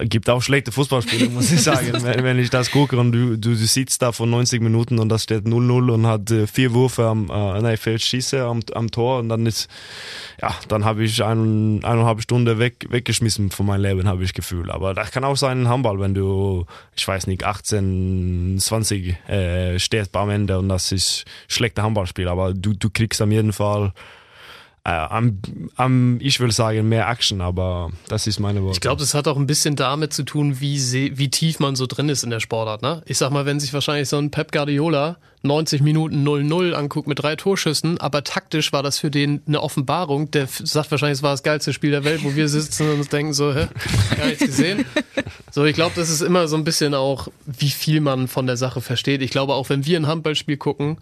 gibt 0.01 0.29
auch 0.29 0.43
schlechte 0.43 0.73
Fußballspiele, 0.73 1.29
muss 1.31 1.51
ich 1.53 1.63
sagen. 1.63 1.93
wenn, 2.03 2.39
ich 2.39 2.51
das 2.51 2.71
gucke 2.71 2.99
und 2.99 3.13
du, 3.13 3.37
du, 3.37 3.55
sitzt 3.55 4.03
da 4.03 4.13
vor 4.13 4.27
90 4.27 4.61
Minuten 4.61 4.99
und 4.99 5.09
das 5.09 5.23
steht 5.23 5.45
0-0 5.45 5.91
und 5.91 6.07
hat 6.07 6.31
äh, 6.31 6.47
vier 6.47 6.75
Würfe 6.75 7.05
am, 7.07 7.31
äh, 7.31 7.61
nein, 7.61 7.77
fehlt 7.77 8.03
Schieße 8.03 8.45
am, 8.45 8.61
am 8.75 8.91
Tor 8.91 9.21
und 9.21 9.29
dann 9.29 9.47
ist, 9.47 9.69
ja, 10.41 10.55
dann 10.69 10.85
habe 10.85 11.05
ich 11.05 11.23
ein, 11.25 11.83
eineinhalb 11.85 12.21
Stunden 12.21 12.59
weg, 12.59 12.87
weggeschmissen 12.91 13.51
von 13.51 13.67
meinem 13.67 13.83
Leben, 13.83 14.09
habe 14.09 14.23
ich 14.23 14.35
Gefühl. 14.35 14.71
Aber 14.71 14.93
das 14.93 15.11
kann 15.11 15.25
auch 15.25 15.37
sein 15.37 15.69
Handball, 15.69 15.99
wenn 16.01 16.15
du, 16.15 16.67
ich 16.95 17.07
weiß 17.07 17.27
nicht, 17.27 17.45
18, 17.45 18.57
20 18.59 19.29
äh, 19.29 19.79
stehst 19.79 20.15
am 20.17 20.31
Ende 20.31 20.59
und 20.59 20.69
das 20.69 20.93
ist 20.93 21.25
schlechte 21.49 21.83
Handballspiel. 21.83 22.29
Aber 22.29 22.53
du, 22.53 22.75
du 22.75 22.91
kriegst 22.91 23.23
am 23.23 23.33
jeden 23.33 23.53
Fall 23.53 23.93
äh, 24.87 25.33
am, 25.75 26.19
ich 26.21 26.39
will 26.39 26.53
sagen, 26.53 26.89
mehr 26.89 27.09
Action, 27.09 27.41
aber 27.41 27.91
das 28.09 28.29
ist 28.29 28.39
meine 28.39 28.63
Worte. 28.63 28.77
Ich 28.77 28.81
glaube, 28.81 29.01
das 29.01 29.15
hat 29.15 29.27
auch 29.27 29.37
ein 29.37 29.49
bisschen 29.49 29.75
damit 29.75 30.13
zu 30.13 30.23
tun, 30.23 30.61
wie, 30.61 30.79
wie 31.19 31.29
tief 31.29 31.59
man 31.59 31.75
so 31.75 31.87
drin 31.87 32.09
ist 32.09 32.23
in 32.23 32.31
der 32.31 32.39
Sportart. 32.39 32.83
Ne? 32.83 33.03
Ich 33.05 33.19
sag 33.19 33.31
mal, 33.31 33.47
wenn 33.47 33.59
sich 33.59 33.75
wahrscheinlich 33.75 34.09
so 34.09 34.17
ein 34.17 34.31
Pep 34.31 34.53
Guardiola 34.53 35.17
90 35.43 35.83
Minuten 35.83 36.27
0-0 36.27 36.73
anguckt 36.73 37.09
mit 37.09 37.21
drei 37.21 37.35
Torschüssen, 37.35 37.99
aber 37.99 38.23
taktisch 38.23 38.73
war 38.73 38.85
das 38.85 39.01
für 39.01 39.11
den 39.11 39.43
eine 39.49 39.61
Offenbarung. 39.61 40.31
Der 40.31 40.47
sagt 40.47 40.93
wahrscheinlich, 40.93 41.19
es 41.19 41.23
war 41.25 41.33
das 41.33 41.43
geilste 41.43 41.73
Spiel 41.73 41.91
der 41.91 42.05
Welt, 42.05 42.23
wo 42.23 42.37
wir 42.37 42.49
sitzen 42.49 42.89
und 42.89 43.13
denken 43.13 43.33
so, 43.33 43.53
hä, 43.53 43.67
gar 44.17 44.27
nichts 44.27 44.47
gesehen. 44.47 44.85
So, 45.51 45.65
ich 45.65 45.75
glaube, 45.75 45.95
das 45.97 46.11
ist 46.11 46.21
immer 46.21 46.47
so 46.47 46.57
ein 46.57 46.65
bisschen 46.65 46.95
auch, 46.95 47.29
wie 47.45 47.71
viel 47.71 48.01
man 48.01 48.29
von 48.29 48.47
der 48.47 48.57
Sache 48.57 48.81
versteht. 48.81 49.23
Ich 49.23 49.31
glaube, 49.31 49.55
auch 49.55 49.69
wenn 49.69 49.85
wir 49.85 49.99
ein 49.99 50.07
Handballspiel 50.07 50.59
gucken, 50.59 50.99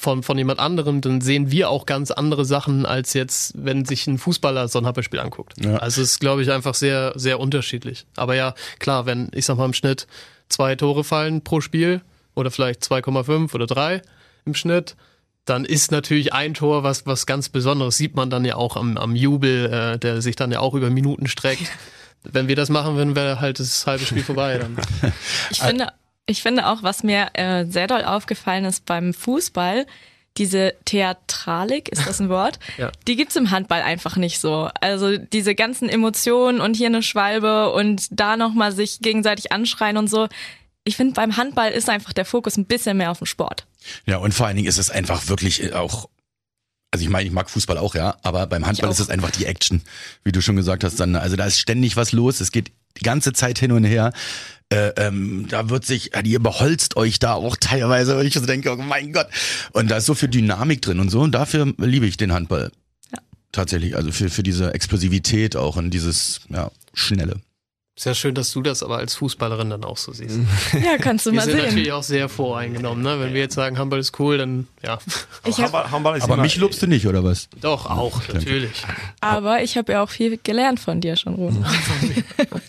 von, 0.00 0.22
von 0.22 0.38
jemand 0.38 0.60
anderem, 0.60 1.00
dann 1.02 1.20
sehen 1.20 1.50
wir 1.50 1.68
auch 1.68 1.84
ganz 1.84 2.10
andere 2.10 2.44
Sachen, 2.44 2.86
als 2.86 3.12
jetzt, 3.12 3.52
wenn 3.56 3.84
sich 3.84 4.06
ein 4.06 4.18
Fußballer 4.18 4.66
so 4.68 4.78
ein 4.78 4.86
Handballspiel 4.86 5.20
anguckt. 5.20 5.62
Ja. 5.62 5.76
Also 5.76 6.00
es 6.00 6.12
ist, 6.12 6.20
glaube 6.20 6.42
ich, 6.42 6.50
einfach 6.50 6.74
sehr, 6.74 7.12
sehr 7.16 7.38
unterschiedlich. 7.38 8.06
Aber 8.16 8.34
ja, 8.34 8.54
klar, 8.78 9.04
wenn, 9.04 9.28
ich 9.34 9.44
sag 9.44 9.58
mal, 9.58 9.66
im 9.66 9.74
Schnitt 9.74 10.06
zwei 10.48 10.74
Tore 10.74 11.04
fallen 11.04 11.44
pro 11.44 11.60
Spiel 11.60 12.00
oder 12.34 12.50
vielleicht 12.50 12.82
2,5 12.82 13.54
oder 13.54 13.66
3 13.66 14.00
im 14.46 14.54
Schnitt, 14.54 14.96
dann 15.44 15.66
ist 15.66 15.92
natürlich 15.92 16.32
ein 16.32 16.54
Tor 16.54 16.82
was, 16.82 17.06
was 17.06 17.26
ganz 17.26 17.50
Besonderes. 17.50 17.98
Sieht 17.98 18.16
man 18.16 18.30
dann 18.30 18.44
ja 18.44 18.56
auch 18.56 18.76
am, 18.76 18.96
am 18.96 19.14
Jubel, 19.14 19.66
äh, 19.66 19.98
der 19.98 20.22
sich 20.22 20.36
dann 20.36 20.50
ja 20.50 20.60
auch 20.60 20.74
über 20.74 20.88
Minuten 20.88 21.26
streckt. 21.26 21.70
Wenn 22.22 22.48
wir 22.48 22.56
das 22.56 22.68
machen, 22.68 22.96
würden 22.96 23.16
wir 23.16 23.40
halt 23.40 23.60
das 23.60 23.86
halbe 23.86 24.04
Spiel 24.04 24.22
vorbei. 24.22 24.58
Dann. 24.58 24.76
Ich 25.50 25.60
finde 25.60 25.88
ich 26.30 26.42
finde 26.42 26.66
auch, 26.68 26.82
was 26.82 27.02
mir 27.02 27.28
äh, 27.34 27.64
sehr 27.66 27.86
doll 27.86 28.04
aufgefallen 28.04 28.64
ist 28.64 28.86
beim 28.86 29.12
Fußball, 29.12 29.86
diese 30.36 30.74
Theatralik, 30.84 31.88
ist 31.88 32.06
das 32.06 32.20
ein 32.20 32.28
Wort? 32.30 32.58
ja. 32.78 32.90
Die 33.06 33.16
gibt's 33.16 33.36
im 33.36 33.50
Handball 33.50 33.82
einfach 33.82 34.16
nicht 34.16 34.38
so. 34.38 34.70
Also 34.80 35.18
diese 35.18 35.54
ganzen 35.54 35.88
Emotionen 35.88 36.60
und 36.60 36.76
hier 36.76 36.86
eine 36.86 37.02
Schwalbe 37.02 37.72
und 37.72 38.06
da 38.12 38.36
nochmal 38.36 38.72
sich 38.72 39.00
gegenseitig 39.00 39.52
anschreien 39.52 39.96
und 39.96 40.08
so. 40.08 40.28
Ich 40.84 40.96
finde, 40.96 41.14
beim 41.14 41.36
Handball 41.36 41.72
ist 41.72 41.90
einfach 41.90 42.12
der 42.12 42.24
Fokus 42.24 42.56
ein 42.56 42.64
bisschen 42.64 42.96
mehr 42.96 43.10
auf 43.10 43.18
dem 43.18 43.26
Sport. 43.26 43.66
Ja, 44.06 44.18
und 44.18 44.32
vor 44.32 44.46
allen 44.46 44.56
Dingen 44.56 44.68
ist 44.68 44.78
es 44.78 44.90
einfach 44.90 45.28
wirklich 45.28 45.62
äh, 45.62 45.72
auch 45.72 46.08
also 46.90 47.04
ich 47.04 47.10
meine, 47.10 47.26
ich 47.26 47.32
mag 47.32 47.48
Fußball 47.48 47.78
auch, 47.78 47.94
ja, 47.94 48.16
aber 48.22 48.46
beim 48.46 48.66
Handball 48.66 48.90
ist 48.90 49.00
es 49.00 49.10
einfach 49.10 49.30
die 49.30 49.46
Action, 49.46 49.82
wie 50.24 50.32
du 50.32 50.42
schon 50.42 50.56
gesagt 50.56 50.84
hast, 50.84 50.98
dann. 50.98 51.16
Also 51.16 51.36
da 51.36 51.44
ist 51.44 51.58
ständig 51.58 51.96
was 51.96 52.12
los, 52.12 52.40
es 52.40 52.50
geht 52.50 52.72
die 52.98 53.04
ganze 53.04 53.32
Zeit 53.32 53.58
hin 53.58 53.72
und 53.72 53.84
her 53.84 54.12
äh, 54.72 54.92
ähm, 54.96 55.46
da 55.48 55.68
wird 55.68 55.84
sich, 55.84 56.14
äh, 56.14 56.22
ihr 56.24 56.36
überholzt 56.36 56.96
euch 56.96 57.18
da 57.18 57.34
auch 57.34 57.56
teilweise, 57.56 58.16
weil 58.16 58.26
ich 58.26 58.34
so 58.34 58.46
denke, 58.46 58.72
oh 58.72 58.76
mein 58.76 59.12
Gott. 59.12 59.26
Und 59.72 59.90
da 59.90 59.96
ist 59.96 60.06
so 60.06 60.14
viel 60.14 60.28
Dynamik 60.28 60.80
drin 60.80 61.00
und 61.00 61.10
so. 61.10 61.20
Und 61.20 61.32
dafür 61.32 61.74
liebe 61.78 62.06
ich 62.06 62.16
den 62.16 62.32
Handball. 62.32 62.70
Ja. 63.12 63.18
Tatsächlich, 63.50 63.96
also 63.96 64.12
für, 64.12 64.30
für 64.30 64.44
diese 64.44 64.72
Explosivität 64.72 65.56
auch 65.56 65.74
und 65.74 65.90
dieses, 65.90 66.42
ja, 66.50 66.70
Schnelle. 66.94 67.40
Sehr 68.00 68.14
schön, 68.14 68.34
dass 68.34 68.50
du 68.52 68.62
das 68.62 68.82
aber 68.82 68.96
als 68.96 69.14
Fußballerin 69.16 69.68
dann 69.68 69.84
auch 69.84 69.98
so 69.98 70.14
siehst. 70.14 70.38
Ja, 70.72 70.96
kannst 70.96 71.26
du 71.26 71.32
mal 71.32 71.42
sehen. 71.42 71.52
Wir 71.52 71.60
sind 71.60 71.68
natürlich 71.68 71.92
auch 71.92 72.02
sehr 72.02 72.30
voreingenommen, 72.30 73.02
ne? 73.02 73.20
Wenn 73.20 73.34
wir 73.34 73.42
jetzt 73.42 73.54
sagen, 73.54 73.76
Handball 73.76 73.98
ist 73.98 74.18
cool, 74.18 74.38
dann 74.38 74.68
ja. 74.82 74.98
Ich 75.44 75.58
hab, 75.58 75.64
Handball, 75.64 75.90
Handball 75.90 76.16
ist 76.16 76.24
aber 76.24 76.38
mich 76.38 76.56
lobst 76.56 76.80
du 76.80 76.86
nicht, 76.86 77.06
oder 77.06 77.22
was? 77.22 77.50
Doch, 77.60 77.90
auch, 77.90 78.26
natürlich. 78.32 78.72
Aber 79.20 79.62
ich 79.62 79.76
habe 79.76 79.92
ja 79.92 80.02
auch 80.02 80.08
viel 80.08 80.38
gelernt 80.42 80.80
von 80.80 81.02
dir 81.02 81.14
schon, 81.16 81.34
Ruben. 81.34 81.62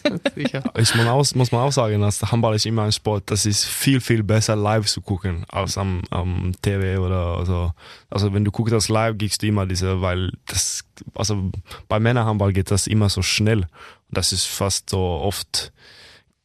Sicher. 0.36 0.63
Ich 0.78 0.94
muss, 0.96 1.08
auch, 1.08 1.36
muss 1.36 1.52
man 1.54 1.62
auch 1.62 1.72
sagen, 1.72 2.02
dass 2.02 2.22
Handball 2.30 2.54
ist 2.54 2.65
immer 2.65 2.84
ein 2.84 2.91
Sport, 2.91 3.24
das 3.28 3.46
ist 3.46 3.63
viel, 3.63 4.02
viel 4.02 4.24
besser 4.24 4.58
live 4.58 4.88
zu 4.88 5.00
gucken, 5.00 5.46
als 5.48 5.78
am, 5.78 6.02
am 6.10 6.52
TV 6.62 7.02
oder 7.02 7.46
so. 7.46 7.72
Also 8.10 8.34
wenn 8.34 8.44
du 8.44 8.52
guckst 8.52 8.74
das 8.74 8.89
live, 8.89 9.17
gibst 9.17 9.41
du 9.44 9.48
immer 9.48 9.65
diese, 9.65 10.02
weil 10.02 10.34
das, 10.48 10.84
also 11.15 11.52
bei 11.88 12.02
Männerhandball 12.02 12.52
geht 12.52 12.70
das 12.70 12.88
immer 12.88 13.08
so 13.08 13.22
schnell 13.22 13.65
das 14.12 14.32
ist 14.32 14.45
fast 14.45 14.89
so 14.89 15.00
oft, 15.00 15.71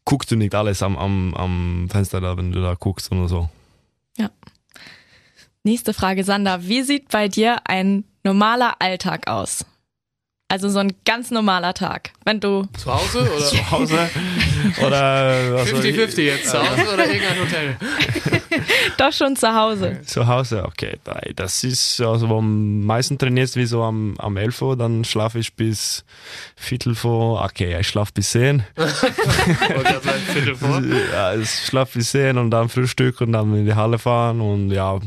guckst 0.05 0.31
du 0.31 0.37
nicht 0.37 0.55
alles 0.55 0.83
am, 0.83 0.97
am, 0.97 1.35
am 1.35 1.89
Fenster 1.91 2.21
da, 2.21 2.37
wenn 2.37 2.53
du 2.53 2.63
da 2.63 2.75
guckst 2.75 3.11
oder 3.13 3.29
so. 3.29 3.49
Ja. 4.17 4.31
Nächste 5.63 5.93
Frage, 5.93 6.25
Sander. 6.25 6.65
Wie 6.65 6.83
sieht 6.83 7.09
bei 7.09 7.29
dir 7.29 7.59
ein 7.65 8.05
normaler 8.23 8.81
Alltag 8.81 9.29
aus? 9.29 9.65
Also 10.49 10.69
so 10.69 10.79
ein 10.79 10.95
ganz 11.05 11.33
normaler 11.33 11.75
Tag. 11.75 12.13
Wenn 12.25 12.39
du. 12.39 12.67
Zu 12.79 12.95
Hause 12.95 13.23
oder? 13.23 13.45
Zu 13.45 13.71
Hause. 13.71 14.11
Oder. 14.87 15.63
50-50 15.65 16.21
jetzt. 16.23 16.51
Zu 16.51 16.59
Hause 16.59 16.93
oder 16.93 17.07
irgendein 17.07 17.41
Hotel? 17.41 17.77
Doch 18.99 19.13
schon 19.13 19.37
zu 19.37 19.55
Hause. 19.55 20.01
Zu 20.05 20.27
Hause, 20.27 20.65
okay. 20.65 20.99
Das 21.35 21.63
ist, 21.65 22.01
also 22.01 22.27
am 22.39 22.85
meisten 22.85 23.19
trainierst 23.19 23.57
wie 23.57 23.67
so 23.67 23.83
am, 23.83 24.15
am 24.19 24.37
11 24.37 24.63
Uhr, 24.63 24.77
dann 24.77 25.05
schlafe 25.05 25.39
ich 25.39 25.55
bis 25.55 26.05
Viertel 26.57 26.95
vor. 26.95 27.45
Okay, 27.45 27.79
ich 27.79 27.89
schlafe 27.89 28.13
bis 28.15 28.31
10. 28.31 28.65
Viertel 30.33 30.57
vor? 30.57 30.83
Ja, 31.13 31.35
ich 31.35 31.51
schlafe 31.51 31.99
bis 31.99 32.13
10 32.13 32.39
und 32.39 32.51
dann 32.51 32.69
Frühstück 32.69 33.21
und 33.21 33.33
dann 33.33 33.55
in 33.57 33.67
die 33.67 33.75
Halle 33.75 33.99
fahren 33.99 34.41
und 34.41 34.71
ja, 34.71 34.99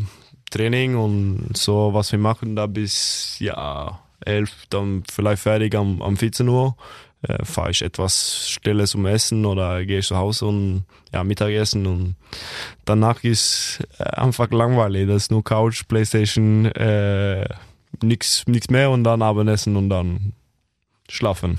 Training 0.52 0.96
und 0.96 1.56
so, 1.56 1.94
was 1.94 2.12
wir 2.12 2.20
machen 2.20 2.56
da 2.56 2.66
bis, 2.68 3.36
ja, 3.40 4.00
11 4.30 4.52
dann 4.70 5.04
vielleicht 5.12 5.44
fertig 5.44 5.76
am, 5.76 6.02
am 6.02 6.18
14 6.18 6.48
Uhr. 6.48 6.76
Äh, 7.22 7.44
fahre 7.44 7.72
ich 7.72 7.82
etwas 7.82 8.48
Stilles 8.48 8.92
zum 8.92 9.06
Essen 9.06 9.46
oder 9.46 9.86
gehe 9.86 10.00
ich 10.00 10.08
zu 10.08 10.16
Hause 10.16 10.46
und 10.46 10.86
ja, 11.14 11.22
Mittagessen 11.26 11.86
und 11.86 12.16
danach 12.86 13.26
ist 13.26 13.86
äh, 13.98 14.04
einfach 14.04 14.50
langweilig. 14.52 15.08
Das 15.08 15.24
ist 15.24 15.32
nur 15.32 15.44
Couch, 15.44 15.86
Playstation, 15.86 16.68
äh, 16.68 17.46
nichts 18.02 18.46
mehr 18.70 18.90
und 18.90 19.04
dann 19.04 19.22
Abendessen 19.22 19.76
und 19.76 19.90
dann 19.90 20.32
schlafen. 21.10 21.58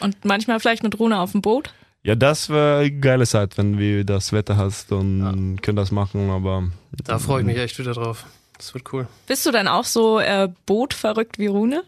Und 0.00 0.24
manchmal 0.24 0.60
vielleicht 0.60 0.82
mit 0.82 0.98
Rune 0.98 1.18
auf 1.18 1.32
dem 1.32 1.42
Boot? 1.42 1.74
Ja, 2.02 2.14
das 2.14 2.48
wäre 2.48 2.78
eine 2.78 2.90
geile 2.90 3.26
Zeit, 3.26 3.58
wenn 3.58 3.78
wir 3.78 4.04
das 4.04 4.32
Wetter 4.32 4.56
hast 4.56 4.90
und 4.92 5.20
ja. 5.20 5.60
können 5.60 5.76
das 5.76 5.90
machen, 5.90 6.30
aber. 6.30 6.70
Da 7.04 7.18
freue 7.18 7.40
ich 7.40 7.46
mich 7.46 7.58
echt 7.58 7.78
wieder 7.78 7.92
drauf. 7.92 8.24
Das 8.60 8.74
wird 8.74 8.92
cool. 8.92 9.08
Bist 9.26 9.46
du 9.46 9.52
dann 9.52 9.68
auch 9.68 9.84
so 9.84 10.20
äh, 10.20 10.50
bootverrückt 10.66 11.38
wie 11.38 11.46
Rune? 11.46 11.82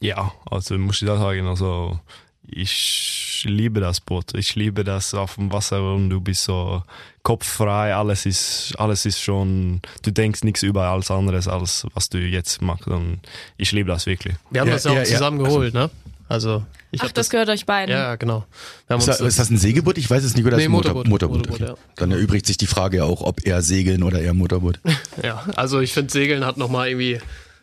Ja, 0.00 0.32
also 0.50 0.76
muss 0.76 1.00
ich 1.00 1.08
da 1.08 1.16
sagen, 1.16 1.46
also 1.46 1.98
ich 2.46 3.42
liebe 3.48 3.80
das 3.80 4.02
Boot. 4.02 4.34
Ich 4.34 4.54
liebe 4.54 4.84
das 4.84 5.14
auf 5.14 5.36
dem 5.36 5.50
Wasser 5.50 5.94
und 5.94 6.10
du 6.10 6.20
bist 6.20 6.44
so 6.44 6.82
kopffrei. 7.22 7.94
Alles 7.94 8.26
ist, 8.26 8.74
alles 8.76 9.06
ist 9.06 9.18
schon, 9.18 9.80
du 10.02 10.10
denkst 10.10 10.44
nichts 10.44 10.62
über 10.62 10.88
alles 10.88 11.10
anderes, 11.10 11.48
als 11.48 11.86
was 11.94 12.10
du 12.10 12.18
jetzt 12.18 12.60
machst. 12.60 12.86
Und 12.86 13.20
ich 13.56 13.72
liebe 13.72 13.88
das 13.88 14.04
wirklich. 14.04 14.34
Wir 14.50 14.60
haben 14.60 14.68
ja, 14.68 14.74
das 14.74 14.84
ja 14.84 14.90
auch 14.90 14.96
ja, 14.96 15.04
zusammen 15.04 15.40
ja. 15.40 15.46
geholt, 15.46 15.72
ne? 15.72 15.90
Also 16.30 16.64
ich 16.92 17.00
Ach, 17.00 17.06
das, 17.06 17.14
das, 17.14 17.30
gehört 17.30 17.48
euch 17.48 17.66
beiden. 17.66 17.92
Ja, 17.92 18.14
genau. 18.14 18.44
Ist 18.88 19.08
das, 19.08 19.20
ist, 19.20 19.40
das, 19.40 19.50
ein 19.50 19.58
Segelboot? 19.58 19.98
Ich 19.98 20.08
weiß 20.08 20.22
es 20.22 20.36
nicht, 20.36 20.46
oder 20.46 20.58
nee, 20.58 20.68
Motorboot. 20.68 21.08
Motorboot, 21.08 21.38
Motorboot 21.38 21.60
okay. 21.60 21.72
ja. 21.72 21.94
Dann 21.96 22.12
erübrigt 22.12 22.46
sich 22.46 22.56
die 22.56 22.68
Frage 22.68 22.98
ja 22.98 23.02
auch, 23.04 23.22
ob 23.22 23.44
er 23.44 23.62
segeln 23.62 24.04
oder 24.04 24.20
eher 24.20 24.32
Motorboot. 24.32 24.78
ja, 25.24 25.44
also 25.56 25.80
ich 25.80 25.92
finde, 25.92 26.12
Segeln 26.12 26.46
hat 26.46 26.56
nochmal 26.56 26.88
irgendwie 26.88 27.18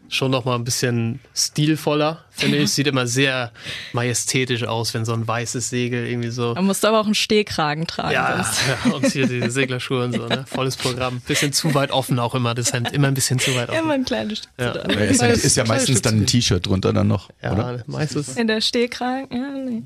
schon 0.10 0.32
noch 0.32 0.46
mal 0.46 0.56
ein 0.56 0.64
bisschen 0.64 1.20
stilvoller, 1.34 2.24
finde 2.32 2.58
ich. 2.58 2.72
Sieht 2.72 2.88
immer 2.88 3.08
sehr 3.08 3.52
majestätisch 3.94 4.64
aus, 4.64 4.94
wenn 4.94 5.06
so 5.06 5.14
ein 5.14 5.28
weißes 5.28 5.70
Segel 5.70 6.08
irgendwie 6.08 6.30
so. 6.30 6.54
Man 6.56 6.66
muss 6.66 6.84
aber 6.84 7.00
auch 7.00 7.06
einen 7.06 7.16
Stehkragen 7.16 7.88
tragen. 7.88 8.14
Ja, 8.14 8.46
ja 8.86 8.92
und 8.92 9.06
hier 9.06 9.28
die 9.28 9.50
Seglerschuhe 9.50 10.06
und 10.06 10.14
so, 10.14 10.28
ne? 10.28 10.46
Volles 10.48 10.78
Programm. 10.78 11.22
Bisschen 11.22 11.54
zu 11.54 11.74
weit 11.74 11.92
offen 11.92 12.20
auch 12.20 12.36
immer, 12.36 12.56
das 12.56 12.74
Hemd. 12.74 12.94
Immer 12.94 13.10
ein 13.10 13.14
bisschen 13.14 13.40
zu 13.40 13.56
weit 13.56 13.70
offen. 13.70 13.80
Immer 13.80 13.94
ein 13.94 14.06
kleines 14.06 14.40
Stück. 14.40 14.52
Ja. 14.60 14.76
ja 14.76 15.00
ist, 15.00 15.22
ja, 15.22 15.28
ist 15.28 15.58
ja 15.58 15.66
meistens 15.66 16.02
dann 16.02 16.22
ein 16.22 16.26
T-Shirt 16.26 16.66
drunter 16.66 16.94
dann 16.94 17.08
noch, 17.08 17.30
ja, 17.42 17.54
oder? 17.54 17.84
meistens. 17.88 18.36
In 18.38 18.48
der 18.48 18.62
Stehkragen, 18.62 19.28
ja, 19.32 19.50
nee. 19.52 19.84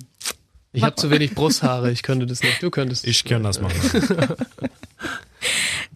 Ich 0.73 0.83
habe 0.83 0.95
zu 0.95 1.09
wenig 1.09 1.35
Brusthaare, 1.35 1.91
ich 1.91 2.01
könnte 2.01 2.25
das 2.25 2.41
nicht. 2.41 2.63
Du 2.63 2.69
könntest. 2.69 3.05
Ich 3.05 3.25
kann 3.25 3.43
das 3.43 3.59
machen. 3.59 3.75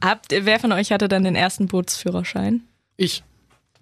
Habt, 0.04 0.32
wer 0.32 0.60
von 0.60 0.72
euch 0.74 0.92
hatte 0.92 1.08
dann 1.08 1.24
den 1.24 1.36
ersten 1.36 1.68
Bootsführerschein? 1.68 2.62
Ich. 2.98 3.24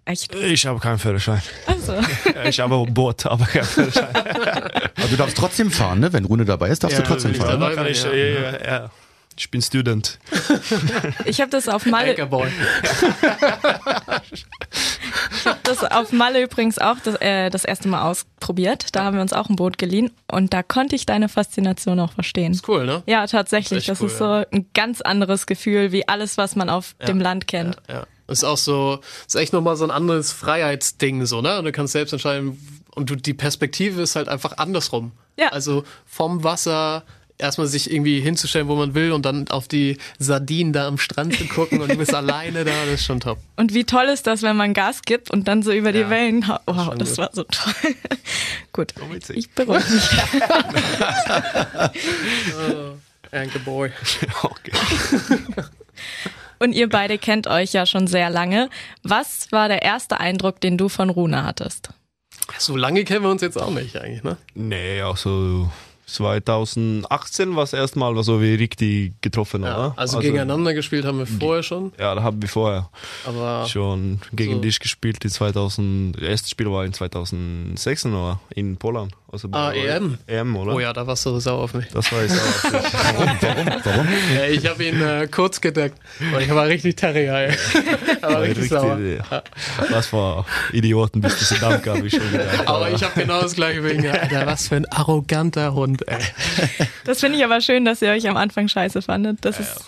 Echt? 0.05 0.35
Ich 0.35 0.65
habe 0.65 0.79
keinen 0.79 0.99
Führerschein. 0.99 1.41
Also. 1.65 1.95
Ich 2.45 2.59
habe 2.59 2.75
ein 2.75 2.93
Boot, 2.93 3.25
aber 3.25 3.45
keinen 3.45 3.63
Führerschein. 3.63 4.09
Aber 4.15 5.07
du 5.09 5.15
darfst 5.15 5.37
trotzdem 5.37 5.71
fahren, 5.71 5.99
ne? 5.99 6.11
Wenn 6.11 6.25
Rune 6.25 6.45
dabei 6.45 6.69
ist, 6.69 6.83
darfst 6.83 6.97
ja, 6.97 7.03
du 7.03 7.09
trotzdem 7.09 7.33
fahren. 7.35 7.59
Dabei 7.59 7.75
bin, 7.75 7.91
ich, 7.91 8.03
ja. 8.03 8.13
Ja, 8.13 8.65
ja. 8.65 8.89
ich 9.37 9.49
bin 9.49 9.61
Student. 9.61 10.19
Ich 11.25 11.39
habe 11.41 11.49
das 11.51 11.67
auf 11.69 11.85
Malle. 11.85 12.13
ich 12.13 12.19
habe 12.19 12.49
das 15.63 15.79
das 15.79 15.83
auf 15.91 16.11
Malle 16.11 16.41
übrigens 16.43 16.79
auch 16.79 16.97
das, 17.03 17.15
äh, 17.15 17.49
das 17.49 17.65
erste 17.65 17.87
Mal 17.87 18.09
ausprobiert. 18.09 18.95
Da 18.95 19.03
haben 19.03 19.15
wir 19.15 19.21
uns 19.21 19.33
auch 19.33 19.49
ein 19.49 19.55
Boot 19.55 19.77
geliehen 19.77 20.11
und 20.31 20.53
da 20.53 20.63
konnte 20.63 20.95
ich 20.95 21.05
deine 21.05 21.29
Faszination 21.29 21.99
auch 21.99 22.13
verstehen. 22.13 22.53
Ist 22.53 22.67
cool, 22.67 22.85
ne? 22.85 23.03
Ja, 23.05 23.25
tatsächlich. 23.27 23.85
Das 23.85 23.99
Das 23.99 24.05
ist 24.05 24.15
ist, 24.15 24.21
cool, 24.21 24.45
so 24.51 24.55
ein 24.55 24.65
ganz 24.73 25.01
anderes 25.01 25.45
Gefühl 25.45 25.91
wie 25.91 26.07
alles, 26.07 26.37
was 26.37 26.55
man 26.55 26.69
auf 26.69 26.95
dem 27.07 27.19
Land 27.19 27.47
kennt. 27.47 27.77
Ja. 27.87 28.05
Ist 28.27 28.43
auch 28.43 28.57
so, 28.57 28.99
ist 29.27 29.35
echt 29.35 29.53
nochmal 29.53 29.75
so 29.75 29.83
ein 29.83 29.91
anderes 29.91 30.31
Freiheitsding, 30.31 31.25
so, 31.25 31.41
ne? 31.41 31.59
Und 31.59 31.65
du 31.65 31.71
kannst 31.71 31.93
selbst 31.93 32.13
entscheiden, 32.13 32.57
und 32.95 33.09
du, 33.09 33.15
die 33.15 33.33
Perspektive 33.33 34.01
ist 34.01 34.15
halt 34.15 34.29
einfach 34.29 34.57
andersrum. 34.57 35.11
Ja. 35.37 35.49
Also 35.49 35.83
vom 36.05 36.43
Wasser 36.43 37.03
erstmal 37.37 37.67
sich 37.67 37.91
irgendwie 37.91 38.21
hinzustellen, 38.21 38.67
wo 38.67 38.75
man 38.75 38.93
will 38.93 39.11
und 39.11 39.25
dann 39.25 39.47
auf 39.49 39.67
die 39.67 39.97
Sardinen 40.19 40.71
da 40.71 40.87
am 40.87 40.97
Strand 40.97 41.35
zu 41.35 41.45
gucken 41.45 41.81
und 41.81 41.91
du 41.91 41.97
bist 41.97 42.13
alleine 42.15 42.63
da, 42.63 42.71
das 42.85 43.01
ist 43.01 43.05
schon 43.05 43.19
top. 43.19 43.39
Und 43.55 43.73
wie 43.73 43.83
toll 43.83 44.05
ist 44.05 44.27
das, 44.27 44.43
wenn 44.43 44.55
man 44.55 44.73
Gas 44.73 45.01
gibt 45.01 45.31
und 45.31 45.47
dann 45.47 45.63
so 45.63 45.71
über 45.71 45.91
die 45.91 46.01
Ja, 46.01 46.09
Wellen 46.09 46.47
haut. 46.47 46.61
Wow, 46.67 46.93
das 46.95 47.09
gut. 47.09 47.17
war 47.17 47.29
so 47.33 47.43
toll. 47.43 47.73
Gut, 48.73 48.93
witzig. 49.11 49.37
ich 49.37 49.51
beruhige 49.51 49.83
mich. 49.87 50.09
Anke 53.31 53.59
Boy. 53.59 53.91
okay. 54.41 54.71
Und 56.63 56.71
ihr 56.73 56.87
beide 56.87 57.17
kennt 57.17 57.47
euch 57.47 57.73
ja 57.73 57.85
schon 57.85 58.07
sehr 58.07 58.29
lange. 58.29 58.69
Was 59.03 59.51
war 59.51 59.67
der 59.67 59.81
erste 59.81 60.19
Eindruck, 60.19 60.61
den 60.61 60.77
du 60.77 60.87
von 60.87 61.09
Rune 61.09 61.43
hattest? 61.43 61.89
So 62.57 62.77
lange 62.77 63.03
kennen 63.03 63.23
wir 63.23 63.29
uns 63.31 63.41
jetzt 63.41 63.57
auch 63.61 63.69
nicht 63.71 63.97
eigentlich, 63.97 64.23
ne? 64.23 64.37
Nee, 64.55 65.01
also 65.01 65.69
2018 66.05 67.55
war 67.55 67.63
es 67.63 67.73
erstmal, 67.73 68.15
was 68.15 68.25
so 68.25 68.41
wie 68.41 68.55
richtig 68.55 69.13
getroffen, 69.21 69.63
Ja, 69.63 69.75
oder? 69.75 69.93
also, 69.97 70.19
gegeneinander 70.19 70.73
gespielt 70.73 71.05
haben 71.05 71.19
wir 71.19 71.25
vorher 71.27 71.63
schon, 71.63 71.91
Ja, 71.99 72.15
da 72.15 72.23
haben 72.23 72.41
wir 72.41 72.49
vorher 72.49 72.89
aber 73.25 73.65
schon 73.67 74.19
gegen 74.33 74.55
so- 74.55 74.59
dich 74.61 74.79
gespielt. 74.79 75.23
In 75.23 75.29
2000, 75.31 76.15
das 76.15 76.23
erste 76.23 76.49
Spiel 76.49 76.69
war 76.71 76.85
in 76.85 76.93
2006 76.93 78.05
oder 78.05 78.39
in 78.55 78.77
Polen. 78.77 79.11
Also 79.33 79.49
Ah, 79.51 79.71
EM? 79.73 80.19
EM, 80.27 80.55
oder? 80.55 80.73
oh 80.75 80.79
ja, 80.79 80.93
da 80.93 81.07
warst 81.07 81.25
du 81.25 81.39
sauer 81.39 81.63
auf 81.63 81.73
mich. 81.73 81.87
Das 81.87 82.11
war 82.11 82.21
jetzt 82.21 82.39
auch. 82.39 82.71
Warum? 82.71 83.37
Warum? 83.41 83.81
Warum? 83.83 84.07
Ja, 84.35 84.45
ich 84.45 84.65
habe 84.67 84.83
ihn 84.85 85.01
äh, 85.01 85.27
kurz 85.27 85.59
gedeckt, 85.59 85.97
weil 86.31 86.43
ich 86.43 86.49
war 86.53 86.67
richtig 86.67 86.95
Terrier. 86.97 87.33
ey. 87.49 87.57
Aber 88.21 88.41
richtig 88.43 88.69
sauer. 88.69 88.99
Was 89.89 90.05
für 90.07 90.45
Idioten 90.71 91.19
bist 91.21 91.41
du 91.41 91.45
so 91.45 91.55
Dank, 91.55 91.85
habe 91.87 92.05
ich 92.05 92.13
schon 92.13 92.31
gedacht. 92.31 92.67
Aber 92.67 92.91
ich 92.91 93.03
habe 93.03 93.19
genau 93.19 93.41
das 93.41 93.55
gleiche 93.55 93.83
wegen, 93.83 94.07
Alter, 94.07 94.45
was 94.45 94.67
für 94.67 94.75
ein 94.75 94.85
arroganter 94.91 95.73
Hund, 95.73 96.07
ey. 96.07 96.19
Das 97.05 97.19
finde 97.19 97.39
ich 97.39 97.43
aber 97.43 97.59
schön, 97.59 97.85
dass 97.85 98.03
ihr 98.03 98.11
euch 98.11 98.29
am 98.29 98.37
Anfang 98.37 98.67
scheiße 98.67 99.01
fandet. 99.01 99.39
Das 99.41 99.59
ist 99.59 99.81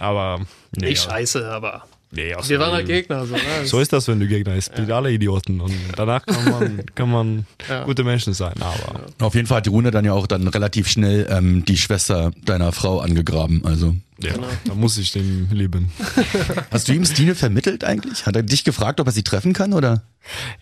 Aber 0.00 0.40
nee, 0.76 0.88
Nicht 0.88 1.04
ja, 1.04 1.10
scheiße, 1.12 1.48
aber 1.48 1.84
nee, 2.12 2.32
also, 2.34 2.48
wir 2.48 2.58
waren 2.58 2.72
halt 2.72 2.86
Gegner. 2.86 3.26
So, 3.26 3.34
ne? 3.34 3.40
So 3.64 3.80
ist 3.80 3.92
das, 3.92 4.08
wenn 4.08 4.20
du 4.20 4.26
Gegner 4.26 4.54
bist. 4.54 4.74
Sind 4.74 4.90
alle 4.90 5.10
Idioten. 5.12 5.60
Und 5.60 5.74
danach 5.96 6.24
kann 6.26 6.44
man, 6.50 6.82
kann 6.94 7.10
man 7.10 7.46
Ja. 7.68 7.84
gute 7.84 8.04
Menschen 8.04 8.34
sein. 8.34 8.54
Aber 8.60 9.00
Auf 9.20 9.34
jeden 9.34 9.46
Fall 9.46 9.58
hat 9.58 9.66
die 9.66 9.70
Rune 9.70 9.90
dann 9.90 10.04
ja 10.04 10.12
auch 10.12 10.26
dann 10.26 10.46
relativ 10.48 10.88
schnell 10.88 11.26
ähm, 11.30 11.64
die 11.64 11.76
Schwester 11.76 12.30
deiner 12.44 12.72
Frau 12.72 13.00
angegraben. 13.00 13.64
Also 13.64 13.94
ja, 14.22 14.34
Genau. 14.34 14.46
da 14.66 14.74
muss 14.74 14.98
ich 14.98 15.12
den 15.12 15.48
lieben. 15.50 15.90
hast 16.70 16.88
du 16.88 16.92
ihm 16.92 17.04
Stine 17.06 17.34
vermittelt 17.34 17.84
eigentlich? 17.84 18.26
Hat 18.26 18.36
er 18.36 18.42
dich 18.42 18.64
gefragt, 18.64 19.00
ob 19.00 19.06
er 19.06 19.12
sie 19.12 19.22
treffen 19.22 19.52
kann 19.54 19.72
oder? 19.72 20.02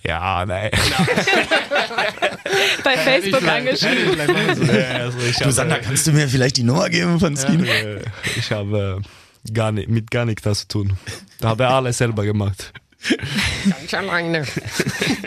Ja, 0.05 0.46
nein. 0.46 0.70
bei 2.84 2.96
Facebook 2.96 3.42
angeschrieben. 3.46 4.20
also 4.20 5.18
ich 5.28 5.36
Du 5.38 5.51
Sander, 5.51 5.78
kannst 5.78 6.07
du 6.07 6.12
mir 6.12 6.28
vielleicht 6.28 6.57
die 6.57 6.62
Nummer 6.62 6.88
geben 6.88 7.18
von 7.18 7.36
Stine? 7.36 7.68
Äh, 7.68 8.01
Ich 8.36 8.53
habe 8.53 9.01
äh, 9.46 9.53
gar 9.53 9.72
nicht, 9.72 9.88
mit 9.88 10.11
gar 10.11 10.24
nichts 10.24 10.42
das 10.42 10.61
zu 10.61 10.68
tun. 10.68 10.92
Da 11.41 11.49
habe 11.51 11.64
er 11.64 11.70
alles 11.70 11.99
selber 11.99 12.24
gemacht. 12.24 12.72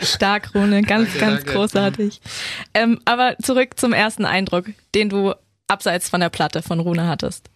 Stark, 0.02 0.54
Rune. 0.54 0.82
Ganz, 0.82 1.08
Danke, 1.12 1.18
ganz 1.18 1.38
danke. 1.44 1.52
großartig. 1.52 2.20
Ähm, 2.74 2.98
aber 3.04 3.36
zurück 3.42 3.78
zum 3.78 3.92
ersten 3.92 4.24
Eindruck, 4.24 4.66
den 4.94 5.08
du 5.08 5.34
abseits 5.68 6.10
von 6.10 6.20
der 6.20 6.28
Platte 6.28 6.62
von 6.62 6.80
Rune 6.80 7.06
hattest. 7.08 7.48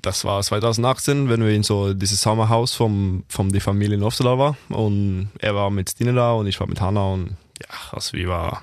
Das 0.00 0.24
war 0.24 0.40
2018, 0.40 1.28
wenn 1.28 1.42
wir 1.42 1.50
in 1.50 1.64
so 1.64 1.92
dieses 1.92 2.22
Sommerhaus 2.22 2.74
vom, 2.74 3.24
vom 3.28 3.50
die 3.50 3.58
Familie 3.60 3.96
in 3.96 4.04
Offenlau 4.04 4.38
war. 4.38 4.56
Und 4.68 5.30
er 5.40 5.56
war 5.56 5.70
mit 5.70 5.90
Stine 5.90 6.14
da 6.14 6.32
und 6.32 6.46
ich 6.46 6.60
war 6.60 6.68
mit 6.68 6.80
Hanna 6.80 7.02
und 7.02 7.36
ja, 7.60 7.74
also 7.90 8.12
wir 8.16 8.28
war, 8.28 8.62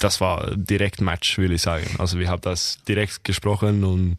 das 0.00 0.20
war 0.20 0.50
direkt 0.56 1.00
Match, 1.00 1.38
will 1.38 1.52
ich 1.52 1.62
sagen. 1.62 1.86
Also 1.98 2.18
wir 2.18 2.28
haben 2.28 2.42
das 2.42 2.78
direkt 2.88 3.22
gesprochen 3.24 3.84
und 3.84 4.16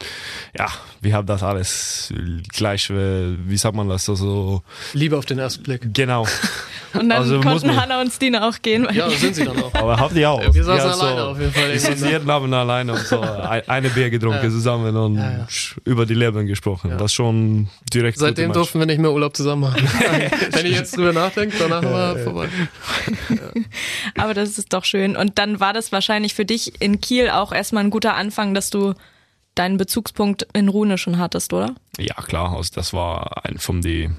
ja, 0.58 0.68
wir 1.02 1.14
haben 1.16 1.28
das 1.28 1.44
alles 1.44 2.14
gleich, 2.54 2.90
äh, 2.90 3.36
wie 3.48 3.58
sagt 3.58 3.76
man 3.76 3.90
das, 3.90 4.08
also 4.10 4.64
Liebe 4.94 5.18
auf 5.18 5.26
den 5.26 5.40
ersten 5.40 5.64
Blick. 5.64 5.94
genau. 5.94 6.26
Und 6.94 7.08
dann 7.08 7.20
Also 7.20 7.40
konnten 7.40 7.74
Hanna 7.82 8.02
und 8.02 8.12
Stine 8.12 8.46
auch 8.46 8.62
gehen. 8.62 8.86
Weil 8.86 8.98
Ja, 8.98 9.10
sind 9.10 9.34
sie 9.34 9.46
dann 9.46 9.58
auch. 9.64 9.74
Aber 9.76 9.98
habt 9.98 10.14
ihr 10.14 10.30
auch? 10.30 10.54
Wir 10.54 10.62
saßen 10.62 10.90
Ja, 10.90 10.94
so- 10.94 11.02
alleine 11.06 11.24
auf 11.24 11.40
jeden 11.40 11.54
Fall. 11.54 11.70
Wir 11.70 11.74
irgendwann 11.86 12.10
jeden 12.12 12.30
Abend 12.30 12.54
alleine 12.54 12.92
und 12.92 13.00
so 13.08 13.22
ein- 13.22 13.70
eine 13.70 13.90
Bier 13.92 14.10
getrunken 14.10 14.44
Ja. 14.44 14.50
zusammen 14.50 14.94
und 14.98 15.16
Ja, 15.16 15.32
ja. 15.32 15.48
über 15.86 16.06
die 16.06 16.16
Leben 16.16 16.48
gesprochen. 16.48 16.92
Das 16.98 17.14
schon 17.14 17.70
direkt. 17.94 18.18
Seitdem 18.20 18.52
durften 18.52 18.80
wir 18.80 18.86
nicht 18.88 19.00
mehr 19.00 19.10
Urlaub 19.14 19.38
zusammen 19.38 19.62
machen. 19.62 19.82
Wenn 20.52 20.66
ich 20.66 20.76
jetzt 20.76 20.98
drüber 20.98 21.14
nachdenke, 21.14 21.56
danach 21.58 21.82
war 21.82 22.18
vorbei. 22.18 22.50
Aber 24.18 24.34
das 24.34 24.58
ist 24.58 24.74
doch 24.74 24.84
schön. 24.86 25.16
Und 25.16 25.38
dann 25.38 25.60
war 25.62 25.71
das 25.74 25.92
wahrscheinlich 25.92 26.34
für 26.34 26.46
dich 26.46 26.82
in 26.82 27.02
Kiel 27.02 27.30
auch 27.30 27.52
erstmal 27.52 27.84
ein 27.84 27.90
guter 27.90 28.16
Anfang, 28.16 28.54
dass 28.54 28.70
du 28.70 28.94
deinen 29.56 29.78
Bezugspunkt 29.78 30.48
in 30.54 30.70
Rune 30.70 30.98
schon 30.98 31.18
hattest, 31.18 31.54
oder? 31.54 31.76
Ja, 31.98 32.16
klar, 32.16 32.56
also 32.56 32.72
das 32.74 32.94
war 32.94 33.46
ein 33.46 33.58
von 33.58 33.82
den 33.82 34.18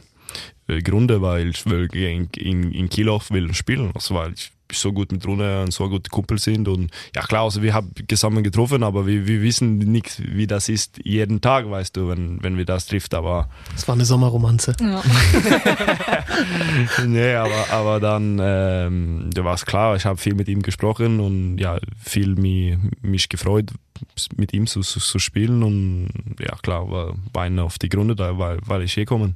äh, 0.68 0.80
Gründen, 0.82 1.22
weil 1.22 1.50
ich 1.50 1.66
in, 1.66 2.72
in 2.72 2.88
Kiel 2.88 3.08
auch 3.08 3.30
will 3.30 3.54
spielen, 3.54 3.92
also 3.94 4.14
weil 4.14 4.32
ich 4.34 4.52
so 4.72 4.92
gut 4.92 5.12
mit 5.12 5.26
Rune 5.26 5.62
und 5.62 5.72
so 5.72 5.88
gute 5.88 6.10
Kumpel 6.10 6.38
sind 6.38 6.68
und 6.68 6.90
ja 7.14 7.22
klar, 7.22 7.44
also 7.44 7.62
wir 7.62 7.74
haben 7.74 7.92
zusammen 8.08 8.42
getroffen, 8.42 8.82
aber 8.82 9.06
wir, 9.06 9.26
wir 9.26 9.42
wissen 9.42 9.78
nicht, 9.78 10.22
wie 10.24 10.46
das 10.46 10.68
ist 10.68 10.98
jeden 11.04 11.40
Tag, 11.40 11.70
weißt 11.70 11.96
du, 11.96 12.08
wenn, 12.08 12.42
wenn 12.42 12.56
wir 12.56 12.64
das 12.64 12.86
trifft, 12.86 13.14
aber 13.14 13.48
Das 13.72 13.86
war 13.88 13.94
eine 13.94 14.04
Sommerromanze. 14.04 14.74
Ja. 14.80 15.02
nee, 17.06 17.34
aber, 17.34 17.70
aber 17.70 18.00
dann 18.00 18.38
ähm, 18.40 19.30
da 19.32 19.44
war 19.44 19.54
es 19.54 19.66
klar, 19.66 19.96
ich 19.96 20.04
habe 20.04 20.16
viel 20.16 20.34
mit 20.34 20.48
ihm 20.48 20.62
gesprochen 20.62 21.20
und 21.20 21.58
ja, 21.58 21.78
viel 21.98 22.34
mich, 22.34 22.76
mich 23.00 23.28
gefreut, 23.28 23.70
mit 24.36 24.52
ihm 24.52 24.66
zu, 24.66 24.80
zu, 24.80 25.00
zu 25.00 25.18
spielen 25.18 25.62
und 25.62 26.10
ja 26.38 26.56
klar, 26.62 26.90
war, 26.90 27.14
war 27.32 27.42
einer 27.42 27.64
auf 27.64 27.78
die 27.78 27.88
Gründe 27.88 28.16
da, 28.16 28.38
weil, 28.38 28.58
weil 28.66 28.82
ich 28.82 28.94
hier 28.94 29.06
komme. 29.06 29.34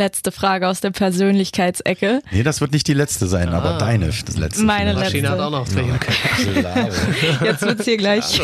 Letzte 0.00 0.32
Frage 0.32 0.66
aus 0.66 0.80
der 0.80 0.92
Persönlichkeitsecke. 0.92 2.22
Nee, 2.30 2.42
das 2.42 2.62
wird 2.62 2.72
nicht 2.72 2.88
die 2.88 2.94
letzte 2.94 3.26
sein, 3.26 3.50
aber 3.50 3.76
deine 3.76 4.06
das 4.06 4.34
letzte. 4.38 4.62
Meine. 4.62 4.94
Maschine 4.94 5.28
letzte. 5.28 5.30
hat 5.30 5.40
auch 5.40 5.50
noch 5.50 5.68
Dreh. 5.68 6.58
Klar. 6.58 6.88
Jetzt 7.44 7.60
wird's 7.60 7.84
hier 7.84 7.98
gleich. 7.98 8.40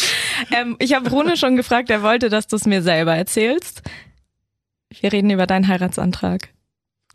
ähm, 0.50 0.74
ich 0.80 0.94
habe 0.94 1.08
Rune 1.08 1.36
schon 1.36 1.54
gefragt, 1.54 1.90
er 1.90 2.02
wollte, 2.02 2.28
dass 2.28 2.48
du 2.48 2.56
es 2.56 2.66
mir 2.66 2.82
selber 2.82 3.14
erzählst. 3.14 3.82
Wir 4.98 5.12
reden 5.12 5.30
über 5.30 5.46
deinen 5.46 5.68
Heiratsantrag, 5.68 6.48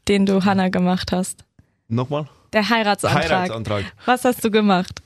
den 0.07 0.25
du 0.25 0.45
Hanna 0.45 0.69
gemacht 0.69 1.11
hast. 1.11 1.43
Nochmal? 1.89 2.29
Der 2.53 2.69
Heiratsantrag. 2.69 3.29
Heiratsantrag. 3.29 3.83
Was 4.05 4.23
hast 4.23 4.41
du 4.45 4.51
gemacht? 4.51 5.01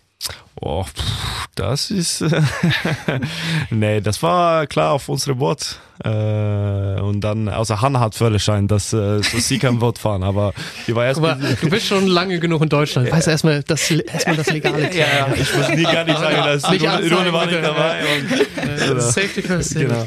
Oh, 0.62 0.84
pff, 0.84 1.45
das 1.56 1.92
ist. 1.92 2.24
nee, 3.70 4.02
das 4.02 4.22
war 4.22 4.68
klar 4.68 4.94
auf 4.94 5.10
unsere 5.10 5.36
Boot. 5.36 5.80
Äh, 6.04 6.10
und 7.00 7.22
dann, 7.22 7.48
also 7.48 7.80
Hanna 7.80 8.02
hat 8.02 8.16
Führerschein, 8.16 8.68
dass 8.68 8.92
äh, 8.92 9.24
so 9.24 9.40
sie 9.40 9.60
kann 9.60 9.80
Boot 9.80 9.98
fahren, 9.98 10.24
aber 10.24 10.54
die 10.88 10.96
war 10.96 11.06
erst. 11.06 11.20
Aber 11.20 11.36
du 11.36 11.70
bist 11.70 11.88
schon 11.88 12.08
lange 12.08 12.38
genug 12.40 12.62
in 12.62 12.70
Deutschland. 12.70 13.10
Weißt 13.10 13.28
du, 13.28 13.32
erstmal 13.32 13.64
das, 13.64 13.90
erstmal 13.90 14.36
das 14.36 14.52
Legale 14.52 14.82
ja, 14.94 15.06
ja, 15.06 15.34
ich 15.34 15.56
muss 15.56 15.70
nie 15.70 15.84
gar 15.84 16.04
nicht 16.04 16.20
sagen, 16.20 16.36
dass 16.36 16.70
Nicht 16.70 16.84
Rune, 16.86 17.32
war 17.32 17.46
nicht 17.46 17.64
dabei. 17.64 18.00
Und, 18.02 18.46
Äh, 18.58 19.00
Safety 19.00 19.42
first. 19.42 19.76
Genau. 19.76 20.04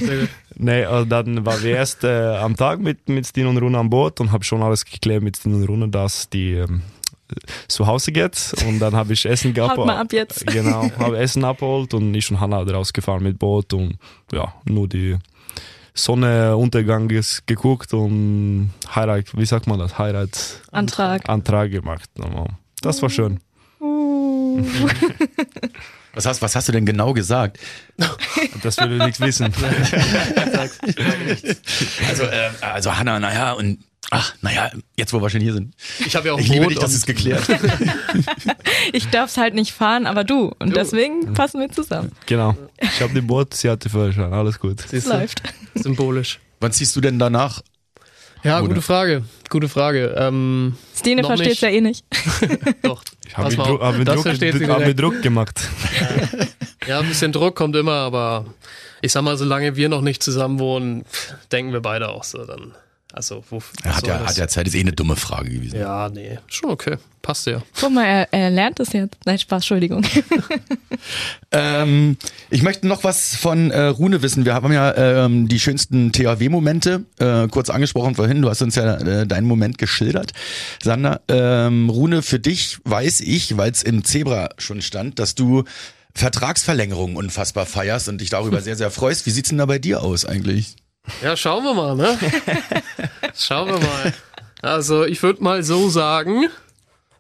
nee, 0.57 0.87
und 0.87 1.09
dann 1.09 1.47
waren 1.47 1.63
wir 1.63 1.77
erst 1.77 2.05
äh, 2.05 2.37
am 2.37 2.57
Tag 2.57 2.81
mit, 2.81 3.09
mit 3.09 3.27
Stine 3.27 3.49
und 3.49 3.59
Rune 3.59 3.79
an 3.79 3.89
Bord 3.89 4.21
und 4.21 4.31
habe 4.33 4.45
schon 4.45 4.63
alles 4.63 4.85
geklärt 4.85 5.23
mit 5.23 5.37
Stine 5.37 5.57
und 5.57 5.65
Rune, 5.65 5.89
dass 5.89 6.29
die 6.29 6.53
ähm, 6.55 6.83
zu 7.68 7.87
Hause 7.87 8.12
geht. 8.12 8.55
Und 8.66 8.79
dann 8.79 8.95
habe 8.95 9.12
ich 9.12 9.24
Essen 9.24 9.55
gehabt. 9.55 9.79
Ab 9.79 10.12
jetzt. 10.12 10.47
Genau, 10.47 10.91
habe 10.99 11.18
Essen 11.18 11.45
abgeholt 11.45 11.95
und 11.95 12.14
ich 12.14 12.31
und 12.31 12.41
Hanna 12.41 12.62
rausgefahren 12.62 13.22
mit 13.22 13.39
Boot 13.39 13.72
und 13.72 13.99
ja, 14.33 14.53
nur 14.64 14.89
die 14.89 15.16
Sonnenuntergang 15.95 17.11
ist 17.11 17.47
geguckt 17.47 17.93
und 17.93 18.70
Heirat, 18.95 19.37
wie 19.37 19.47
sagt 19.47 19.66
man 19.66 19.79
das? 19.79 19.99
Heirat 19.99 20.62
Antrag. 20.70 21.29
Antrag 21.29 21.70
gemacht. 21.70 22.09
Das 22.83 23.03
war 23.03 23.11
schön. 23.11 23.41
Was 26.14 26.26
hast, 26.26 26.43
was 26.43 26.57
hast 26.57 26.66
du 26.66 26.72
denn 26.72 26.85
genau 26.85 27.12
gesagt? 27.12 27.61
Das 28.62 28.76
will 28.79 28.93
ich 28.93 29.07
nicht 29.07 29.20
wissen. 29.20 29.53
Also, 32.09 32.24
äh, 32.24 32.51
also 32.61 32.97
Hanna, 32.97 33.20
naja, 33.20 33.53
und 33.53 33.79
ach, 34.11 34.35
naja, 34.41 34.71
jetzt 34.97 35.13
wo 35.13 35.21
wir 35.21 35.31
schon 35.31 35.41
hier 35.41 35.53
sind. 35.53 35.75
Ich 36.05 36.15
habe 36.17 36.29
ja 36.29 36.35
auch 36.35 36.39
Ich 36.41 36.49
liebe 36.49 36.67
dich, 36.69 36.79
das 36.79 36.95
ist 36.95 37.07
geklärt. 37.07 37.47
Ich 38.93 39.09
darf's 39.11 39.37
halt 39.37 39.55
nicht 39.55 39.73
fahren, 39.73 40.07
aber 40.07 40.25
du. 40.25 40.53
Und 40.59 40.75
deswegen 40.75 41.35
passen 41.35 41.61
wir 41.61 41.69
zusammen. 41.71 42.13
Genau. 42.27 42.57
Ich 42.81 43.03
habe 43.03 43.13
die 43.13 43.21
Boot, 43.21 43.53
sie 43.55 43.69
hatte 43.69 43.91
Führerschein, 43.91 44.33
alles 44.33 44.59
gut. 44.59 44.83
Es 44.93 45.05
du? 45.05 45.11
läuft. 45.11 45.43
Symbolisch. 45.75 46.39
Wann 46.61 46.73
ziehst 46.73 46.97
du 46.97 47.01
denn 47.01 47.19
danach 47.19 47.61
Ja, 48.45 48.59
Oder? 48.61 48.69
gute 48.69 48.83
Frage. 48.83 49.25
Gute 49.51 49.69
Frage. 49.69 50.15
Ähm, 50.17 50.77
Stine 50.97 51.23
versteht 51.25 51.49
nicht. 51.51 51.63
ja 51.63 51.69
eh 51.69 51.81
nicht. 51.81 52.05
doch. 52.83 53.03
Ich 53.27 53.37
habe 53.37 53.55
mir, 53.55 53.59
hab 53.59 53.67
Druck, 53.67 54.27
hab 54.71 54.79
mir. 54.81 54.95
Druck 54.95 55.23
gemacht. 55.23 55.61
Ja, 56.87 57.01
ein 57.01 57.09
bisschen 57.09 57.33
Druck 57.33 57.55
kommt 57.55 57.77
immer, 57.77 57.93
aber 57.97 58.47
ich 59.03 59.13
sag 59.13 59.21
mal, 59.21 59.37
solange 59.37 59.77
wir 59.77 59.91
noch 59.91 60.01
nicht 60.01 60.23
zusammen 60.23 60.59
wohnen, 60.59 61.05
denken 61.53 61.75
wir 61.75 61.81
beide 61.83 62.09
auch 62.09 62.25
so. 62.25 62.47
Dann, 62.47 62.75
also, 63.13 63.43
wo, 63.49 63.63
Er 63.85 63.97
hat 63.97 64.07
ja, 64.07 64.19
das? 64.19 64.31
hat 64.31 64.37
ja 64.37 64.49
Zeit, 64.49 64.67
ist 64.67 64.75
eh 64.75 64.81
eine 64.81 64.93
dumme 64.93 65.17
Frage 65.17 65.51
gewesen. 65.51 65.79
Ja, 65.79 66.09
nee, 66.09 66.39
schon 66.47 66.71
okay. 66.71 66.97
Passt 67.23 67.47
ja. 67.47 67.63
Guck 67.81 67.93
mal, 67.93 68.05
er, 68.05 68.33
er 68.33 68.51
lernt 68.51 68.81
es 68.81 68.93
jetzt. 68.93 69.17
Nein, 69.25 69.39
Spaß, 69.39 69.63
Entschuldigung. 69.63 70.05
Ähm, 71.51 72.19
ich 72.51 72.63
möchte 72.63 72.87
noch 72.87 73.05
was 73.05 73.35
von 73.37 73.71
äh, 73.71 73.85
Rune 73.85 74.21
wissen. 74.21 74.45
Wir 74.45 74.55
haben 74.55 74.73
ja 74.73 75.25
ähm, 75.25 75.49
die 75.49 75.59
schönsten 75.59 76.13
THW-Momente 76.13 77.05
äh, 77.19 77.49
kurz 77.49 77.71
angesprochen 77.71 78.15
vorhin. 78.17 78.43
Du 78.43 78.51
hast 78.51 78.61
uns 78.61 78.75
ja 78.75 78.97
äh, 78.97 79.27
deinen 79.27 79.47
Moment 79.47 79.79
geschildert. 79.79 80.33
Sander, 80.83 81.23
ähm, 81.29 81.89
Rune, 81.89 82.23
für 82.23 82.39
dich 82.39 82.79
weiß 82.85 83.21
ich, 83.21 83.57
weil 83.57 83.71
es 83.71 83.83
im 83.83 84.05
Zebra 84.05 84.51
schon 84.59 84.83
stand, 84.83 85.19
dass 85.19 85.35
du 85.35 85.65
Vertragsverlängerungen 86.15 87.17
unfassbar 87.17 87.65
feierst 87.65 88.09
und 88.09 88.21
dich 88.21 88.29
darüber 88.31 88.61
sehr, 88.63 88.77
sehr 88.77 88.91
freust. 88.91 89.25
Wie 89.25 89.31
sieht's 89.31 89.49
denn 89.49 89.59
da 89.59 89.67
bei 89.67 89.79
dir 89.79 90.03
aus 90.03 90.27
eigentlich? 90.27 90.77
Ja, 91.23 91.37
schauen 91.37 91.65
wir 91.65 91.75
mal, 91.75 91.97
ne? 91.97 92.19
schauen 93.35 93.69
wir 93.69 93.79
mal. 93.79 94.15
Also, 94.63 95.05
ich 95.05 95.23
würde 95.23 95.43
mal 95.43 95.63
so 95.63 95.89
sagen, 95.89 96.47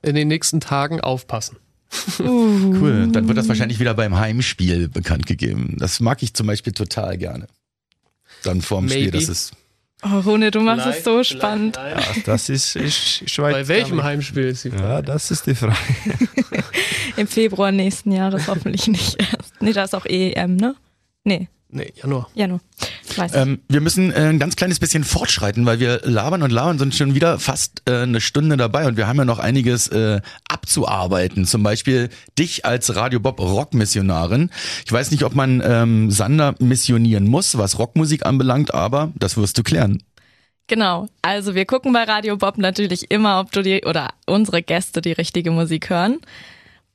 in 0.02 0.14
den 0.14 0.28
nächsten 0.28 0.60
Tagen 0.60 1.00
aufpassen. 1.00 1.56
Cool. 2.18 3.08
Dann 3.10 3.28
wird 3.28 3.38
das 3.38 3.48
wahrscheinlich 3.48 3.80
wieder 3.80 3.94
beim 3.94 4.16
Heimspiel 4.18 4.88
bekannt 4.88 5.26
gegeben. 5.26 5.76
Das 5.78 6.00
mag 6.00 6.22
ich 6.22 6.34
zum 6.34 6.46
Beispiel 6.46 6.72
total 6.72 7.16
gerne. 7.16 7.46
Dann 8.42 8.60
vorm 8.60 8.88
Spiel, 8.88 9.06
Maybe. 9.06 9.18
das 9.18 9.28
ist. 9.28 9.52
Oh, 10.04 10.20
Rune, 10.20 10.50
du 10.52 10.60
machst 10.60 10.86
es 10.86 11.02
so 11.02 11.24
spannend. 11.24 11.76
nein. 11.76 12.22
Das 12.24 12.48
ist, 12.48 12.76
ist 12.76 13.28
Schweiz. 13.28 13.54
Bei 13.54 13.68
welchem 13.68 14.02
Heimspiel 14.04 14.44
ist 14.44 14.64
die 14.64 14.70
Frage? 14.70 14.82
Ja, 14.84 15.02
das 15.02 15.30
ist 15.32 15.46
die 15.46 15.56
Frage. 15.56 15.74
Im 17.16 17.26
Februar 17.26 17.72
nächsten 17.72 18.12
Jahres 18.12 18.46
hoffentlich 18.46 18.86
nicht 18.86 19.16
erst. 19.20 19.54
Nee, 19.60 19.72
da 19.72 19.82
ist 19.82 19.94
auch 19.96 20.04
EM, 20.06 20.54
ne? 20.54 20.76
Nee, 21.24 21.48
Nee, 21.70 21.92
Januar. 21.96 22.30
Januar. 22.34 22.60
Weiß 23.16 23.32
ich. 23.32 23.38
Ähm, 23.38 23.60
wir 23.68 23.80
müssen 23.80 24.10
äh, 24.10 24.28
ein 24.28 24.38
ganz 24.38 24.56
kleines 24.56 24.78
bisschen 24.78 25.04
fortschreiten, 25.04 25.66
weil 25.66 25.80
wir 25.80 26.00
labern 26.04 26.42
und 26.42 26.50
labern, 26.50 26.78
sind 26.78 26.94
schon 26.94 27.14
wieder 27.14 27.38
fast 27.38 27.82
äh, 27.86 28.02
eine 28.02 28.22
Stunde 28.22 28.56
dabei 28.56 28.86
und 28.86 28.96
wir 28.96 29.06
haben 29.06 29.18
ja 29.18 29.26
noch 29.26 29.38
einiges 29.38 29.88
äh, 29.88 30.20
abzuarbeiten. 30.48 31.44
Zum 31.44 31.62
Beispiel 31.62 32.08
dich 32.38 32.64
als 32.64 32.94
Radio 32.96 33.20
Bob 33.20 33.38
Rockmissionarin. 33.38 34.50
Ich 34.86 34.92
weiß 34.92 35.10
nicht, 35.10 35.24
ob 35.24 35.34
man 35.34 35.62
ähm, 35.64 36.10
Sander 36.10 36.54
missionieren 36.58 37.26
muss, 37.26 37.58
was 37.58 37.78
Rockmusik 37.78 38.24
anbelangt, 38.24 38.72
aber 38.72 39.12
das 39.16 39.36
wirst 39.36 39.58
du 39.58 39.62
klären. 39.62 40.02
Genau. 40.68 41.08
Also 41.22 41.54
wir 41.54 41.66
gucken 41.66 41.92
bei 41.92 42.04
Radio 42.04 42.36
Bob 42.36 42.56
natürlich 42.56 43.10
immer, 43.10 43.40
ob 43.40 43.52
du 43.52 43.62
die 43.62 43.84
oder 43.84 44.10
unsere 44.26 44.62
Gäste 44.62 45.02
die 45.02 45.12
richtige 45.12 45.50
Musik 45.50 45.90
hören. 45.90 46.18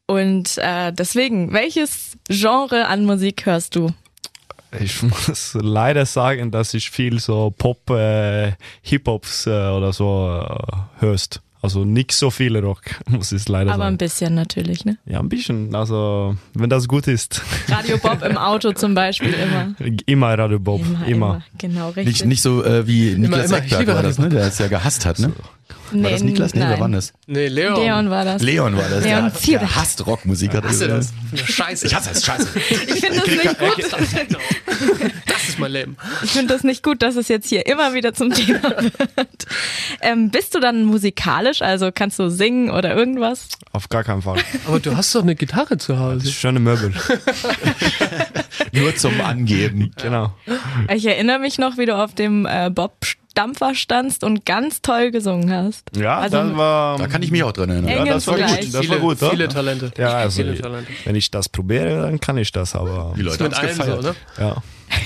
Und 0.06 0.58
äh, 0.58 0.92
deswegen, 0.92 1.54
welches 1.54 2.18
Genre 2.28 2.88
an 2.88 3.06
Musik 3.06 3.46
hörst 3.46 3.76
du? 3.76 3.92
Ich 4.80 5.02
muss 5.04 5.58
leider 5.60 6.06
sagen, 6.06 6.52
dass 6.52 6.74
ich 6.74 6.90
viel 6.90 7.20
so 7.20 7.52
Pop, 7.52 7.90
äh, 7.90 8.54
Hip-Hops 8.82 9.48
äh, 9.48 9.70
oder 9.70 9.94
so 9.94 10.46
äh, 10.48 11.02
hörst. 11.02 11.42
Also 11.64 11.86
nicht 11.86 12.12
so 12.12 12.30
viel 12.30 12.58
Rock, 12.58 12.82
muss 13.08 13.32
ich 13.32 13.48
leider 13.48 13.72
Aber 13.74 13.86
ein 13.86 13.94
sagen. 13.94 13.98
bisschen 13.98 14.36
natürlich, 14.36 14.84
ne? 14.84 14.98
Ja, 15.06 15.22
ein 15.22 15.30
bisschen. 15.30 15.74
Also, 15.74 16.36
wenn 16.54 16.70
das 16.70 16.90
gut 16.90 17.08
ist. 17.08 17.42
Radio 17.70 17.98
Bob 17.98 18.22
im 18.22 18.38
Auto 18.38 18.74
zum 18.74 18.94
Beispiel 18.94 19.34
immer. 19.34 19.74
Immer 20.06 20.38
Radio 20.38 20.60
Bob. 20.60 20.82
Immer, 20.82 21.08
Immer. 21.08 21.08
immer. 21.08 21.42
Genau, 21.58 21.88
richtig. 21.92 22.06
Nicht, 22.06 22.26
nicht 22.26 22.42
so 22.42 22.66
äh, 22.66 22.86
wie 22.86 23.16
Niklas 23.16 23.46
immer. 23.46 23.60
Eckberg 23.60 23.88
war 23.88 24.04
das, 24.04 24.20
ne? 24.20 24.28
Der 24.28 24.42
es 24.46 24.60
ja 24.60 24.68
gehasst 24.68 25.06
hat, 25.06 25.20
ne? 25.20 25.32
War 25.94 26.12
das 26.12 26.22
Niklas? 26.24 26.54
Nee, 26.54 26.60
wer 26.68 26.80
war 26.82 26.90
das? 26.90 27.14
Nee, 27.28 27.48
Leon. 27.48 27.76
Leon 27.80 28.10
war 28.10 28.26
das. 28.26 28.42
Leon 28.42 28.76
war 28.76 28.90
das. 28.90 29.04
Leon 29.06 29.32
der, 29.48 29.60
der 29.60 29.76
hasst 29.76 30.06
Rockmusik. 30.06 30.54
Hat 30.56 30.66
Hast 30.66 30.82
du 30.82 30.88
gesagt. 30.88 31.14
das? 31.32 31.50
Scheiße. 31.50 31.88
Ich 31.88 31.96
hasse 31.96 32.10
es, 32.12 32.26
scheiße. 32.26 32.48
Ich 32.88 33.00
finde 33.00 33.20
das 33.20 33.28
nicht 33.28 33.60
gut. 33.60 33.94
Das 35.28 35.43
ist 35.54 35.60
mein 35.60 35.72
Leben. 35.72 35.98
Ich 36.24 36.32
finde 36.32 36.54
das 36.54 36.64
nicht 36.64 36.84
gut, 36.84 37.02
dass 37.02 37.16
es 37.16 37.28
jetzt 37.28 37.48
hier 37.48 37.66
immer 37.66 37.94
wieder 37.94 38.14
zum 38.14 38.32
Thema 38.32 38.62
wird. 39.16 39.46
Ähm, 40.02 40.30
bist 40.30 40.54
du 40.56 40.60
dann 40.60 40.84
musikalisch? 40.86 41.62
Also 41.62 41.90
kannst 41.94 42.20
du 42.20 42.30
singen 42.30 42.70
oder 42.72 42.96
irgendwas? 42.96 43.48
Auf 43.72 43.90
gar 43.90 44.04
keinen 44.04 44.22
Fall. 44.22 44.40
Aber 44.68 44.80
du 44.80 44.96
hast 44.96 45.14
doch 45.16 45.22
eine 45.24 45.36
Gitarre 45.36 45.78
zu 45.78 45.94
Das 45.94 46.02
Hause. 46.02 46.32
schöne 46.32 46.60
Möbel. 46.60 46.94
Nur 48.72 48.96
zum 48.96 49.20
Angeben. 49.22 49.92
genau. 50.02 50.34
Ich 50.94 51.06
erinnere 51.06 51.40
mich 51.40 51.58
noch, 51.58 51.78
wie 51.78 51.86
du 51.86 51.96
auf 51.96 52.14
dem 52.16 52.46
äh, 52.46 52.70
Bob-Stampfer 52.70 53.76
standst 53.76 54.24
und 54.24 54.46
ganz 54.46 54.82
toll 54.82 55.12
gesungen 55.12 55.52
hast. 55.52 55.96
Ja, 55.96 56.18
Also- 56.18 56.38
das 56.38 56.56
war. 56.58 56.98
Da 56.98 57.08
kann 57.08 57.22
ich 57.24 57.32
mich 57.32 57.44
auch 57.44 57.52
dran 57.52 57.70
erinnern. 57.70 58.06
Ja, 58.08 58.14
das 58.14 58.28
war 58.28 58.36
gut. 58.38 58.44
Das 58.50 58.58
viele, 58.66 58.90
war 58.90 58.98
gut, 59.00 59.22
oder? 59.22 59.32
viele 59.32 59.48
Talente. 59.48 59.92
Ja, 59.98 60.10
also 60.14 60.42
viele 60.44 60.58
Talente. 60.60 60.92
wenn 61.06 61.16
ich 61.16 61.30
das 61.32 61.50
probiere, 61.50 62.02
dann 62.04 62.20
kann 62.20 62.38
ich 62.38 62.52
das, 62.52 62.76
aber 62.76 63.14
Die 63.16 63.22
Leute 63.22 63.44
haben 63.44 63.54
allem 63.54 63.68
gefeiert. 63.78 64.02
so, 64.04 64.10
ne? 64.10 64.16
ja. 64.40 64.56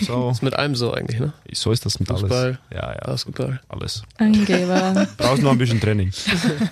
So, 0.02 0.30
Ist 0.32 0.44
mit 0.44 0.54
allem 0.54 0.76
so 0.76 0.94
eigentlich, 0.94 1.20
ne? 1.20 1.34
so 1.54 1.72
ist 1.72 1.86
das 1.86 2.00
mit 2.00 2.10
alles. 2.10 2.22
Fußball, 2.22 2.60
Ja, 2.72 2.94
ja. 2.94 3.00
Basketball. 3.06 3.60
Alles. 3.70 4.04
Angeber. 4.18 5.08
Brauchst 5.18 5.42
nur 5.42 5.52
ein 5.52 5.58
bisschen 5.58 5.80
Training. 5.80 6.12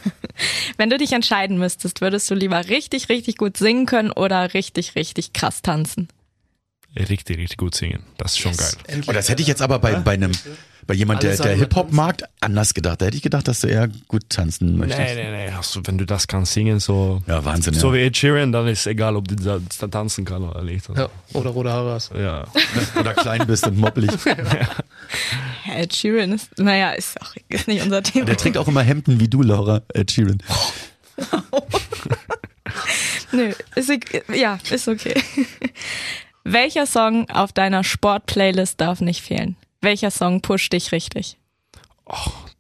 Wenn 0.78 0.90
du 0.90 0.98
dich 0.98 1.14
entscheiden 1.14 1.58
müsstest, 1.58 2.02
würdest 2.02 2.30
du 2.30 2.36
lieber 2.36 2.68
richtig, 2.68 3.10
richtig 3.10 3.38
gut 3.38 3.58
singen 3.58 3.86
können 3.86 4.12
oder 4.12 4.54
richtig, 4.54 4.96
richtig 4.96 5.34
krass 5.34 5.62
tanzen? 5.62 6.08
Richtig, 6.98 7.38
richtig 7.38 7.58
gut 7.58 7.76
singen. 7.76 8.04
Das 8.18 8.34
ist 8.34 8.40
schon 8.40 8.56
geil. 8.56 8.72
Oh, 9.08 9.12
das 9.12 9.28
hätte 9.30 9.42
ich 9.42 9.48
jetzt 9.48 9.62
aber 9.62 9.80
bei, 9.80 9.96
bei 9.96 10.14
einem, 10.14 10.32
bei 10.88 10.94
jemand, 10.94 11.24
der, 11.24 11.36
der 11.38 11.56
Hip-Hop 11.56 11.92
mag, 11.92 12.22
anders 12.42 12.74
gedacht. 12.74 13.02
Da 13.02 13.06
hätte 13.06 13.18
ich 13.18 13.24
gedacht, 13.24 13.48
dass 13.48 13.62
du 13.62 13.68
eher 13.68 13.88
gut 14.08 14.30
tanzen 14.30 14.78
möchtest. 14.78 15.00
Nee, 15.00 15.16
nee, 15.16 15.48
nee. 15.48 15.50
Also, 15.56 15.82
wenn 15.86 15.98
du 15.98 16.06
das 16.06 16.28
kannst 16.28 16.54
singen, 16.54 16.80
so, 16.80 17.22
Ja, 17.28 17.44
Wahnsinn, 17.44 17.74
so 17.74 17.88
ja. 17.88 17.94
wie 17.96 18.06
Ed 18.06 18.16
Sheeran, 18.18 18.52
dann 18.52 18.68
ist 18.68 18.86
egal, 18.86 19.16
ob 19.16 19.28
du 19.28 19.36
da, 19.36 19.60
da 19.80 19.88
tanzen 19.88 20.26
kann 20.26 20.44
oder 20.44 20.62
nicht. 20.64 20.88
Also, 20.90 21.02
Ja, 21.02 21.10
oder 21.34 21.50
rote 21.50 21.72
Haare 21.72 21.92
hast. 21.94 22.12
ja. 22.14 22.46
Oder 23.00 23.14
klein 23.14 23.46
bist 23.48 23.66
und 23.68 23.78
moppelig. 23.78 24.12
Ed 25.76 25.94
Sheeran 25.96 26.32
ist, 26.34 26.58
naja, 26.60 26.92
ist 26.92 27.20
auch 27.22 27.34
ist 27.50 27.68
nicht 27.68 27.82
unser 27.84 28.04
Thema. 28.04 28.26
Der 28.26 28.38
trägt 28.38 28.58
auch 28.58 28.68
immer 28.68 28.82
Hemden 28.84 29.20
wie 29.20 29.28
du, 29.28 29.42
Laura, 29.42 29.82
Ed 29.94 30.12
Sheeran. 30.12 30.38
Nö, 33.32 33.52
ist, 33.76 33.90
ok- 33.90 34.24
ja, 34.36 34.60
ist 34.70 34.88
okay. 34.88 35.14
Welcher 36.44 36.86
Song 36.86 37.30
auf 37.30 37.52
deiner 37.54 37.84
Sport-Playlist 37.84 38.80
darf 38.80 39.02
nicht 39.02 39.22
fehlen? 39.22 39.56
Welcher 39.86 40.10
Song 40.10 40.42
pusht 40.42 40.74
dich 40.74 40.92
richtig? 40.92 41.38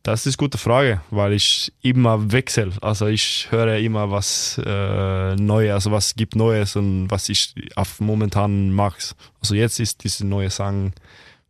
Das 0.03 0.27
ist 0.27 0.39
eine 0.39 0.45
gute 0.45 0.59
Frage, 0.59 1.01
weil 1.09 1.33
ich 1.33 1.73
immer 1.81 2.31
wechsle. 2.31 2.71
Also 2.81 3.07
ich 3.07 3.47
höre 3.49 3.77
immer 3.79 4.11
was 4.11 4.61
äh, 4.63 5.35
Neues, 5.35 5.73
also 5.73 5.91
was 5.91 6.15
gibt 6.15 6.35
Neues 6.35 6.75
und 6.75 7.09
was 7.09 7.27
ich 7.29 7.55
auf 7.75 7.99
momentan 7.99 8.71
mag. 8.71 8.95
Also 9.41 9.55
jetzt 9.55 9.79
ist 9.79 10.03
dieser 10.03 10.23
neue 10.25 10.51
Song 10.51 10.93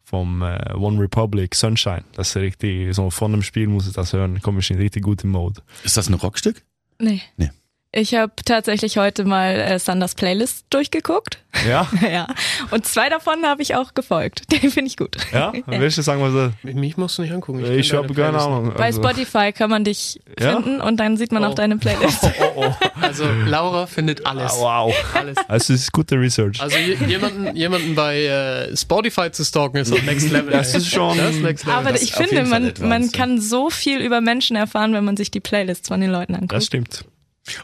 vom 0.05 0.41
äh, 0.43 0.73
One 0.75 1.01
Republic, 1.01 1.53
Sunshine. 1.53 2.05
Das 2.13 2.29
ist 2.29 2.37
richtig, 2.37 2.95
so 2.95 3.09
von 3.09 3.33
dem 3.33 3.43
Spiel 3.43 3.67
muss 3.67 3.85
ich 3.85 3.93
das 3.93 4.13
hören, 4.13 4.41
komme 4.41 4.59
ich 4.59 4.71
in 4.71 4.77
richtig 4.77 5.03
gute 5.03 5.27
Mode. 5.27 5.61
Ist 5.83 5.97
das 5.97 6.07
ein 6.07 6.13
Rockstück? 6.13 6.63
Nee. 6.99 7.21
Nee. 7.35 7.49
Ich 7.97 8.13
habe 8.13 8.33
tatsächlich 8.43 8.97
heute 8.97 9.23
mal 9.23 9.55
äh, 9.55 9.79
Sanders 9.79 10.15
Playlist 10.15 10.65
durchgeguckt. 10.69 11.39
Ja? 11.65 11.87
ja. 12.11 12.27
Und 12.71 12.85
zwei 12.85 13.07
davon 13.07 13.45
habe 13.45 13.61
ich 13.61 13.73
auch 13.75 13.93
gefolgt. 13.93 14.51
Den 14.51 14.69
finde 14.69 14.87
ich 14.89 14.97
gut. 14.97 15.15
Ja? 15.31 15.53
Welche 15.65 16.03
sagen 16.03 16.21
wir 16.21 16.29
so? 16.29 16.51
Mich, 16.77 16.97
musst 16.97 17.17
du 17.17 17.21
nicht 17.21 17.31
angucken. 17.31 17.59
Ich, 17.63 17.89
kenn 17.91 17.99
habe 17.99 18.13
keine 18.13 18.37
Ahnung. 18.37 18.73
Bei 18.75 18.87
Also- 18.87 19.01
Spotify 19.01 19.53
kann 19.53 19.69
man 19.69 19.85
dich 19.85 20.19
Ja? 20.37 20.55
finden 20.61 20.81
und 20.81 20.97
dann 20.97 21.15
sieht 21.15 21.31
man 21.31 21.45
Oh. 21.45 21.47
auch 21.47 21.53
deine 21.53 21.77
Playlist. 21.77 22.19
Oh, 22.23 22.51
oh. 22.57 22.65
nicht. 22.65 22.77
Also 23.01 23.23
Laura 23.45 23.87
findet 23.87 24.25
alles. 24.25 24.51
Ah, 24.55 24.59
wow. 24.87 24.95
Alles. 25.13 25.37
Also 25.47 25.73
es 25.73 25.81
ist 25.83 25.93
gute 25.93 26.19
Research. 26.19 26.59
Also 26.61 26.75
je- 26.77 26.97
jemanden, 27.07 27.55
jemanden 27.55 27.95
bei 27.95 28.23
äh, 28.25 28.75
Spotify 28.75 29.31
zu 29.31 29.45
stalken 29.45 29.77
ist 29.77 29.87
so 29.87 29.95
Next 29.99 30.31
Level. 30.31 30.51
Das 30.51 30.75
ist 30.75 30.91
schon- 30.91 31.17
Das 31.17 31.31
ist 31.35 31.41
Next 31.41 31.63
Level. 31.65 31.79
Aber 31.79 31.93
das 31.93 32.01
ich 32.01 32.13
auf 32.17 32.25
finde, 32.27 32.43
man, 32.43 32.73
man 32.81 33.09
kann 33.13 33.39
so 33.39 33.69
viel 33.69 33.99
über 34.01 34.19
Menschen 34.19 34.57
erfahren, 34.57 34.93
wenn 34.93 35.05
man 35.05 35.15
sich 35.15 35.31
die 35.31 35.39
Playlists 35.39 35.87
von 35.87 36.01
den 36.01 36.11
Leuten 36.11 36.33
anguckt. 36.35 36.51
Das 36.51 36.65
stimmt. 36.65 37.05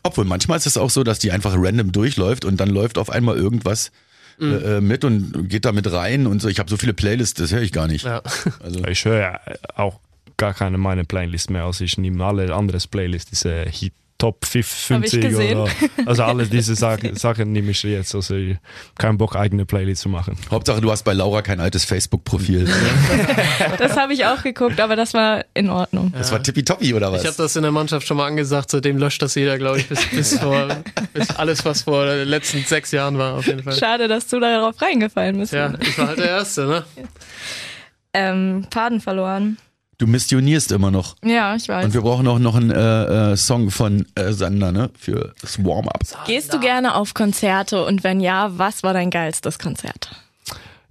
Obwohl, 0.04 0.26
manchmal 0.26 0.58
ist 0.58 0.68
es 0.68 0.78
auch 0.78 0.90
so, 0.90 1.04
dass 1.04 1.20
die 1.20 1.32
einfach 1.32 1.56
random 1.58 1.92
durchläuft 1.92 2.46
und 2.46 2.58
dann 2.58 2.70
läuft 2.70 2.98
auf 2.98 3.10
einmal 3.10 3.38
irgendwas 3.38 3.92
äh, 4.40 4.78
äh, 4.78 4.82
mit 4.82 5.04
und 5.04 5.50
geht 5.50 5.66
da 5.66 5.72
mit 5.72 5.92
rein 5.92 6.28
und 6.28 6.42
so. 6.42 6.48
Ich 6.48 6.60
habe 6.60 6.70
so 6.70 6.78
viele 6.78 6.94
Playlists, 6.94 7.40
das 7.40 7.52
höre 7.52 7.62
ich 7.62 7.72
gar 7.72 7.88
nicht. 7.88 8.06
Ja. 8.06 8.22
Also, 8.60 8.84
Ich 8.86 9.06
höre 9.06 9.20
ja 9.20 9.40
auch 9.76 10.00
gar 10.38 10.54
keine 10.54 10.78
meine 10.78 11.04
Playlist 11.04 11.52
mehr. 11.52 11.66
Also 11.66 11.84
ich 11.84 11.98
nehme 11.98 12.24
alle 12.26 12.54
andere 12.54 12.80
Playlists, 12.90 13.30
diese 13.30 13.64
Hit 13.70 13.94
Top 14.22 14.46
50 14.46 14.96
Hab 14.96 15.04
ich 15.04 15.20
gesehen. 15.20 15.58
oder 15.58 15.72
also 16.06 16.22
alle 16.22 16.46
diese 16.48 16.76
Sachen, 16.76 17.16
Sachen 17.16 17.52
nehme 17.54 17.72
ich 17.72 17.82
jetzt. 17.82 18.14
Also 18.14 18.36
ich 18.36 18.56
keinen 18.96 19.18
Bock 19.18 19.36
eigene 19.36 19.66
Playlist 19.66 20.04
zu 20.04 20.10
machen. 20.10 20.38
Hauptsache, 20.52 20.80
du 20.80 20.92
hast 20.92 21.02
bei 21.02 21.14
Laura 21.14 21.42
kein 21.42 21.60
altes 21.60 21.86
Facebook-Profil. 21.86 22.70
Das 23.80 23.98
habe 23.98 24.14
ich 24.14 24.26
auch 24.26 24.44
geguckt, 24.44 24.80
aber 24.80 24.96
das 24.96 25.16
war 25.16 25.44
in 25.56 25.70
Ordnung. 25.70 26.14
Das 26.16 26.32
war 26.32 26.42
tippitoppi 26.44 26.94
oder 26.94 27.12
was? 27.12 27.22
Ich 27.22 27.28
habe 27.28 27.38
das 27.38 27.56
in 27.56 27.64
der 27.64 27.72
Mannschaft 27.72 28.06
schon 28.06 28.18
mal 28.18 28.28
angesagt, 28.28 28.70
seitdem 28.70 28.98
löscht 28.98 29.24
das 29.24 29.34
jeder, 29.34 29.58
glaube 29.58 29.80
ich, 29.80 29.88
bis, 29.90 30.06
bis, 30.08 30.38
vor, 30.40 30.68
bis 31.14 31.32
alles, 31.32 31.66
was 31.66 31.82
vor 31.84 32.06
den 32.06 32.28
letzten 32.28 32.64
sechs 32.64 32.92
Jahren 32.92 33.18
war, 33.18 33.34
auf 33.36 33.48
jeden 33.48 33.64
Fall. 33.64 33.74
Schade, 33.74 34.08
dass 34.08 34.28
du 34.28 34.40
darauf 34.40 34.80
reingefallen 34.80 35.40
bist. 35.40 35.54
Ja, 35.54 35.74
ich 35.80 35.98
war 35.98 36.10
halt 36.10 36.20
der 36.20 36.30
Erste, 36.38 36.68
ne? 36.68 36.84
Ähm, 38.14 38.68
Faden 38.72 39.02
verloren. 39.02 39.58
Du 40.02 40.08
missionierst 40.08 40.72
immer 40.72 40.90
noch. 40.90 41.16
Ja, 41.24 41.56
ich 41.56 41.70
weiß. 41.70 41.86
Und 41.86 41.94
wir 41.94 42.02
brauchen 42.02 42.28
auch 42.28 42.40
noch 42.40 42.56
einen 42.56 42.72
äh, 42.72 43.34
äh, 43.34 43.38
Song 43.38 43.70
von 43.70 44.08
äh, 44.16 44.32
Sander, 44.32 44.72
ne? 44.72 44.90
Für 44.98 45.36
das 45.42 45.64
Warm-up. 45.64 46.00
Gehst 46.26 46.52
du 46.52 46.60
gerne 46.60 46.96
auf 46.96 47.14
Konzerte 47.14 47.86
und 47.86 48.04
wenn 48.04 48.20
ja, 48.20 48.58
was 48.58 48.82
war 48.82 48.94
dein 48.94 49.12
geilstes 49.12 49.60
Konzert? 49.60 50.10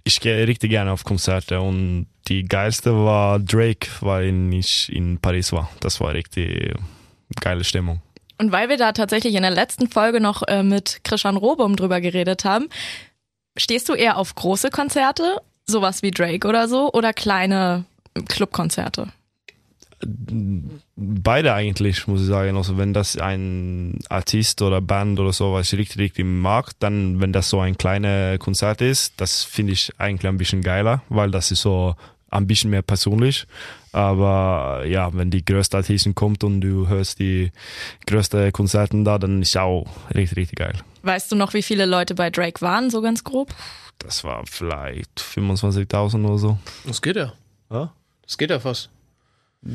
Ich 0.05 0.21
gehe 0.21 0.47
richtig 0.47 0.69
gerne 0.69 0.93
auf 0.93 1.03
Konzerte 1.03 1.59
und 1.59 2.07
die 2.29 2.43
geilste 2.43 2.95
war 2.95 3.39
Drake, 3.39 3.89
weil 3.99 4.53
ich 4.53 4.89
in 4.89 5.17
Paris 5.17 5.51
war. 5.51 5.69
Das 5.81 5.99
war 5.99 6.13
richtig 6.13 6.73
geile 7.41 7.65
Stimmung. 7.65 8.01
Und 8.37 8.53
weil 8.53 8.69
wir 8.69 8.77
da 8.77 8.93
tatsächlich 8.93 9.35
in 9.35 9.41
der 9.41 9.51
letzten 9.51 9.89
Folge 9.89 10.21
noch 10.21 10.43
äh, 10.47 10.63
mit 10.63 11.01
Christian 11.03 11.35
Robum 11.35 11.75
drüber 11.75 11.99
geredet 11.99 12.45
haben, 12.45 12.69
stehst 13.57 13.89
du 13.89 13.93
eher 13.93 14.15
auf 14.15 14.35
große 14.35 14.69
Konzerte, 14.69 15.41
sowas 15.65 16.01
wie 16.01 16.11
Drake 16.11 16.47
oder 16.47 16.69
so, 16.69 16.93
oder 16.93 17.11
kleine 17.11 17.83
Clubkonzerte? 18.27 19.07
Beide 20.95 21.53
eigentlich, 21.53 22.07
muss 22.07 22.21
ich 22.21 22.27
sagen. 22.27 22.57
Also 22.57 22.77
wenn 22.77 22.93
das 22.93 23.17
ein 23.17 23.99
Artist 24.09 24.61
oder 24.61 24.81
Band 24.81 25.19
oder 25.19 25.31
so, 25.31 25.53
was 25.53 25.71
ich 25.71 25.79
richtig, 25.79 25.99
richtig 25.99 26.25
mag, 26.25 26.71
dann, 26.79 27.19
wenn 27.21 27.33
das 27.33 27.49
so 27.49 27.59
ein 27.59 27.77
kleines 27.77 28.39
Konzert 28.39 28.81
ist, 28.81 29.13
das 29.17 29.43
finde 29.43 29.73
ich 29.73 29.91
eigentlich 29.99 30.27
ein 30.27 30.37
bisschen 30.37 30.61
geiler, 30.61 31.03
weil 31.09 31.29
das 31.29 31.51
ist 31.51 31.61
so 31.61 31.95
ein 32.31 32.47
bisschen 32.47 32.71
mehr 32.71 32.81
persönlich. 32.81 33.45
Aber 33.91 34.85
ja, 34.87 35.13
wenn 35.13 35.29
die 35.29 35.45
größte 35.45 35.77
Artisten 35.77 36.15
kommt 36.15 36.43
und 36.43 36.61
du 36.61 36.87
hörst 36.87 37.19
die 37.19 37.51
größten 38.07 38.51
Konzerten 38.53 39.03
da, 39.03 39.19
dann 39.19 39.41
ist 39.41 39.57
auch 39.57 39.85
richtig, 40.15 40.37
richtig 40.37 40.57
geil. 40.57 40.73
Weißt 41.03 41.31
du 41.31 41.35
noch, 41.35 41.53
wie 41.53 41.61
viele 41.61 41.85
Leute 41.85 42.15
bei 42.15 42.29
Drake 42.29 42.61
waren, 42.61 42.89
so 42.89 43.01
ganz 43.01 43.23
grob? 43.23 43.53
Das 43.99 44.23
war 44.23 44.43
vielleicht 44.47 45.19
25.000 45.19 46.25
oder 46.25 46.37
so. 46.37 46.57
Das 46.85 47.01
geht 47.01 47.17
ja. 47.17 47.33
Ja? 47.69 47.91
Das 48.31 48.37
geht 48.37 48.49
ja 48.49 48.61
fast. 48.61 48.89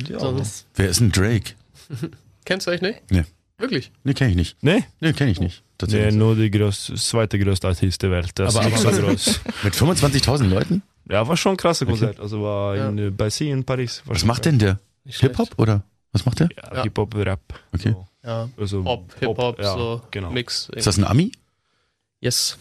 Ja. 0.08 0.18
Sonst- 0.18 0.66
Wer 0.76 0.88
ist 0.88 1.00
denn 1.00 1.12
Drake? 1.12 1.52
Kennst 2.46 2.66
du 2.66 2.70
euch 2.70 2.80
nicht? 2.80 3.02
Nee. 3.10 3.24
Wirklich? 3.58 3.92
Nee, 4.02 4.14
kenne 4.14 4.30
ich 4.30 4.36
nicht. 4.36 4.56
Nee? 4.62 4.84
Nee, 5.00 5.12
kenne 5.12 5.30
ich 5.30 5.40
nicht. 5.40 5.58
Nee, 5.60 5.72
Tatsächlich. 5.76 6.14
nur 6.14 6.36
die 6.36 6.50
größ, 6.50 6.92
zweite 6.96 7.38
größte 7.38 7.68
Artist 7.68 8.02
der 8.02 8.10
Welt. 8.12 8.30
Das 8.36 8.56
Aber- 8.56 8.66
ist 8.66 8.86
aber- 8.86 8.94
so 8.94 9.02
groß. 9.02 9.40
Mit 9.62 9.74
25.000 9.74 10.44
Leuten? 10.48 10.82
Ja, 11.10 11.28
war 11.28 11.36
schon 11.36 11.52
ein 11.52 11.56
krasser 11.58 11.84
Konzert. 11.84 12.18
Also 12.18 12.42
war 12.42 12.76
in, 12.88 12.96
äh, 12.98 13.10
bei 13.10 13.28
Sie 13.28 13.50
in 13.50 13.62
Paris. 13.62 14.02
Was 14.06 14.24
macht 14.24 14.46
denn 14.46 14.58
der? 14.58 14.78
Hip-Hop 15.04 15.50
oder? 15.58 15.82
Was 16.12 16.24
macht 16.24 16.40
der? 16.40 16.48
Ja, 16.56 16.76
Ja. 16.76 16.82
Hip-Hop, 16.84 17.14
Rap. 17.14 17.40
Okay. 17.74 17.90
So. 17.92 18.06
Ja. 18.24 18.48
Also 18.56 18.82
Pop, 18.82 19.14
Hip-Hop, 19.20 19.58
ja, 19.60 19.74
so 19.74 20.00
genau. 20.10 20.30
Mix. 20.30 20.70
Ist 20.74 20.86
das 20.86 20.96
ein 20.96 21.04
Ami? 21.04 21.30
Yes. 22.20 22.56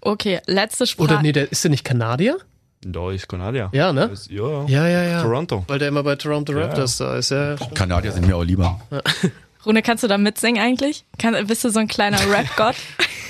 Okay, 0.00 0.40
letzte 0.46 0.86
Frage. 0.86 1.02
Oder 1.12 1.22
nee, 1.22 1.32
der, 1.32 1.52
ist 1.52 1.62
der 1.64 1.70
nicht 1.70 1.84
Kanadier? 1.84 2.38
Da 2.82 3.10
ist 3.10 3.28
Kanadier. 3.28 3.68
Ja, 3.72 3.92
ne? 3.92 4.10
Ja, 4.28 4.48
ja. 4.48 4.64
Ja, 4.68 4.88
ja, 4.88 5.02
ja. 5.04 5.22
Toronto. 5.22 5.64
Weil 5.66 5.78
der 5.80 5.88
immer 5.88 6.02
bei 6.04 6.14
Toronto 6.16 6.52
Raptors 6.52 6.96
da 6.98 7.16
ist. 7.16 7.30
Ja, 7.30 7.56
stimmt. 7.56 7.74
Kanadier 7.74 8.12
sind 8.12 8.26
mir 8.26 8.36
auch 8.36 8.44
lieber. 8.44 8.80
Rune, 9.66 9.82
kannst 9.82 10.04
du 10.04 10.08
da 10.08 10.16
mitsingen 10.16 10.62
eigentlich? 10.62 11.04
Kann, 11.18 11.46
bist 11.48 11.64
du 11.64 11.70
so 11.70 11.80
ein 11.80 11.88
kleiner 11.88 12.18
Rap-Gott? 12.30 12.76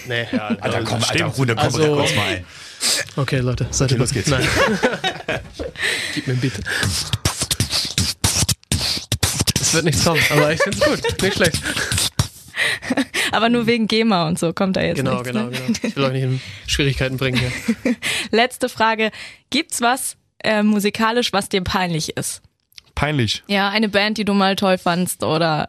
Nee. 0.07 0.27
Alter, 0.39 0.85
komm, 0.85 1.03
Stimmt. 1.03 1.23
Alter, 1.23 1.37
Rune, 1.37 1.55
komm, 1.55 1.65
Also- 1.65 1.95
kurz 1.97 2.15
mal 2.17 2.27
ein. 2.29 2.45
Okay, 3.17 3.39
Leute, 3.41 3.67
seid 3.71 3.91
ihr 3.93 3.99
los 3.99 4.11
geht's. 4.13 4.29
Nein. 4.29 4.47
Gib 6.15 6.27
mir 6.27 6.33
ein 6.35 6.41
Beat. 6.41 6.53
Es 9.61 9.75
wird 9.75 9.85
nichts 9.85 10.05
kommen, 10.05 10.23
aber 10.31 10.53
ich 10.53 10.63
find's 10.63 10.81
gut. 10.81 11.23
Nicht 11.23 11.35
schlecht. 11.37 11.61
Aber 13.33 13.49
nur 13.49 13.67
wegen 13.67 13.87
GEMA 13.87 14.27
und 14.29 14.39
so 14.39 14.53
kommt 14.53 14.77
da 14.77 14.83
jetzt 14.83 14.97
Genau, 14.99 15.13
nichts. 15.15 15.29
genau, 15.29 15.45
ne? 15.47 15.51
genau. 15.51 15.79
Ich 15.83 15.97
will 15.97 16.05
euch 16.05 16.13
nicht 16.13 16.23
in 16.23 16.41
Schwierigkeiten 16.67 17.17
bringen 17.17 17.39
hier. 17.39 17.95
Letzte 18.31 18.69
Frage. 18.69 19.11
Gibt's 19.51 19.81
was 19.81 20.17
äh, 20.45 20.63
musikalisch, 20.63 21.33
was 21.33 21.49
dir 21.49 21.63
peinlich 21.63 22.17
ist? 22.17 22.43
Peinlich. 22.95 23.43
Ja, 23.47 23.69
eine 23.69 23.89
Band, 23.89 24.19
die 24.19 24.25
du 24.25 24.35
mal 24.35 24.57
toll 24.57 24.79
fandst 24.79 25.23
oder 25.25 25.69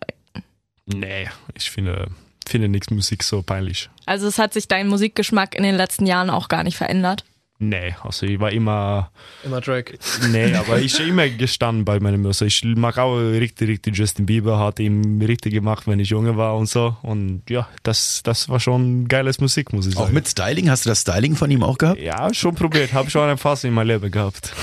Nee, 0.86 1.30
ich 1.54 1.70
finde, 1.70 2.08
finde 2.48 2.68
nichts 2.68 2.90
Musik 2.90 3.24
so 3.24 3.42
peinlich. 3.44 3.90
also 4.08 4.28
es 4.28 4.40
hat 4.40 4.54
sich 4.54 4.68
dein 4.68 4.88
Musikgeschmack 4.88 5.54
in 5.56 5.62
den 5.64 5.76
letzten 5.76 6.08
Jahren 6.08 6.30
auch 6.32 6.48
gar 6.48 6.64
nicht 6.64 6.78
verändert. 6.78 7.24
Nee, 7.62 7.94
also 8.04 8.26
ich 8.26 8.40
war 8.40 8.52
immer, 8.54 9.12
Immer 9.44 9.60
Drake. 9.60 9.98
nee, 10.32 10.56
aber 10.56 10.80
ich 10.82 10.98
immer 11.02 11.28
gestanden 11.28 11.84
bei 11.84 12.00
meinem 12.00 12.22
Musik. 12.22 12.48
Ich 12.48 12.64
mag 12.64 12.98
auch 12.98 13.18
richtig, 13.18 13.68
richtig 13.68 13.98
Justin 13.98 14.26
Bieber, 14.26 14.58
hat 14.60 14.80
ihm 14.80 15.22
richtig 15.22 15.54
gemacht, 15.54 15.86
wenn 15.86 16.00
ich 16.00 16.08
junge 16.10 16.38
war 16.38 16.56
und 16.56 16.68
so. 16.70 16.96
Und 17.02 17.44
ja, 17.50 17.68
das, 17.84 18.22
das 18.24 18.48
war 18.48 18.62
schon 18.62 19.10
geiles 19.10 19.42
Musik, 19.42 19.74
muss 19.74 19.88
ich 19.88 19.96
sagen. 19.96 20.08
Auch 20.08 20.12
mit 20.14 20.30
Styling? 20.30 20.70
Hast 20.70 20.86
du 20.86 20.90
das 20.90 21.02
Styling 21.02 21.36
von 21.36 21.52
ihm 21.52 21.62
auch 21.64 21.78
gehabt? 21.78 22.00
Ja, 22.00 22.34
schon 22.34 22.56
probiert. 22.56 22.94
Habe 22.94 23.10
schon 23.10 23.24
eine 23.24 23.36
Phase 23.36 23.68
in 23.68 23.74
meinem 23.74 23.88
Leben 23.88 24.10
gehabt. 24.10 24.54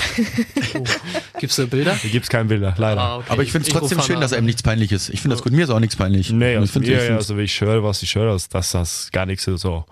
Gibt's 1.38 1.56
da 1.56 1.66
Bilder? 1.66 1.94
Hier 1.96 2.10
gibt's 2.10 2.30
keine 2.30 2.46
Bilder, 2.46 2.74
leider. 2.78 3.00
Ah, 3.00 3.16
okay. 3.18 3.26
Aber 3.28 3.42
ich 3.42 3.52
finde 3.52 3.68
es 3.68 3.74
trotzdem 3.74 4.00
schön, 4.00 4.22
dass 4.22 4.32
einem 4.32 4.46
nichts 4.46 4.62
peinlich 4.62 4.90
ist. 4.92 5.10
Ich 5.10 5.20
finde 5.20 5.34
das 5.36 5.42
gut. 5.42 5.52
Mir 5.52 5.64
ist 5.64 5.70
auch 5.70 5.80
nichts 5.80 5.96
peinlich. 5.96 6.30
Nee, 6.30 6.54
ich 6.54 6.58
also, 6.60 6.80
mir, 6.80 6.86
ich 6.86 7.02
find's- 7.02 7.10
also 7.30 7.36
ich 7.36 7.60
höre, 7.60 7.82
was 7.84 8.02
ich 8.02 8.14
höre, 8.14 8.32
das, 8.32 8.48
das 8.48 8.74
ist 8.74 9.12
gar 9.12 9.26
nichts 9.26 9.44
so. 9.44 9.84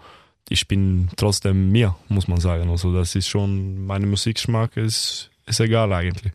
Ich 0.48 0.68
bin 0.68 1.08
trotzdem 1.16 1.72
mir, 1.72 1.94
muss 2.08 2.28
man 2.28 2.38
sagen. 2.40 2.70
Also 2.70 2.94
das 2.94 3.14
ist 3.14 3.28
schon, 3.28 3.86
meine 3.86 4.06
Musikgeschmack 4.06 4.76
ist, 4.76 5.30
ist 5.46 5.60
egal 5.60 5.92
eigentlich. 5.92 6.32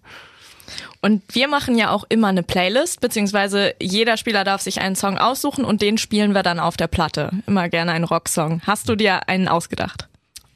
Und 1.01 1.24
wir 1.34 1.47
machen 1.47 1.78
ja 1.78 1.91
auch 1.91 2.03
immer 2.10 2.28
eine 2.28 2.43
Playlist, 2.43 3.01
beziehungsweise 3.01 3.74
jeder 3.82 4.18
Spieler 4.18 4.43
darf 4.43 4.62
sich 4.62 4.82
einen 4.82 4.95
Song 4.95 5.18
aussuchen 5.18 5.64
und 5.64 5.82
den 5.82 5.97
spielen 5.97 6.34
wir 6.34 6.43
dann 6.43 6.60
auf 6.60 6.78
der 6.78 6.88
Platte. 6.88 7.32
Immer 7.47 7.70
gerne 7.70 7.91
einen 7.91 8.03
Rocksong. 8.03 8.62
Hast 8.66 8.89
du 8.89 8.95
dir 8.95 9.30
einen 9.30 9.47
ausgedacht? 9.47 10.09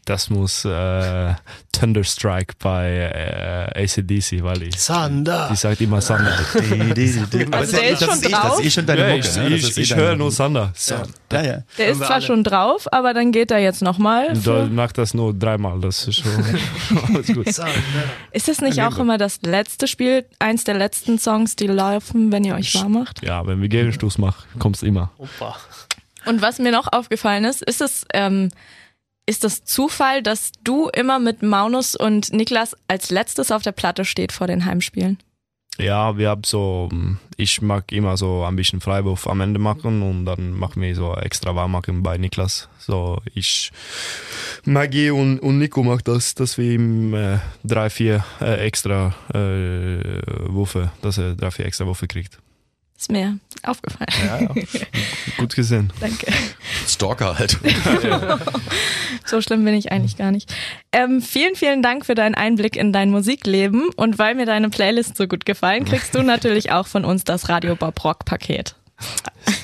Das 0.05 0.29
muss 0.29 0.65
äh, 0.65 1.33
Thunderstrike 1.71 2.55
bei 2.59 2.89
äh, 3.73 3.83
ACDC, 3.83 4.43
weil 4.43 4.63
ich, 4.63 4.75
Sander. 4.77 5.47
die 5.49 5.55
sagt 5.55 5.79
immer. 5.79 5.97
Aber 5.97 6.19
Also 7.51 7.77
der 7.77 7.89
ist 7.89 8.01
das 8.01 8.09
schon 8.09 8.19
eh, 8.19 8.29
Das 8.29 8.31
drauf? 8.31 8.59
ist 8.59 8.65
eh 8.65 8.69
schon 8.71 8.85
deine 8.85 9.01
Ja, 9.01 9.15
Mucke. 9.15 9.27
ich 9.27 9.35
ne? 9.37 9.49
Das 9.49 9.69
ich, 9.69 9.77
ich 9.77 9.89
deine- 9.89 10.01
höre 10.01 10.15
nur 10.17 10.31
Thunder. 10.35 10.71
So. 10.75 10.95
Ja, 11.31 11.41
ja. 11.41 11.57
Der 11.77 11.87
ist 11.87 11.97
zwar 11.99 12.11
alle. 12.11 12.21
schon 12.21 12.43
drauf, 12.43 12.91
aber 12.91 13.13
dann 13.13 13.31
geht 13.31 13.49
er 13.51 13.59
jetzt 13.59 13.81
nochmal. 13.81 14.33
Da 14.43 14.65
macht 14.65 14.97
das 14.97 15.13
nur 15.13 15.33
dreimal, 15.33 15.79
das 15.79 16.05
ist 16.07 16.17
schon 16.17 16.31
alles 17.15 17.27
gut. 17.27 17.47
Ist 18.31 18.47
das 18.47 18.59
nicht 18.61 18.81
auch 18.81 18.97
immer 18.97 19.17
das 19.17 19.39
letzte 19.43 19.87
Spiel, 19.87 20.25
eins 20.39 20.65
der 20.65 20.75
letzten 20.75 21.17
Songs, 21.17 21.55
die 21.55 21.67
laufen, 21.67 22.31
wenn 22.31 22.43
ihr 22.43 22.55
euch 22.55 22.75
warm 22.75 22.91
macht? 22.93 23.23
Ja, 23.23 23.47
wenn 23.47 23.61
wir 23.61 23.69
Gegenstoß 23.69 24.17
machen, 24.17 24.43
kommt's 24.59 24.83
immer. 24.83 25.11
Opa. 25.17 25.55
Und 26.25 26.41
was 26.41 26.59
mir 26.59 26.71
noch 26.71 26.91
aufgefallen 26.91 27.45
ist, 27.45 27.61
ist 27.63 27.81
es, 27.81 28.05
ähm, 28.13 28.49
ist 29.25 29.43
das 29.43 29.63
Zufall, 29.63 30.21
dass 30.21 30.51
du 30.63 30.89
immer 30.89 31.19
mit 31.19 31.43
Maunus 31.43 31.95
und 31.95 32.33
Niklas 32.33 32.75
als 32.87 33.09
letztes 33.09 33.51
auf 33.51 33.61
der 33.61 33.71
Platte 33.71 34.05
steht 34.05 34.31
vor 34.31 34.47
den 34.47 34.65
Heimspielen? 34.65 35.17
Ja, 35.79 36.17
wir 36.17 36.29
haben 36.29 36.43
so, 36.43 36.87
ich 37.35 37.61
mag 37.63 37.91
immer 37.91 38.15
so 38.15 38.43
ein 38.43 38.55
bisschen 38.55 38.79
Freiwurf 38.79 39.25
am 39.27 39.41
Ende 39.41 39.59
machen 39.59 40.03
und 40.03 40.25
dann 40.25 40.51
machen 40.51 40.83
wir 40.83 40.95
so 40.95 41.15
extra 41.15 41.55
warm 41.55 41.71
machen 41.71 42.03
bei 42.03 42.17
Niklas. 42.17 42.69
So, 42.77 43.19
ich, 43.33 43.71
Maggie 44.65 45.09
und, 45.09 45.39
und 45.39 45.57
Nico 45.57 45.81
macht 45.81 46.07
das, 46.07 46.35
dass 46.35 46.59
wir 46.59 46.73
ihm 46.73 47.15
äh, 47.15 47.39
drei, 47.63 47.89
vier 47.89 48.23
äh, 48.39 48.65
extra 48.65 49.15
äh, 49.33 50.21
Würfe, 50.47 50.91
dass 51.01 51.17
er 51.17 51.33
drei, 51.35 51.49
vier 51.49 51.65
extra 51.65 51.87
Würfe 51.87 52.07
kriegt. 52.07 52.37
Ist 53.03 53.11
mir 53.11 53.37
aufgefallen. 53.63 54.07
Ja, 54.25 54.39
ja. 54.39 54.85
Gut 55.37 55.53
gesehen. 55.57 55.91
Danke. 55.99 56.31
Stalker 56.87 57.37
halt. 57.37 57.59
So 59.25 59.41
schlimm 59.41 59.63
bin 59.65 59.73
ich 59.73 59.91
eigentlich 59.91 60.17
gar 60.17 60.31
nicht. 60.31 60.53
Ähm, 60.91 61.21
vielen, 61.21 61.55
vielen 61.55 61.81
Dank 61.81 62.05
für 62.05 62.13
deinen 62.13 62.35
Einblick 62.35 62.75
in 62.75 62.91
dein 62.91 63.09
Musikleben 63.09 63.89
und 63.95 64.19
weil 64.19 64.35
mir 64.35 64.45
deine 64.45 64.69
Playlist 64.69 65.17
so 65.17 65.27
gut 65.27 65.45
gefallen, 65.45 65.85
kriegst 65.85 66.15
du 66.15 66.21
natürlich 66.23 66.71
auch 66.71 66.87
von 66.87 67.03
uns 67.03 67.23
das 67.23 67.49
Radio 67.49 67.75
Bob 67.75 68.03
Rock 68.03 68.25
Paket. 68.25 68.75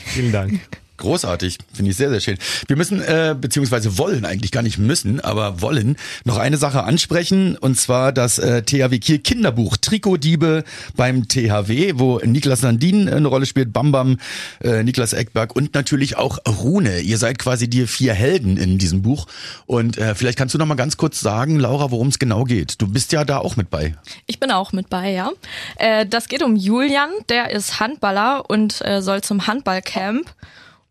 Vielen 0.06 0.32
Dank. 0.32 0.60
Großartig, 1.00 1.60
finde 1.74 1.92
ich 1.92 1.98
sehr, 1.98 2.10
sehr 2.10 2.20
schön. 2.20 2.38
Wir 2.68 2.76
müssen, 2.76 3.02
äh, 3.02 3.34
beziehungsweise 3.40 3.98
wollen 3.98 4.26
eigentlich 4.26 4.52
gar 4.52 4.64
nicht 4.64 4.78
müssen, 4.78 5.22
aber 5.22 5.62
wollen 5.62 5.96
noch 6.26 6.38
eine 6.38 6.58
Sache 6.58 6.84
ansprechen 6.84 7.56
und 7.56 7.80
zwar 7.80 8.12
das 8.12 8.38
äh, 8.38 8.64
THW 8.64 9.00
Kiel 9.00 9.20
Kinderbuch 9.20 9.78
Trikotdiebe 9.78 10.66
beim 10.98 11.30
THW, 11.30 11.94
wo 11.96 12.20
Niklas 12.20 12.60
Sandin 12.60 13.08
eine 13.08 13.30
Rolle 13.30 13.46
spielt, 13.46 13.72
Bambam, 13.72 14.18
äh, 14.62 14.84
Niklas 14.84 15.14
Eckberg 15.14 15.56
und 15.56 15.74
natürlich 15.74 16.18
auch 16.18 16.38
Rune. 16.46 17.00
Ihr 17.00 17.18
seid 17.18 17.40
quasi 17.40 17.70
die 17.70 17.88
vier 17.88 18.14
Helden 18.14 18.58
in 18.58 18.78
diesem 18.78 19.02
Buch 19.02 19.28
und 19.68 19.98
äh, 19.98 20.16
vielleicht 20.16 20.38
kannst 20.38 20.54
du 20.54 20.60
noch 20.60 20.66
mal 20.66 20.76
ganz 20.76 20.98
kurz 20.98 21.22
sagen, 21.22 21.60
Laura, 21.60 21.92
worum 21.92 22.10
es 22.10 22.20
genau 22.20 22.44
geht. 22.44 22.82
Du 22.82 22.88
bist 22.88 23.14
ja 23.14 23.24
da 23.24 23.38
auch 23.38 23.56
mit 23.56 23.70
bei. 23.70 23.96
Ich 24.26 24.42
bin 24.42 24.52
auch 24.52 24.74
mit 24.74 24.90
bei, 24.90 25.12
ja. 25.12 25.32
Äh, 25.78 26.06
das 26.06 26.28
geht 26.28 26.44
um 26.44 26.58
Julian, 26.58 27.10
der 27.30 27.52
ist 27.52 27.80
Handballer 27.80 28.50
und 28.50 28.82
äh, 28.86 29.02
soll 29.02 29.22
zum 29.22 29.48
Handballcamp. 29.48 30.36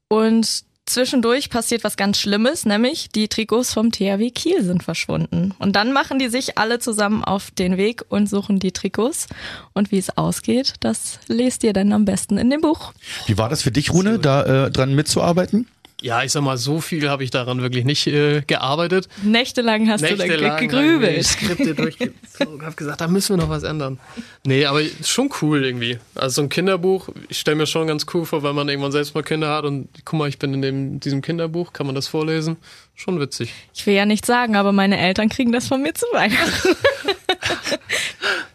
Und 0.09 0.65
zwischendurch 0.87 1.51
passiert 1.51 1.85
was 1.85 1.97
ganz 1.97 2.19
Schlimmes, 2.19 2.65
nämlich 2.65 3.11
die 3.11 3.29
Trikots 3.29 3.73
vom 3.73 3.93
THW 3.93 4.31
Kiel 4.31 4.65
sind 4.65 4.83
verschwunden. 4.83 5.55
Und 5.59 5.77
dann 5.77 5.93
machen 5.93 6.19
die 6.19 6.29
sich 6.29 6.57
alle 6.59 6.79
zusammen 6.79 7.23
auf 7.23 7.51
den 7.51 7.77
Weg 7.77 8.05
und 8.09 8.29
suchen 8.29 8.59
die 8.59 8.73
Trikots. 8.73 9.27
Und 9.75 9.93
wie 9.93 9.99
es 9.99 10.17
ausgeht, 10.17 10.75
das 10.81 11.21
lest 11.29 11.63
ihr 11.63 11.73
dann 11.73 11.93
am 11.93 12.05
besten 12.05 12.39
in 12.39 12.51
dem 12.51 12.63
Buch. 12.63 12.93
Wie 13.27 13.39
war 13.39 13.49
das 13.49 13.63
für 13.63 13.71
dich, 13.71 13.93
Rune, 13.93 14.19
da 14.19 14.67
äh, 14.67 14.71
dran 14.71 14.95
mitzuarbeiten? 14.95 15.67
Ja, 16.01 16.23
ich 16.23 16.31
sag 16.31 16.43
mal, 16.43 16.57
so 16.57 16.81
viel 16.81 17.09
habe 17.11 17.25
ich 17.25 17.31
daran 17.33 17.61
wirklich 17.61 17.85
nicht 17.85 18.07
äh, 18.07 18.43
gearbeitet. 18.47 19.09
Nächtelang 19.25 19.89
hast 19.91 20.03
du 20.03 20.15
da 20.17 20.27
Nächtelang 20.27 20.57
ge- 20.59 20.67
gegrübelt. 20.69 21.27
Skripte 21.27 21.75
durchgezogen, 21.75 22.63
hab 22.65 22.77
gesagt, 22.77 23.01
da 23.01 23.09
müssen 23.09 23.37
wir 23.37 23.43
noch 23.43 23.51
was 23.51 23.65
ändern. 23.65 23.99
Nee, 24.45 24.65
aber 24.67 24.81
schon 25.05 25.29
cool 25.43 25.65
irgendwie. 25.65 25.99
Also 26.15 26.37
so 26.37 26.43
ein 26.43 26.49
Kinderbuch, 26.51 27.09
ich 27.29 27.41
stelle 27.41 27.57
mir 27.57 27.67
schon 27.67 27.89
ganz 27.89 28.07
cool 28.15 28.25
vor, 28.27 28.45
wenn 28.45 28.55
man 28.55 28.69
irgendwann 28.69 28.93
selbst 28.93 29.13
mal 29.17 29.25
Kinder 29.25 29.53
hat 29.53 29.65
und 29.65 29.89
guck 30.05 30.19
mal, 30.21 30.29
ich 30.29 30.39
bin 30.39 30.55
in 30.55 30.63
dem, 30.63 31.01
diesem 31.01 31.21
Kinderbuch, 31.21 31.73
kann 31.73 31.87
man 31.87 31.97
das 31.97 32.07
vorlesen? 32.07 32.59
Schon 32.95 33.19
witzig. 33.19 33.53
Ich 33.75 33.85
will 33.87 33.95
ja 33.95 34.07
nicht 34.07 34.25
sagen, 34.25 34.55
aber 34.55 34.71
meine 34.71 34.99
Eltern 34.99 35.29
kriegen 35.29 35.51
das 35.51 35.67
von 35.67 35.83
mir 35.83 35.95
zu 35.95 36.07
Weihnachten. 36.13 36.77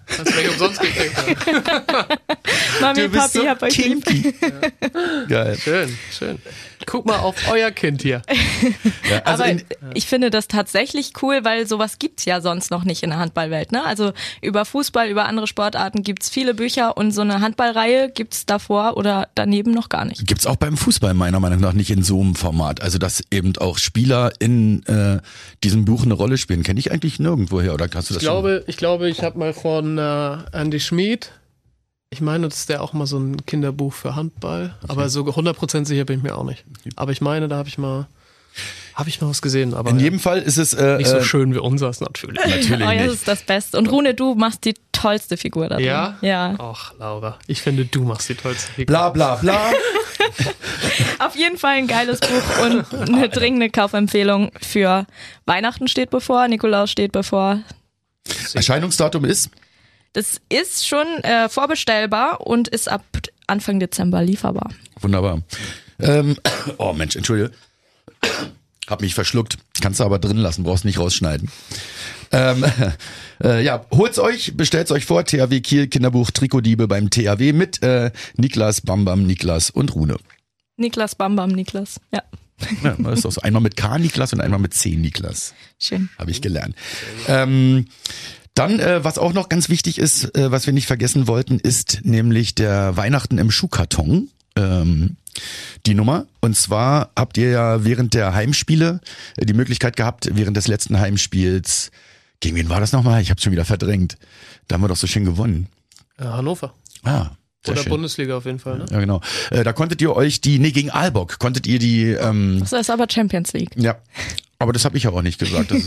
Kannst 0.06 0.32
du 0.34 0.38
nicht 0.38 0.50
umsonst 0.52 0.80
gekriegt 0.80 1.18
haben. 1.18 1.36
Mami, 2.82 3.08
Papi, 3.10 3.30
so 3.39 3.48
hab 3.48 3.64
euch 3.64 3.78
lieb. 3.78 4.06
kinky. 4.06 4.34
Geil. 5.28 5.58
Schön, 5.60 5.98
schön. 6.12 6.38
Guck 6.86 7.06
mal 7.06 7.20
auf 7.20 7.36
euer 7.52 7.72
Kind 7.72 8.02
hier. 8.02 8.22
Ja, 9.10 9.22
also 9.26 9.44
aber 9.44 9.52
in, 9.52 9.64
ich 9.94 10.08
finde 10.08 10.30
das 10.30 10.48
tatsächlich 10.48 11.12
cool, 11.22 11.44
weil 11.44 11.68
sowas 11.68 12.00
gibt's 12.00 12.24
ja 12.24 12.40
sonst 12.40 12.72
noch 12.72 12.86
nicht 12.86 13.04
in 13.04 13.10
der 13.10 13.20
Handballwelt. 13.20 13.74
Ne? 13.74 13.84
Also 13.84 14.14
über 14.42 14.64
Fußball, 14.64 15.10
über 15.10 15.26
andere 15.26 15.48
Sportarten 15.48 16.04
gibt's 16.04 16.30
viele 16.30 16.54
Bücher 16.54 16.96
und 16.96 17.12
so 17.12 17.22
eine 17.22 17.42
Handballreihe 17.42 18.10
gibt's 18.10 18.46
davor 18.46 18.96
oder 18.96 19.28
daneben 19.36 19.72
noch 19.72 19.90
gar 19.90 20.06
nicht. 20.06 20.26
gibt's 20.26 20.48
auch 20.48 20.56
beim 20.56 20.78
Fußball 20.78 21.14
meiner 21.14 21.40
Meinung 21.42 21.60
nach 21.60 21.74
nicht 21.74 21.92
in 21.92 22.04
so 22.04 22.22
einem 22.22 22.36
Format. 22.36 22.82
Also 22.82 22.98
dass 22.98 23.22
eben 23.32 23.54
auch 23.58 23.78
Spieler 23.78 24.32
in 24.40 24.86
äh, 24.88 25.20
diesem 25.64 25.86
Buch 25.86 26.04
eine 26.04 26.14
Rolle 26.14 26.38
spielen. 26.38 26.64
Kenne 26.64 26.80
ich 26.80 26.92
eigentlich 26.92 27.20
nirgendwo 27.20 27.62
her 27.62 27.74
oder 27.74 27.90
hast 27.94 28.10
du 28.10 28.14
das 28.14 28.24
Ich 28.24 28.28
glaube, 28.28 28.64
ich 28.68 28.78
glaube, 28.78 29.10
ich 29.10 29.24
habe 29.24 29.38
mal 29.38 29.54
von 29.54 29.98
äh, 29.98 30.38
Andy 30.54 30.80
Schmid, 30.80 31.32
ich 32.14 32.22
meine, 32.22 32.47
das 32.47 32.59
ist 32.59 32.70
der 32.70 32.82
auch 32.82 32.93
mal 32.93 33.05
so 33.05 33.18
ein 33.18 33.45
Kinderbuch 33.45 33.93
für 33.93 34.16
Handball, 34.16 34.76
aber 34.88 35.09
so 35.09 35.22
100% 35.22 35.86
sicher 35.86 36.05
bin 36.05 36.20
ich 36.20 36.24
mir 36.24 36.38
auch 36.38 36.45
nicht. 36.45 36.64
Aber 36.95 37.11
ich 37.11 37.20
meine, 37.20 37.47
da 37.47 37.57
habe 37.57 37.68
ich 37.68 37.78
mal, 37.78 38.07
habe 38.95 39.09
ich 39.09 39.20
mal 39.20 39.30
was 39.30 39.41
gesehen, 39.41 39.74
aber? 39.74 39.89
In 39.89 39.99
jedem 39.99 40.20
Fall 40.20 40.41
ist 40.41 40.57
es 40.57 40.74
äh, 40.74 40.97
nicht 40.97 41.09
so 41.09 41.18
äh, 41.18 41.24
schön 41.24 41.53
wie 41.53 41.59
unseres 41.59 41.99
natürlich. 41.99 42.39
natürlich 42.45 42.88
oh 42.88 42.91
ja, 42.91 43.05
das 43.05 43.16
ist 43.16 43.28
das 43.28 43.43
Beste. 43.43 43.78
Und 43.78 43.88
Rune, 43.91 44.14
du 44.14 44.36
machst 44.36 44.64
die 44.64 44.76
tollste 44.91 45.36
Figur 45.36 45.68
da 45.68 45.76
drin. 45.76 45.86
Ja? 45.86 46.18
Ja. 46.22 46.55
Ach, 46.59 46.93
Laura, 46.99 47.38
ich 47.47 47.61
finde, 47.61 47.86
du 47.86 48.03
machst 48.03 48.30
die 48.30 48.36
tollste 48.36 48.72
Figur. 48.72 48.86
Bla 48.86 49.09
bla 49.09 49.36
bla. 49.36 49.72
Auf 51.20 51.36
jeden 51.36 51.57
Fall 51.57 51.78
ein 51.78 51.88
geiles 51.88 52.20
Buch 52.20 52.66
und 52.66 52.93
eine 52.93 53.30
dringende 53.30 53.70
Kaufempfehlung 53.70 54.51
für 54.61 55.05
Weihnachten 55.45 55.88
steht 55.88 56.09
bevor, 56.11 56.47
Nikolaus 56.47 56.91
steht 56.91 57.11
bevor. 57.11 57.59
Erscheinungsdatum 58.53 59.26
ist 59.26 59.49
Das 60.14 60.39
ist 60.49 60.88
schon 60.88 61.07
äh, 61.24 61.49
vorbestellbar 61.49 62.41
und 62.41 62.68
ist 62.68 62.88
ab 62.88 63.03
Anfang 63.47 63.80
Dezember 63.80 64.22
lieferbar. 64.24 64.70
wunderbar. 65.01 65.41
Ähm, 65.99 66.38
oh 66.78 66.93
Mensch, 66.93 67.16
entschuldige. 67.16 67.51
Hab 68.88 69.01
mich 69.01 69.16
verschluckt. 69.16 69.57
Kannst 69.82 69.99
du 69.99 70.03
aber 70.03 70.20
drin 70.20 70.38
lassen, 70.38 70.64
brauchst 70.64 70.84
nicht 70.86 70.99
rausschneiden. 70.99 71.49
Ähm, 72.32 72.66
äh, 73.43 73.64
ja, 73.64 73.86
holt's 73.91 74.20
euch, 74.20 74.57
bestellt's 74.57 74.91
euch 74.91 75.05
vor. 75.05 75.24
THW 75.24 75.61
Kiel 75.61 75.88
Kinderbuch 75.88 76.32
Trikotdiebe 76.32 76.88
beim 76.88 77.09
THW 77.09 77.53
mit 77.53 77.82
äh, 77.82 78.11
Niklas, 78.36 78.82
Bambam, 78.82 79.24
Niklas 79.24 79.70
und 79.70 79.95
Rune. 79.95 80.18
Niklas 80.78 81.16
Bambam, 81.16 81.51
Niklas. 81.51 82.01
Ja, 82.11 82.24
Ja, 82.84 82.95
das 82.99 83.20
ist 83.20 83.26
auch 83.26 83.32
so. 83.32 83.41
Einmal 83.41 83.61
mit 83.61 83.78
K 83.78 83.97
Niklas 83.97 84.34
und 84.34 84.41
einmal 84.41 84.59
mit 84.59 84.74
C 84.74 84.95
Niklas. 84.95 85.53
schön. 85.80 86.09
Habe 86.18 86.32
ich 86.32 86.41
gelernt. 86.41 86.76
Ähm, 87.28 87.88
dann, 88.56 88.80
äh, 88.80 89.04
was 89.04 89.18
auch 89.18 89.34
noch 89.34 89.49
ganz 89.49 89.70
wichtig 89.70 89.97
ist, 89.97 90.36
äh, 90.38 90.51
was 90.51 90.66
wir 90.66 90.74
nicht 90.74 90.88
vergessen 90.88 91.28
wollten, 91.28 91.60
ist 91.60 92.01
nämlich 92.04 92.56
der 92.56 92.95
Weihnachten 92.97 93.38
im 93.38 93.51
Schuhkarton. 93.51 94.30
Ähm, 94.56 95.18
die 95.88 95.95
Nummer. 95.95 96.28
Und 96.41 96.56
zwar 96.56 97.10
habt 97.16 97.38
ihr 97.38 97.49
ja 97.49 97.84
während 97.84 98.14
der 98.14 98.36
Heimspiele 98.36 99.01
äh, 99.38 99.45
die 99.47 99.54
Möglichkeit 99.54 99.95
gehabt, 99.95 100.30
während 100.34 100.56
des 100.56 100.68
letzten 100.68 100.99
Heimspiels, 100.99 101.89
gegen 102.39 102.56
wen 102.56 102.70
war 102.70 102.80
das 102.80 102.91
nochmal? 102.91 103.22
Ich 103.22 103.32
habe 103.32 103.41
schon 103.41 103.51
wieder 103.51 103.66
verdrängt. 103.66 104.18
Da 104.68 104.76
haben 104.76 104.82
wir 104.84 104.88
doch 104.89 104.95
so 104.95 105.08
schön 105.08 105.26
gewonnen. 105.26 105.68
Äh, 106.20 106.26
Hannover. 106.26 106.74
Ah. 107.04 107.32
Sehr 107.66 107.74
Oder 107.74 107.82
schön. 107.84 107.89
Bundesliga 107.91 108.38
auf 108.38 108.45
jeden 108.45 108.60
Fall, 108.60 108.80
ne? 108.80 108.86
Ja, 108.91 108.99
genau. 108.99 109.22
Äh, 109.49 109.64
da 109.64 109.72
konntet 109.74 110.01
ihr 110.01 110.16
euch 110.16 110.41
die, 110.41 110.60
nee, 110.60 110.72
gegen 110.72 110.91
Aalborg, 110.91 111.39
konntet 111.39 111.66
ihr 111.66 111.80
die, 111.80 112.10
ähm, 112.12 112.58
Das 112.60 112.74
ist 112.74 112.89
aber 112.89 113.08
Champions 113.10 113.54
League. 113.54 113.72
ja. 113.78 113.95
Aber 114.64 114.72
das 114.72 114.86
habe 114.86 114.95
ich 114.95 115.03
ja 115.03 115.11
auch 115.11 115.22
nicht 115.22 115.39
gesagt. 115.39 115.74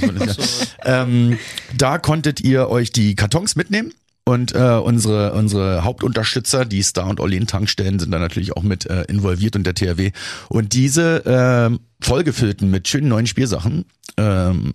Ähm, 0.85 1.39
da 1.77 1.99
konntet 1.99 2.41
ihr 2.41 2.69
euch 2.69 2.93
die 2.93 3.17
Kartons 3.17 3.57
mitnehmen. 3.57 3.93
Und 4.25 4.55
äh, 4.55 4.59
unsere 4.59 5.33
unsere 5.33 5.83
Hauptunterstützer, 5.83 6.65
die 6.65 6.83
Star 6.83 7.09
und 7.09 7.19
Orlen 7.19 7.47
Tankstellen, 7.47 7.99
sind 7.99 8.11
da 8.11 8.19
natürlich 8.19 8.57
auch 8.57 8.63
mit 8.63 8.87
äh, 8.87 9.03
involviert 9.05 9.57
und 9.57 9.65
der 9.65 9.75
THW. 9.75 10.13
Und 10.49 10.75
diese 10.75 11.23
ähm, 11.25 11.81
vollgefüllten 12.01 12.71
mit 12.71 12.87
schönen 12.87 13.09
neuen 13.09 13.27
Spielsachen 13.27 13.87
ähm, 14.17 14.75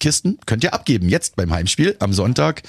Kisten 0.00 0.38
könnt 0.46 0.64
ihr 0.64 0.74
abgeben 0.74 1.08
jetzt 1.08 1.36
beim 1.36 1.52
Heimspiel 1.52 1.94
am 2.00 2.12
Sonntag 2.12 2.62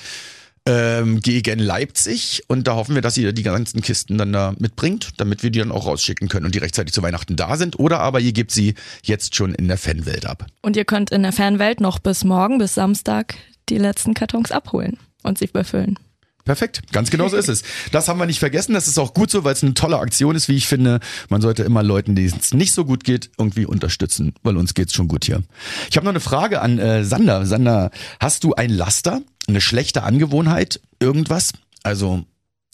ähm, 0.67 1.21
gegen 1.21 1.59
Leipzig 1.59 2.43
und 2.47 2.67
da 2.67 2.75
hoffen 2.75 2.93
wir, 2.93 3.01
dass 3.01 3.17
ihr 3.17 3.31
die 3.31 3.43
ganzen 3.43 3.81
Kisten 3.81 4.17
dann 4.17 4.33
da 4.33 4.53
mitbringt, 4.59 5.11
damit 5.17 5.41
wir 5.41 5.49
die 5.49 5.59
dann 5.59 5.71
auch 5.71 5.85
rausschicken 5.85 6.27
können 6.27 6.45
und 6.45 6.53
die 6.53 6.59
rechtzeitig 6.59 6.93
zu 6.93 7.01
Weihnachten 7.01 7.35
da 7.35 7.55
sind. 7.55 7.79
Oder 7.79 7.99
aber 7.99 8.19
ihr 8.19 8.33
gebt 8.33 8.51
sie 8.51 8.75
jetzt 9.03 9.35
schon 9.35 9.55
in 9.55 9.67
der 9.67 9.77
Fanwelt 9.77 10.25
ab. 10.25 10.45
Und 10.61 10.75
ihr 10.75 10.85
könnt 10.85 11.11
in 11.11 11.23
der 11.23 11.31
Fanwelt 11.31 11.79
noch 11.79 11.99
bis 11.99 12.23
morgen, 12.23 12.57
bis 12.57 12.73
Samstag, 12.73 13.35
die 13.69 13.77
letzten 13.77 14.13
Kartons 14.13 14.51
abholen 14.51 14.97
und 15.23 15.37
sie 15.37 15.47
befüllen. 15.47 15.97
Perfekt, 16.47 16.93
ganz 16.93 17.09
genau 17.09 17.27
so 17.27 17.35
ist 17.35 17.49
es. 17.49 17.61
Das 17.91 18.07
haben 18.07 18.19
wir 18.19 18.25
nicht 18.25 18.39
vergessen. 18.39 18.73
Das 18.73 18.87
ist 18.87 18.97
auch 18.97 19.13
gut 19.13 19.29
so, 19.29 19.43
weil 19.43 19.51
es 19.51 19.63
eine 19.63 19.73
tolle 19.73 19.99
Aktion 19.99 20.33
ist, 20.33 20.47
wie 20.47 20.55
ich 20.55 20.65
finde. 20.65 21.01
Man 21.27 21.41
sollte 21.41 21.63
immer 21.63 21.83
Leuten, 21.83 22.15
denen 22.15 22.33
es 22.39 22.53
nicht 22.53 22.71
so 22.71 22.85
gut 22.85 23.03
geht, 23.03 23.31
irgendwie 23.37 23.65
unterstützen, 23.65 24.33
weil 24.43 24.55
uns 24.55 24.73
geht's 24.73 24.93
schon 24.93 25.09
gut 25.09 25.25
hier. 25.25 25.43
Ich 25.89 25.97
habe 25.97 26.05
noch 26.05 26.13
eine 26.13 26.21
Frage 26.21 26.61
an 26.61 26.79
äh, 26.79 27.03
Sander. 27.03 27.45
Sander, 27.45 27.91
hast 28.21 28.45
du 28.45 28.53
ein 28.53 28.69
Laster, 28.69 29.21
eine 29.47 29.61
schlechte 29.61 30.03
Angewohnheit, 30.03 30.81
irgendwas? 30.99 31.53
Also 31.83 32.25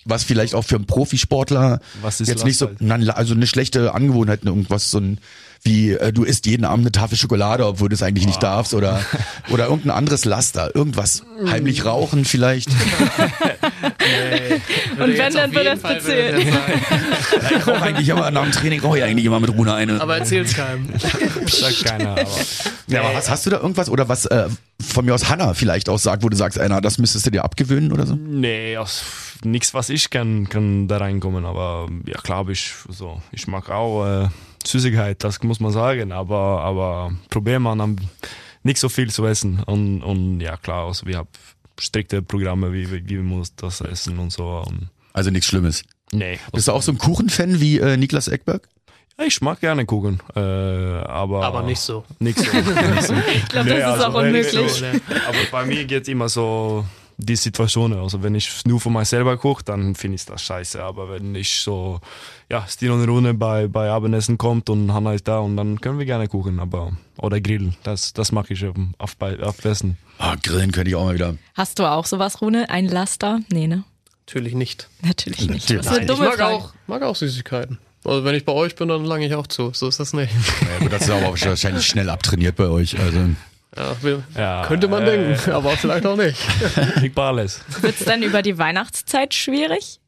was 0.06 0.24
vielleicht 0.24 0.54
auch 0.54 0.64
für 0.64 0.76
einen 0.76 0.86
Profisportler 0.86 1.80
Was 2.02 2.20
ist 2.20 2.28
jetzt 2.28 2.44
nicht 2.44 2.58
so, 2.58 2.66
Laster? 2.68 2.84
nein, 2.84 3.10
also 3.10 3.34
eine 3.34 3.48
schlechte 3.48 3.94
Angewohnheit, 3.94 4.44
irgendwas 4.44 4.92
so 4.92 5.00
ein 5.00 5.20
wie 5.64 5.92
äh, 5.92 6.12
du 6.12 6.24
isst 6.24 6.46
jeden 6.46 6.66
Abend 6.66 6.84
eine 6.84 6.92
Tafel 6.92 7.18
Schokolade, 7.18 7.66
obwohl 7.66 7.88
du 7.90 7.96
es 7.96 8.04
eigentlich 8.04 8.26
nicht 8.26 8.44
darfst 8.44 8.74
oder 8.74 9.02
oder 9.50 9.66
irgendein 9.66 9.92
anderes 9.92 10.26
Laster, 10.26 10.76
irgendwas 10.76 11.24
heimlich 11.48 11.86
rauchen 11.86 12.26
vielleicht. 12.26 12.70
Und 15.00 15.18
wenn, 15.18 15.34
dann 15.34 15.54
wird 15.54 15.66
das 15.66 15.82
erzählt. 15.82 16.46
Ich 16.46 17.68
rauche 17.68 17.82
eigentlich 17.82 18.10
immer 18.10 18.30
nach 18.32 18.44
dem 18.44 18.52
Training 18.52 18.82
rauche 18.82 18.98
ich 18.98 19.04
eigentlich 19.04 19.26
immer 19.26 19.40
mit 19.40 19.52
Rune 19.52 19.74
eine. 19.74 20.02
Aber 20.02 20.18
erzähl's 20.18 20.54
keinem. 20.54 20.90
Sagt 21.48 21.86
keiner, 21.86 22.10
aber. 22.10 22.26
ja, 22.88 23.02
aber 23.02 23.14
was 23.16 23.30
hast 23.30 23.46
du 23.46 23.50
da 23.50 23.60
irgendwas 23.60 23.90
oder 23.90 24.10
was 24.10 24.26
äh, 24.26 24.50
von 24.82 25.06
mir 25.06 25.14
aus 25.14 25.30
Hanna 25.30 25.54
vielleicht 25.54 25.88
auch 25.90 26.00
sagt, 26.00 26.24
wo 26.24 26.30
du 26.30 26.36
sagst, 26.36 26.60
einer, 26.60 26.82
das 26.82 26.98
müsstest 26.98 27.26
du 27.26 27.32
dir 27.32 27.44
abgewöhnen 27.44 27.92
oder 27.92 28.06
so? 28.06 28.16
Nee, 28.16 28.76
also, 28.76 29.04
nichts, 29.44 29.74
was 29.74 29.90
ich 29.90 30.10
kann, 30.10 30.50
kann 30.50 30.88
da 30.88 30.98
reinkommen. 30.98 31.46
Aber 31.46 31.88
ja, 32.06 32.20
klar, 32.20 32.48
ich, 32.50 32.74
so, 32.90 33.22
ich 33.32 33.48
mag 33.48 33.70
auch 33.70 34.26
äh, 34.26 34.28
Süßigkeit, 34.66 35.24
das 35.24 35.42
muss 35.44 35.60
man 35.60 35.72
sagen. 35.72 36.12
Aber, 36.12 36.62
aber 36.62 37.12
probieren 37.30 37.64
man 37.64 37.80
dann 37.80 37.96
nicht 38.64 38.78
so 38.80 38.90
viel 38.90 39.10
zu 39.12 39.26
essen. 39.26 39.62
Und, 39.66 40.02
und 40.02 40.40
ja, 40.42 40.58
klar, 40.58 40.88
also, 40.88 41.06
wir 41.06 41.18
haben 41.20 41.28
strikte 41.80 42.22
Programme, 42.22 42.72
wie, 42.74 42.90
wie, 42.92 43.04
wie 43.06 43.10
wir 43.10 43.24
muss 43.24 43.56
das 43.56 43.82
essen 43.82 44.20
und 44.20 44.32
so. 44.32 44.64
Und, 44.66 44.90
Also 45.14 45.30
nichts 45.32 45.48
Schlimmes. 45.48 45.84
nee, 46.12 46.40
Bist 46.52 46.68
du 46.68 46.72
auch 46.72 46.82
so 46.82 46.92
ein 46.92 46.98
Kuchenfan 46.98 47.60
wie 47.60 47.80
äh, 47.80 47.98
Niklas 47.98 48.28
Eckberg? 48.28 48.68
Ja, 49.20 49.26
ich 49.26 49.42
mag 49.42 49.60
gerne 49.60 49.86
Kuchen, 49.86 50.20
äh, 50.36 50.40
aber, 50.40 51.46
Aber 51.46 51.62
nicht 51.62 51.80
so. 51.80 52.04
Nicht 52.20 52.40
so. 52.40 52.46
Ich 53.36 53.48
glaube, 53.48 53.70
das 53.70 53.98
ist 54.00 54.06
auch 54.06 54.14
wenn 54.16 54.34
ich 54.36 54.54
unmöglich. 54.54 54.72
So, 54.74 54.86
aber 55.28 55.38
bei 55.52 55.66
mir 55.66 55.86
geht 55.86 56.08
immer 56.08 56.30
so 56.30 56.84
die 57.18 57.36
Situation. 57.36 57.94
Also 57.94 58.24
wenn 58.24 58.36
ich 58.36 58.66
nur 58.66 58.80
für 58.80 58.90
mich 58.90 59.08
selber 59.10 59.38
koche, 59.38 59.64
dann 59.64 59.96
finde 59.96 60.16
ich 60.16 60.26
das 60.26 60.42
scheiße. 60.42 60.84
Aber 60.84 61.10
wenn 61.12 61.36
ich 61.36 61.60
so, 61.62 62.00
ja, 62.50 62.66
Stil 62.68 62.92
und 62.92 63.08
Rune 63.08 63.34
bei, 63.34 63.68
bei 63.68 63.90
Abendessen 63.90 64.38
kommt 64.38 64.70
und 64.70 64.94
Hanna 64.94 65.14
ist 65.14 65.28
da 65.28 65.40
und 65.40 65.58
dann 65.58 65.80
können 65.82 66.00
wir 66.00 66.06
gerne 66.06 66.28
kochen, 66.28 66.60
aber 66.60 66.94
oder 67.18 67.40
grillen. 67.42 67.76
Das, 67.84 68.14
das 68.14 68.32
mache 68.32 68.54
ich 68.54 68.66
auf, 68.98 69.16
bei, 69.18 69.40
auf 69.40 69.64
Essen. 69.66 69.98
Ah, 70.18 70.36
grillen 70.42 70.72
könnte 70.72 70.90
ich 70.90 70.96
auch 70.96 71.06
mal 71.06 71.16
wieder. 71.16 71.36
Hast 71.54 71.80
du 71.80 71.86
auch 71.90 72.06
sowas, 72.06 72.42
Rune? 72.42 72.70
Ein 72.70 72.88
Laster? 72.88 73.40
Nee, 73.52 73.68
ne? 73.68 73.84
Natürlich 74.28 74.54
nicht. 74.56 74.90
Natürlich 75.02 75.42
nicht. 75.50 75.70
Natürlich. 75.70 75.86
Das 75.86 75.86
ist 75.86 75.88
eine 75.88 76.06
Nein, 76.06 76.10
Ich 76.10 76.16
dumme 76.16 76.30
mag 76.30 76.38
Frage. 76.40 76.56
auch, 76.56 76.74
mag 76.88 77.02
auch 77.04 77.16
Süßigkeiten. 77.16 77.78
Also 78.06 78.24
wenn 78.26 78.36
ich 78.36 78.44
bei 78.46 78.52
euch 78.52 78.76
bin, 78.76 78.90
dann 78.90 79.06
lange 79.06 79.26
ich 79.26 79.34
auch 79.34 79.48
zu. 79.48 79.72
So 79.74 79.88
ist 79.88 80.00
das 80.00 80.12
nicht. 80.14 80.32
Ja, 80.62 80.80
gut, 80.80 80.92
das 80.92 81.04
ist 81.04 81.10
aber 81.10 81.30
wahrscheinlich 81.42 81.86
schnell 81.86 82.10
abtrainiert 82.10 82.56
bei 82.58 82.68
euch. 82.68 83.00
Also 83.00 83.18
Ja, 83.76 84.02
will, 84.02 84.24
Ja, 84.36 84.66
könnte 84.68 84.88
man 84.88 85.04
äh, 85.04 85.06
denken, 85.06 85.52
aber 85.52 85.72
vielleicht 85.78 86.06
auch 86.06 86.18
nicht. 86.18 86.38
Ich 87.04 87.14
bei 87.14 87.24
alles. 87.28 87.62
Wird's 87.82 88.06
denn 88.06 88.22
über 88.22 88.42
die 88.42 88.58
Weihnachtszeit 88.58 89.34
schwierig? 89.34 90.00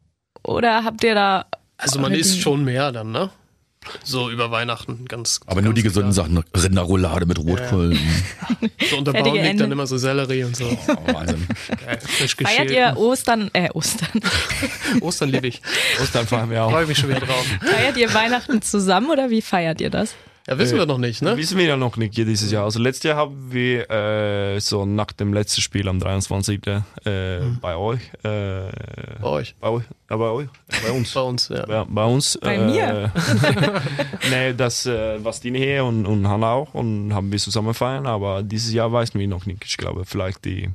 Oder 0.43 0.83
habt 0.83 1.03
ihr 1.03 1.15
da. 1.15 1.45
Also 1.77 1.99
man 1.99 2.13
isst 2.13 2.41
schon 2.41 2.63
mehr 2.63 2.91
dann, 2.91 3.11
ne? 3.11 3.31
So 4.03 4.29
über 4.29 4.49
Weihnachten 4.51 5.05
ganz. 5.05 5.39
aber 5.45 5.61
nur 5.61 5.73
die 5.73 5.83
ganz 5.83 5.93
gesunden 5.93 6.13
klar. 6.13 6.25
Sachen, 6.25 6.43
Rinderroulade 6.55 7.25
mit 7.25 7.39
Rotkohl. 7.39 7.97
So 8.89 8.97
unter 8.97 9.13
Baum 9.13 9.33
liegt 9.33 9.59
dann 9.59 9.71
immer 9.71 9.87
so 9.87 9.97
Sellerie 9.97 10.43
und 10.43 10.55
so. 10.55 10.65
Oh, 10.65 11.13
Wahnsinn. 11.13 11.47
Geil, 11.85 11.99
frisch 12.01 12.35
Feiert 12.35 12.69
ihr 12.69 12.95
Ostern, 12.97 13.49
äh, 13.53 13.69
Ostern. 13.71 14.21
Ostern 15.01 15.29
liebe 15.29 15.47
ich. 15.47 15.61
Ostern 16.01 16.27
fahren 16.27 16.49
wir 16.49 16.63
auch. 16.63 16.71
Freue 16.71 16.85
mich 16.85 16.97
schon 16.97 17.09
wieder 17.09 17.21
drauf. 17.21 17.45
Feiert 17.61 17.97
ihr 17.97 18.13
Weihnachten 18.13 18.61
zusammen 18.61 19.09
oder 19.09 19.29
wie 19.29 19.41
feiert 19.41 19.81
ihr 19.81 19.89
das? 19.89 20.13
Ja, 20.47 20.59
wissen 20.59 20.77
wir 20.77 20.85
noch 20.85 20.99
nicht, 20.99 21.23
ne? 21.23 21.35
Wissen 21.37 21.57
wir 21.57 21.65
ja 21.65 21.75
noch 21.75 21.97
nicht 21.97 22.15
dieses 22.15 22.51
Jahr. 22.51 22.65
Also 22.65 22.79
letztes 22.79 23.09
Jahr 23.09 23.17
haben 23.17 23.51
wir 23.51 23.89
äh, 23.89 24.59
so 24.59 24.85
nach 24.85 25.11
dem 25.11 25.33
letzten 25.33 25.61
Spiel 25.61 25.87
am 25.87 25.99
23. 25.99 26.61
Äh, 26.67 27.41
bei 27.61 27.75
euch. 27.75 28.01
Äh, 28.23 28.69
Bei 29.21 29.27
euch. 29.27 29.55
bei 29.59 29.69
euch? 29.69 29.83
Ja, 30.07 30.17
bei 30.17 30.29
euch? 30.29 30.47
Bei 30.83 30.91
uns. 30.91 31.13
Bei 31.15 31.21
uns, 31.21 31.49
ja. 31.49 31.67
Ja, 31.67 31.85
bei 31.89 32.05
uns. 32.05 32.37
Bei 32.39 32.55
äh, 32.55 32.65
mir? 32.65 33.11
nee, 34.29 34.53
das 34.53 34.85
äh, 34.85 35.23
war 35.23 35.33
Stine 35.33 35.57
hier 35.57 35.83
und, 35.83 36.05
und 36.05 36.27
Hanna 36.27 36.51
auch 36.51 36.75
und 36.75 37.13
haben 37.13 37.31
wir 37.31 37.39
zusammen 37.39 37.73
feiern, 37.73 38.05
aber 38.05 38.43
dieses 38.43 38.71
Jahr 38.71 38.91
weiß 38.91 39.15
wir 39.15 39.27
noch 39.27 39.47
nicht. 39.47 39.65
Ich 39.65 39.77
glaube, 39.77 40.05
vielleicht 40.05 40.45
die 40.45 40.69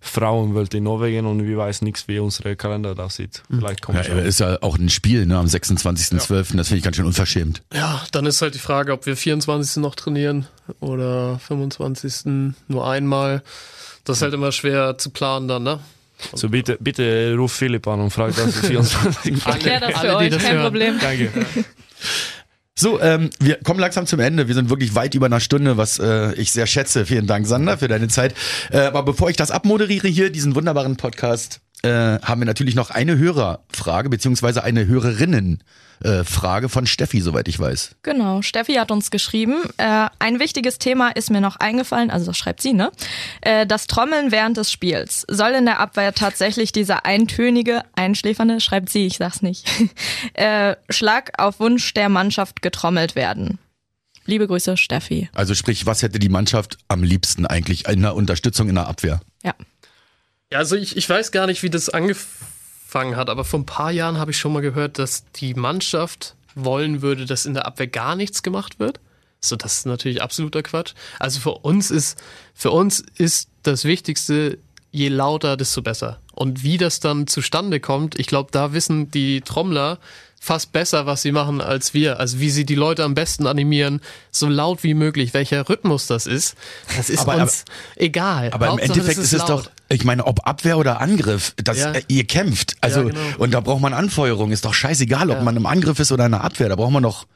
Frauenwelt 0.00 0.74
in 0.74 0.84
Norwegen 0.84 1.26
und 1.26 1.44
wir 1.46 1.56
weiß 1.58 1.82
nichts, 1.82 2.08
wie 2.08 2.18
unser 2.18 2.56
Kalender 2.56 2.94
da 2.94 3.08
sieht. 3.10 3.42
Vielleicht 3.50 3.82
kommt 3.82 3.98
Ja, 3.98 4.04
schon. 4.04 4.18
ist 4.18 4.40
ja 4.40 4.58
auch 4.62 4.76
ein 4.78 4.88
Spiel 4.88 5.26
ne, 5.26 5.36
am 5.38 5.46
26.12. 5.46 6.56
Das 6.56 6.68
finde 6.68 6.78
ich 6.78 6.82
ganz 6.82 6.96
schön 6.96 7.04
unverschämt. 7.06 7.62
Ja, 7.72 8.02
dann 8.12 8.26
ist 8.26 8.42
halt 8.42 8.54
die 8.54 8.58
Frage, 8.58 8.92
ob 8.92 9.06
wir 9.06 9.16
24. 9.16 9.76
noch 9.82 9.94
trainieren 9.94 10.46
oder 10.80 11.38
25. 11.38 12.52
nur 12.68 12.88
einmal. 12.88 13.42
Das 14.04 14.18
ist 14.18 14.22
halt 14.22 14.34
immer 14.34 14.52
schwer 14.52 14.96
zu 14.98 15.10
planen 15.10 15.48
dann, 15.48 15.62
ne? 15.62 15.80
So 16.34 16.48
bitte, 16.48 16.76
bitte 16.80 17.34
ruf 17.36 17.52
Philipp 17.52 17.86
an 17.86 18.00
und 18.00 18.10
frag 18.10 18.34
das 18.34 18.54
für 18.56 18.66
24. 18.66 19.46
Erklär 19.46 19.78
das 19.80 19.90
für 19.92 19.98
alle, 20.08 20.16
euch, 20.16 20.30
das 20.30 20.42
kein 20.42 20.54
hören. 20.54 20.64
Problem. 20.64 20.98
Danke. 21.00 21.30
So, 22.80 23.00
ähm, 23.00 23.30
wir 23.40 23.56
kommen 23.56 23.80
langsam 23.80 24.06
zum 24.06 24.20
Ende. 24.20 24.46
Wir 24.46 24.54
sind 24.54 24.70
wirklich 24.70 24.94
weit 24.94 25.16
über 25.16 25.26
einer 25.26 25.40
Stunde, 25.40 25.76
was 25.76 25.98
äh, 25.98 26.32
ich 26.34 26.52
sehr 26.52 26.68
schätze. 26.68 27.06
Vielen 27.06 27.26
Dank, 27.26 27.44
Sander, 27.44 27.76
für 27.76 27.88
deine 27.88 28.06
Zeit. 28.06 28.34
Äh, 28.70 28.78
aber 28.82 29.02
bevor 29.02 29.30
ich 29.30 29.36
das 29.36 29.50
abmoderiere 29.50 30.06
hier, 30.06 30.30
diesen 30.30 30.54
wunderbaren 30.54 30.96
Podcast, 30.96 31.60
äh, 31.82 32.18
haben 32.20 32.40
wir 32.40 32.46
natürlich 32.46 32.74
noch 32.74 32.90
eine 32.90 33.16
Hörerfrage, 33.18 34.08
beziehungsweise 34.08 34.64
eine 34.64 34.86
Hörerinnenfrage 34.86 36.66
äh, 36.66 36.68
von 36.68 36.86
Steffi, 36.86 37.20
soweit 37.20 37.48
ich 37.48 37.58
weiß. 37.58 37.96
Genau, 38.02 38.42
Steffi 38.42 38.74
hat 38.74 38.90
uns 38.90 39.10
geschrieben, 39.10 39.56
äh, 39.76 40.08
ein 40.18 40.40
wichtiges 40.40 40.78
Thema 40.78 41.10
ist 41.10 41.30
mir 41.30 41.40
noch 41.40 41.56
eingefallen, 41.56 42.10
also 42.10 42.26
das 42.26 42.36
schreibt 42.36 42.62
sie, 42.62 42.72
ne? 42.72 42.90
Äh, 43.42 43.66
das 43.66 43.86
Trommeln 43.86 44.32
während 44.32 44.56
des 44.56 44.72
Spiels. 44.72 45.24
Soll 45.28 45.52
in 45.52 45.66
der 45.66 45.80
Abwehr 45.80 46.12
tatsächlich 46.14 46.72
dieser 46.72 47.04
eintönige, 47.06 47.82
einschläfernde, 47.94 48.60
schreibt 48.60 48.90
sie, 48.90 49.06
ich 49.06 49.18
sag's 49.18 49.42
nicht, 49.42 49.68
äh, 50.34 50.74
Schlag 50.90 51.32
auf 51.38 51.60
Wunsch 51.60 51.94
der 51.94 52.08
Mannschaft 52.08 52.60
getrommelt 52.62 53.14
werden? 53.14 53.58
Liebe 54.26 54.46
Grüße, 54.46 54.76
Steffi. 54.76 55.30
Also 55.32 55.54
sprich, 55.54 55.86
was 55.86 56.02
hätte 56.02 56.18
die 56.18 56.28
Mannschaft 56.28 56.76
am 56.88 57.02
liebsten 57.02 57.46
eigentlich 57.46 57.88
in 57.88 58.02
der 58.02 58.14
Unterstützung 58.14 58.68
in 58.68 58.74
der 58.74 58.86
Abwehr? 58.86 59.20
Ja. 59.42 59.54
Ja, 60.50 60.58
also 60.58 60.76
ich, 60.76 60.96
ich 60.96 61.08
weiß 61.08 61.30
gar 61.30 61.46
nicht, 61.46 61.62
wie 61.62 61.70
das 61.70 61.90
angefangen 61.90 63.16
hat, 63.16 63.28
aber 63.28 63.44
vor 63.44 63.60
ein 63.60 63.66
paar 63.66 63.90
Jahren 63.90 64.18
habe 64.18 64.30
ich 64.30 64.38
schon 64.38 64.52
mal 64.52 64.62
gehört, 64.62 64.98
dass 64.98 65.24
die 65.32 65.54
Mannschaft 65.54 66.36
wollen 66.54 67.02
würde, 67.02 67.26
dass 67.26 67.46
in 67.46 67.54
der 67.54 67.66
Abwehr 67.66 67.86
gar 67.86 68.16
nichts 68.16 68.42
gemacht 68.42 68.78
wird. 68.78 69.00
So, 69.40 69.56
das 69.56 69.74
ist 69.74 69.86
natürlich 69.86 70.22
absoluter 70.22 70.62
Quatsch. 70.62 70.94
Also 71.18 71.40
für 71.40 71.52
uns 71.52 71.90
ist, 71.90 72.20
für 72.54 72.70
uns 72.70 73.04
ist 73.16 73.50
das 73.62 73.84
Wichtigste, 73.84 74.58
je 74.90 75.08
lauter, 75.08 75.56
desto 75.56 75.82
besser. 75.82 76.18
Und 76.34 76.62
wie 76.62 76.78
das 76.78 76.98
dann 77.00 77.26
zustande 77.26 77.78
kommt, 77.78 78.18
ich 78.18 78.26
glaube, 78.26 78.50
da 78.50 78.72
wissen 78.72 79.10
die 79.10 79.42
Trommler 79.42 79.98
fast 80.40 80.72
besser, 80.72 81.06
was 81.06 81.22
sie 81.22 81.32
machen 81.32 81.60
als 81.60 81.94
wir. 81.94 82.20
Also 82.20 82.40
wie 82.40 82.50
sie 82.50 82.64
die 82.64 82.74
Leute 82.74 83.04
am 83.04 83.14
besten 83.14 83.46
animieren, 83.46 84.00
so 84.30 84.48
laut 84.48 84.82
wie 84.84 84.94
möglich. 84.94 85.34
Welcher 85.34 85.68
Rhythmus 85.68 86.06
das 86.06 86.26
ist, 86.26 86.54
das 86.96 87.10
ist 87.10 87.20
Aber- 87.20 87.36
uns 87.42 87.64
egal. 87.96 88.50
Aber 88.52 88.66
im 88.66 88.72
Hauptsache, 88.72 88.92
Endeffekt 88.92 89.18
das 89.18 89.24
ist 89.26 89.32
es 89.34 89.38
laut. 89.48 89.48
doch, 89.66 89.70
ich 89.88 90.04
meine, 90.04 90.26
ob 90.26 90.46
Abwehr 90.46 90.78
oder 90.78 91.00
Angriff, 91.00 91.54
das, 91.56 91.78
Ja. 91.78 91.92
äh, 91.92 92.02
ihr 92.08 92.24
kämpft. 92.24 92.76
Also, 92.80 93.00
Ja, 93.02 93.06
genau. 93.08 93.20
und 93.38 93.52
da 93.52 93.60
braucht 93.60 93.80
man 93.82 93.92
Anfeuerung. 93.94 94.52
Ist 94.52 94.64
doch 94.64 94.74
scheißegal, 94.74 95.30
ob 95.30 95.42
man 95.42 95.56
im 95.56 95.66
Angriff 95.66 95.98
ist 95.98 96.12
oder 96.12 96.26
in 96.26 96.32
der 96.32 96.44
Abwehr. 96.44 96.68
Da 96.68 96.76
braucht 96.76 96.92
man 96.92 97.02
doch. 97.02 97.26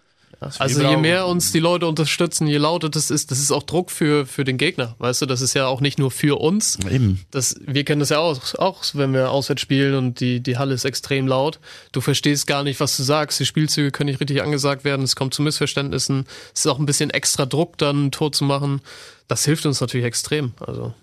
Also 0.59 0.83
je 0.83 0.97
mehr 0.97 1.27
uns 1.27 1.53
die 1.53 1.59
Leute 1.61 1.87
unterstützen, 1.87 2.47
je 2.47 2.57
lauter 2.59 2.89
das 2.89 3.11
ist, 3.11 3.31
das 3.31 3.39
ist 3.39 3.51
auch 3.51 3.63
Druck 3.63 3.91
für, 3.91 4.27
für 4.27 4.45
den 4.45 4.59
Gegner. 4.59 4.95
Weißt 4.99 5.23
du, 5.23 5.27
das 5.27 5.41
ist 5.41 5.55
ja 5.55 5.67
auch 5.67 5.81
nicht 5.81 5.99
nur 5.99 6.11
für 6.11 6.41
uns. 6.41 6.79
Eben. 6.91 7.21
Das, 7.31 7.57
wir 7.67 7.85
kennen 7.85 8.01
das 8.01 8.09
ja 8.11 8.19
auch, 8.19 8.55
auch, 8.57 8.83
wenn 8.95 9.13
wir 9.13 9.31
auswärts 9.31 9.63
spielen 9.63 9.95
und 9.95 10.21
die, 10.21 10.41
die 10.41 10.59
Halle 10.59 10.75
ist 10.75 10.85
extrem 10.85 11.27
laut. 11.27 11.61
Du 11.93 12.01
verstehst 12.01 12.47
gar 12.47 12.63
nicht, 12.65 12.81
was 12.81 12.97
du 12.97 13.03
sagst. 13.03 13.39
Die 13.41 13.47
Spielzüge 13.47 13.91
können 13.91 14.09
nicht 14.11 14.21
richtig 14.21 14.43
angesagt 14.43 14.85
werden. 14.85 15.03
Es 15.03 15.17
kommt 15.17 15.35
zu 15.35 15.43
Missverständnissen. 15.43 16.27
Es 16.55 16.61
ist 16.61 16.67
auch 16.67 16.79
ein 16.79 16.87
bisschen 16.87 17.11
extra 17.11 17.47
Druck, 17.47 17.79
dann 17.79 18.07
ein 18.07 18.11
Tor 18.13 18.33
zu 18.33 18.45
machen. 18.45 18.81
Das 19.29 19.45
hilft 19.45 19.65
uns 19.67 19.81
natürlich 19.81 20.07
extrem. 20.07 20.53
Also, 20.61 20.95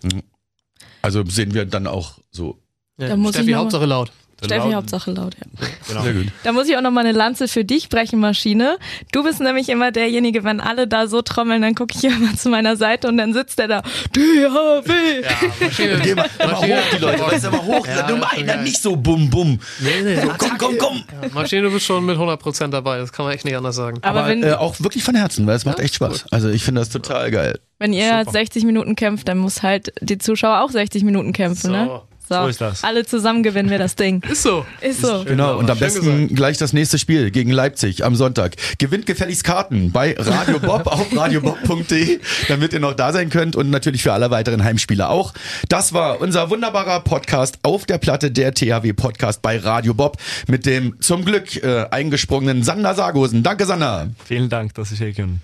Also 1.01 1.23
sehen 1.25 1.53
wir 1.53 1.65
dann 1.65 1.87
auch 1.87 2.19
so. 2.31 2.57
ja. 2.97 3.07
Da 3.09 3.15
muss 3.15 3.31
ich 3.31 3.37
Steffi, 3.37 3.51
mal- 3.51 3.59
Hauptsache 3.59 3.85
laut. 3.85 4.11
Steffi, 4.45 4.67
Laut- 4.67 4.75
Hauptsache 4.75 5.11
laut, 5.11 5.35
ja. 5.35 5.67
Genau. 5.87 6.01
Sehr 6.03 6.13
gut. 6.13 6.25
Da 6.43 6.51
muss 6.51 6.67
ich 6.69 6.77
auch 6.77 6.81
noch 6.81 6.91
mal 6.91 7.01
eine 7.01 7.11
Lanze 7.11 7.47
für 7.47 7.65
dich 7.65 7.89
brechen, 7.89 8.19
Maschine. 8.19 8.77
Du 9.11 9.23
bist 9.23 9.39
nämlich 9.41 9.69
immer 9.69 9.91
derjenige, 9.91 10.43
wenn 10.43 10.59
alle 10.61 10.87
da 10.87 11.07
so 11.07 11.21
trommeln, 11.21 11.61
dann 11.61 11.75
gucke 11.75 11.93
ich 11.97 12.03
immer 12.05 12.35
zu 12.35 12.49
meiner 12.49 12.75
Seite 12.75 13.07
und 13.07 13.17
dann 13.17 13.33
sitzt 13.33 13.59
der 13.59 13.67
da, 13.67 13.81
DHW. 14.15 15.23
Maschine, 15.59 15.99
Geh 16.03 16.15
mal, 16.15 16.25
immer 16.39 16.51
Maschine- 16.53 16.75
hoch, 16.77 16.83
die 16.93 16.97
Leute. 17.01 17.19
Weißt 17.21 17.43
du, 17.43 17.47
immer 17.49 17.63
hoch. 17.65 17.87
Ja, 17.87 18.03
du 18.07 18.15
einer 18.15 18.43
geil. 18.43 18.63
nicht 18.63 18.81
so 18.81 18.95
bum 18.95 19.29
bum. 19.29 19.59
Nee, 19.79 19.89
nee, 20.03 20.15
So, 20.21 20.29
komm, 20.37 20.57
komm, 20.57 20.77
komm. 20.77 21.03
Maschine, 21.33 21.63
du 21.63 21.71
bist 21.71 21.85
schon 21.85 22.05
mit 22.05 22.17
100% 22.17 22.69
dabei. 22.69 22.97
Das 22.99 23.11
kann 23.11 23.25
man 23.25 23.33
echt 23.33 23.45
nicht 23.45 23.55
anders 23.57 23.75
sagen. 23.75 23.97
Aber, 24.01 24.19
Aber 24.21 24.29
wenn, 24.29 24.43
äh, 24.43 24.53
auch 24.53 24.79
wirklich 24.79 25.03
von 25.03 25.15
Herzen, 25.15 25.45
weil 25.47 25.55
es 25.55 25.65
macht 25.65 25.79
Ja, 25.79 25.85
echt 25.85 25.95
Spaß. 25.95 26.25
Also 26.31 26.49
ich 26.49 26.63
finde 26.63 26.81
das 26.81 26.89
total 26.89 27.31
geil. 27.31 27.59
wenn 27.79 27.93
ihr 27.93 28.23
60 28.29 28.63
Minuten 28.65 28.95
kämpft, 28.95 29.27
dann 29.27 29.37
muss 29.37 29.63
halt 29.63 29.93
die 30.01 30.17
Zuschauer 30.17 30.61
auch 30.61 30.69
60 30.69 31.03
Minuten 31.03 31.33
kämpfen, 31.33 31.67
So. 31.67 31.71
ne? 31.71 32.01
So 32.29 32.47
ist 32.47 32.61
das. 32.61 32.83
Alle 32.83 33.05
zusammen 33.05 33.43
gewinnen 33.43 33.69
wir 33.69 33.79
das 33.79 33.95
Ding. 33.95 34.23
Ist 34.29 34.43
so. 34.43 34.65
Ist 34.81 35.01
so. 35.01 35.23
Genau, 35.25 35.57
und 35.57 35.69
am 35.69 35.79
besten 35.79 36.33
gleich 36.35 36.57
das 36.57 36.73
nächste 36.73 36.99
Spiel 36.99 37.31
gegen 37.31 37.51
Leipzig 37.51 38.05
am 38.05 38.15
Sonntag. 38.15 38.55
Gewinnt 38.77 39.05
gefälligst 39.05 39.43
Karten 39.43 39.91
bei 39.91 40.15
Radio 40.17 40.59
Bob 40.59 40.87
auf 40.87 41.15
radiobob.de, 41.15 42.19
damit 42.47 42.73
ihr 42.73 42.79
noch 42.79 42.93
da 42.93 43.11
sein 43.11 43.29
könnt 43.29 43.55
und 43.55 43.69
natürlich 43.69 44.03
für 44.03 44.13
alle 44.13 44.29
weiteren 44.31 44.63
Heimspiele 44.63 45.09
auch. 45.09 45.33
Das 45.69 45.93
war 45.93 46.21
unser 46.21 46.49
wunderbarer 46.49 46.99
Podcast 47.01 47.59
auf 47.63 47.85
der 47.85 47.97
Platte, 47.97 48.31
der 48.31 48.53
THW 48.53 48.93
Podcast 48.93 49.41
bei 49.41 49.57
Radio 49.57 49.93
Bob 49.93 50.17
mit 50.47 50.65
dem 50.65 50.99
zum 51.01 51.25
Glück 51.25 51.61
äh, 51.63 51.85
eingesprungenen 51.89 52.63
Sander 52.63 52.93
Sargosen. 52.93 53.43
Danke, 53.43 53.65
Sander. 53.65 54.09
Vielen 54.25 54.49
Dank, 54.49 54.73
dass 54.75 54.91
ich 54.91 54.99
hier 54.99 55.13
kann. 55.13 55.41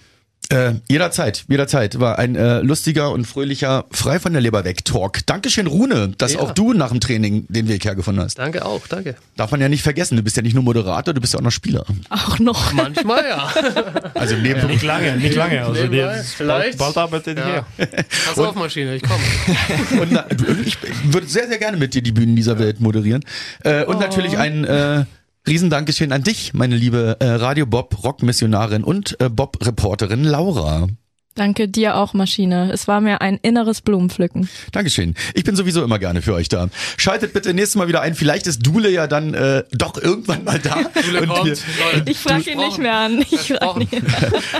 Äh, 0.49 0.73
jederzeit, 0.87 1.45
jederzeit. 1.47 1.99
War 1.99 2.19
ein 2.19 2.35
äh, 2.35 2.59
lustiger 2.59 3.11
und 3.11 3.25
fröhlicher, 3.25 3.85
frei 3.91 4.19
von 4.19 4.31
der 4.31 4.41
Leber 4.43 4.63
weg 4.63 4.85
Talk. 4.85 5.25
Dankeschön, 5.25 5.65
Rune, 5.65 6.13
dass 6.17 6.33
Ja. 6.33 6.41
auch 6.41 6.51
du 6.51 6.73
nach 6.73 6.89
dem 6.89 6.99
Training 6.99 7.47
den 7.49 7.67
Weg 7.67 7.83
hergefunden 7.83 8.23
hast. 8.23 8.37
Danke 8.37 8.63
auch, 8.63 8.85
danke. 8.87 9.15
Darf 9.37 9.49
man 9.51 9.59
ja 9.59 9.69
nicht 9.69 9.81
vergessen, 9.81 10.17
du 10.17 10.23
bist 10.23 10.37
ja 10.37 10.43
nicht 10.43 10.53
nur 10.53 10.63
Moderator, 10.63 11.13
du 11.15 11.21
bist 11.21 11.33
ja 11.33 11.39
auch 11.39 11.43
noch 11.43 11.51
Spieler. 11.51 11.83
Auch 12.09 12.37
noch. 12.37 12.73
Manchmal 12.73 13.23
ja. 13.27 13.51
Also 14.13 14.35
neben 14.35 14.67
Nicht 14.67 14.83
lange, 14.83 15.17
nicht 15.17 15.35
lange. 15.35 15.65
Also 15.65 15.81
Nebenbei, 15.81 16.21
vielleicht. 16.23 16.77
Bald, 16.77 16.95
bald 16.95 16.97
arbeitet 16.97 17.37
ja. 17.39 17.65
hier. 17.77 17.87
Pass 18.27 18.37
auf, 18.37 18.55
Maschine, 18.55 18.95
ich 18.95 19.01
komme. 19.03 19.23
und 20.01 20.11
na, 20.11 20.25
ich 20.63 20.77
würde 21.05 21.27
sehr, 21.27 21.47
sehr 21.47 21.57
gerne 21.57 21.77
mit 21.77 21.93
dir 21.95 22.03
die 22.03 22.11
Bühnen 22.11 22.35
dieser 22.35 22.59
Welt 22.59 22.79
moderieren. 22.79 23.23
Äh, 23.63 23.83
und 23.85 23.99
natürlich 23.99 24.37
ein 24.37 24.63
äh, 24.63 25.05
Riesendankeschön 25.47 26.11
an 26.11 26.23
dich, 26.23 26.53
meine 26.53 26.75
liebe 26.75 27.17
äh, 27.19 27.25
Radio 27.25 27.65
Bob 27.65 28.03
Rockmissionarin 28.03 28.83
und 28.83 29.19
äh, 29.19 29.29
Bob 29.29 29.63
Reporterin 29.65 30.23
Laura. 30.23 30.87
Danke 31.35 31.67
dir 31.67 31.97
auch, 31.97 32.13
Maschine. 32.13 32.71
Es 32.71 32.87
war 32.87 33.01
mir 33.01 33.19
ein 33.19 33.37
inneres 33.41 33.81
Blumenpflücken. 33.81 34.47
Dankeschön. 34.71 35.15
Ich 35.33 35.43
bin 35.43 35.57
sowieso 35.57 35.83
immer 35.83 35.99
gerne 35.99 36.21
für 36.21 36.33
euch 36.33 36.47
da. 36.47 36.69
Schaltet 36.95 37.33
bitte 37.33 37.53
nächstes 37.53 37.75
Mal 37.75 37.89
wieder 37.89 37.99
ein. 37.99 38.15
Vielleicht 38.15 38.47
ist 38.47 38.65
Dule 38.65 38.89
ja 38.89 39.05
dann 39.05 39.33
äh, 39.33 39.65
doch 39.73 40.01
irgendwann 40.01 40.45
mal 40.45 40.59
da. 40.59 40.77
Dule 41.05 41.21
und, 41.21 41.27
kommt, 41.27 41.45
wir. 41.45 42.07
Ich 42.07 42.19
frage 42.19 42.51
ihn 42.51 42.57
nicht 42.57 42.77
mehr 42.77 42.95
an. 42.95 43.25
Ich 43.29 43.49
frag 43.49 43.75
nicht. 43.75 43.91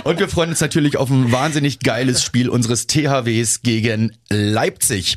und 0.04 0.20
wir 0.20 0.28
freuen 0.28 0.50
uns 0.50 0.60
natürlich 0.60 0.98
auf 0.98 1.08
ein 1.10 1.32
wahnsinnig 1.32 1.80
geiles 1.80 2.22
Spiel 2.22 2.50
unseres 2.50 2.86
THWs 2.86 3.62
gegen 3.62 4.14
Leipzig. 4.28 5.16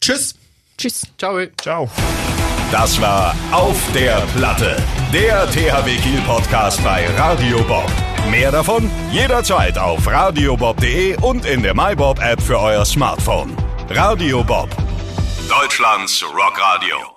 Tschüss. 0.00 0.36
Tschüss. 0.78 1.02
Ciao. 1.18 1.44
Ciao. 1.60 1.90
Das 2.78 3.00
war 3.00 3.34
Auf 3.52 3.80
der 3.94 4.20
Platte, 4.36 4.76
der 5.10 5.50
THW 5.50 5.96
Kiel 5.96 6.20
Podcast 6.26 6.84
bei 6.84 7.06
Radio 7.16 7.62
Bob. 7.62 7.90
Mehr 8.30 8.52
davon 8.52 8.90
jederzeit 9.10 9.78
auf 9.78 10.06
radiobob.de 10.06 11.16
und 11.22 11.46
in 11.46 11.62
der 11.62 11.74
MyBob 11.74 12.20
App 12.20 12.42
für 12.42 12.60
euer 12.60 12.84
Smartphone. 12.84 13.56
Radio 13.88 14.44
Bob, 14.44 14.68
Deutschlands 15.48 16.22
Rockradio. 16.22 17.15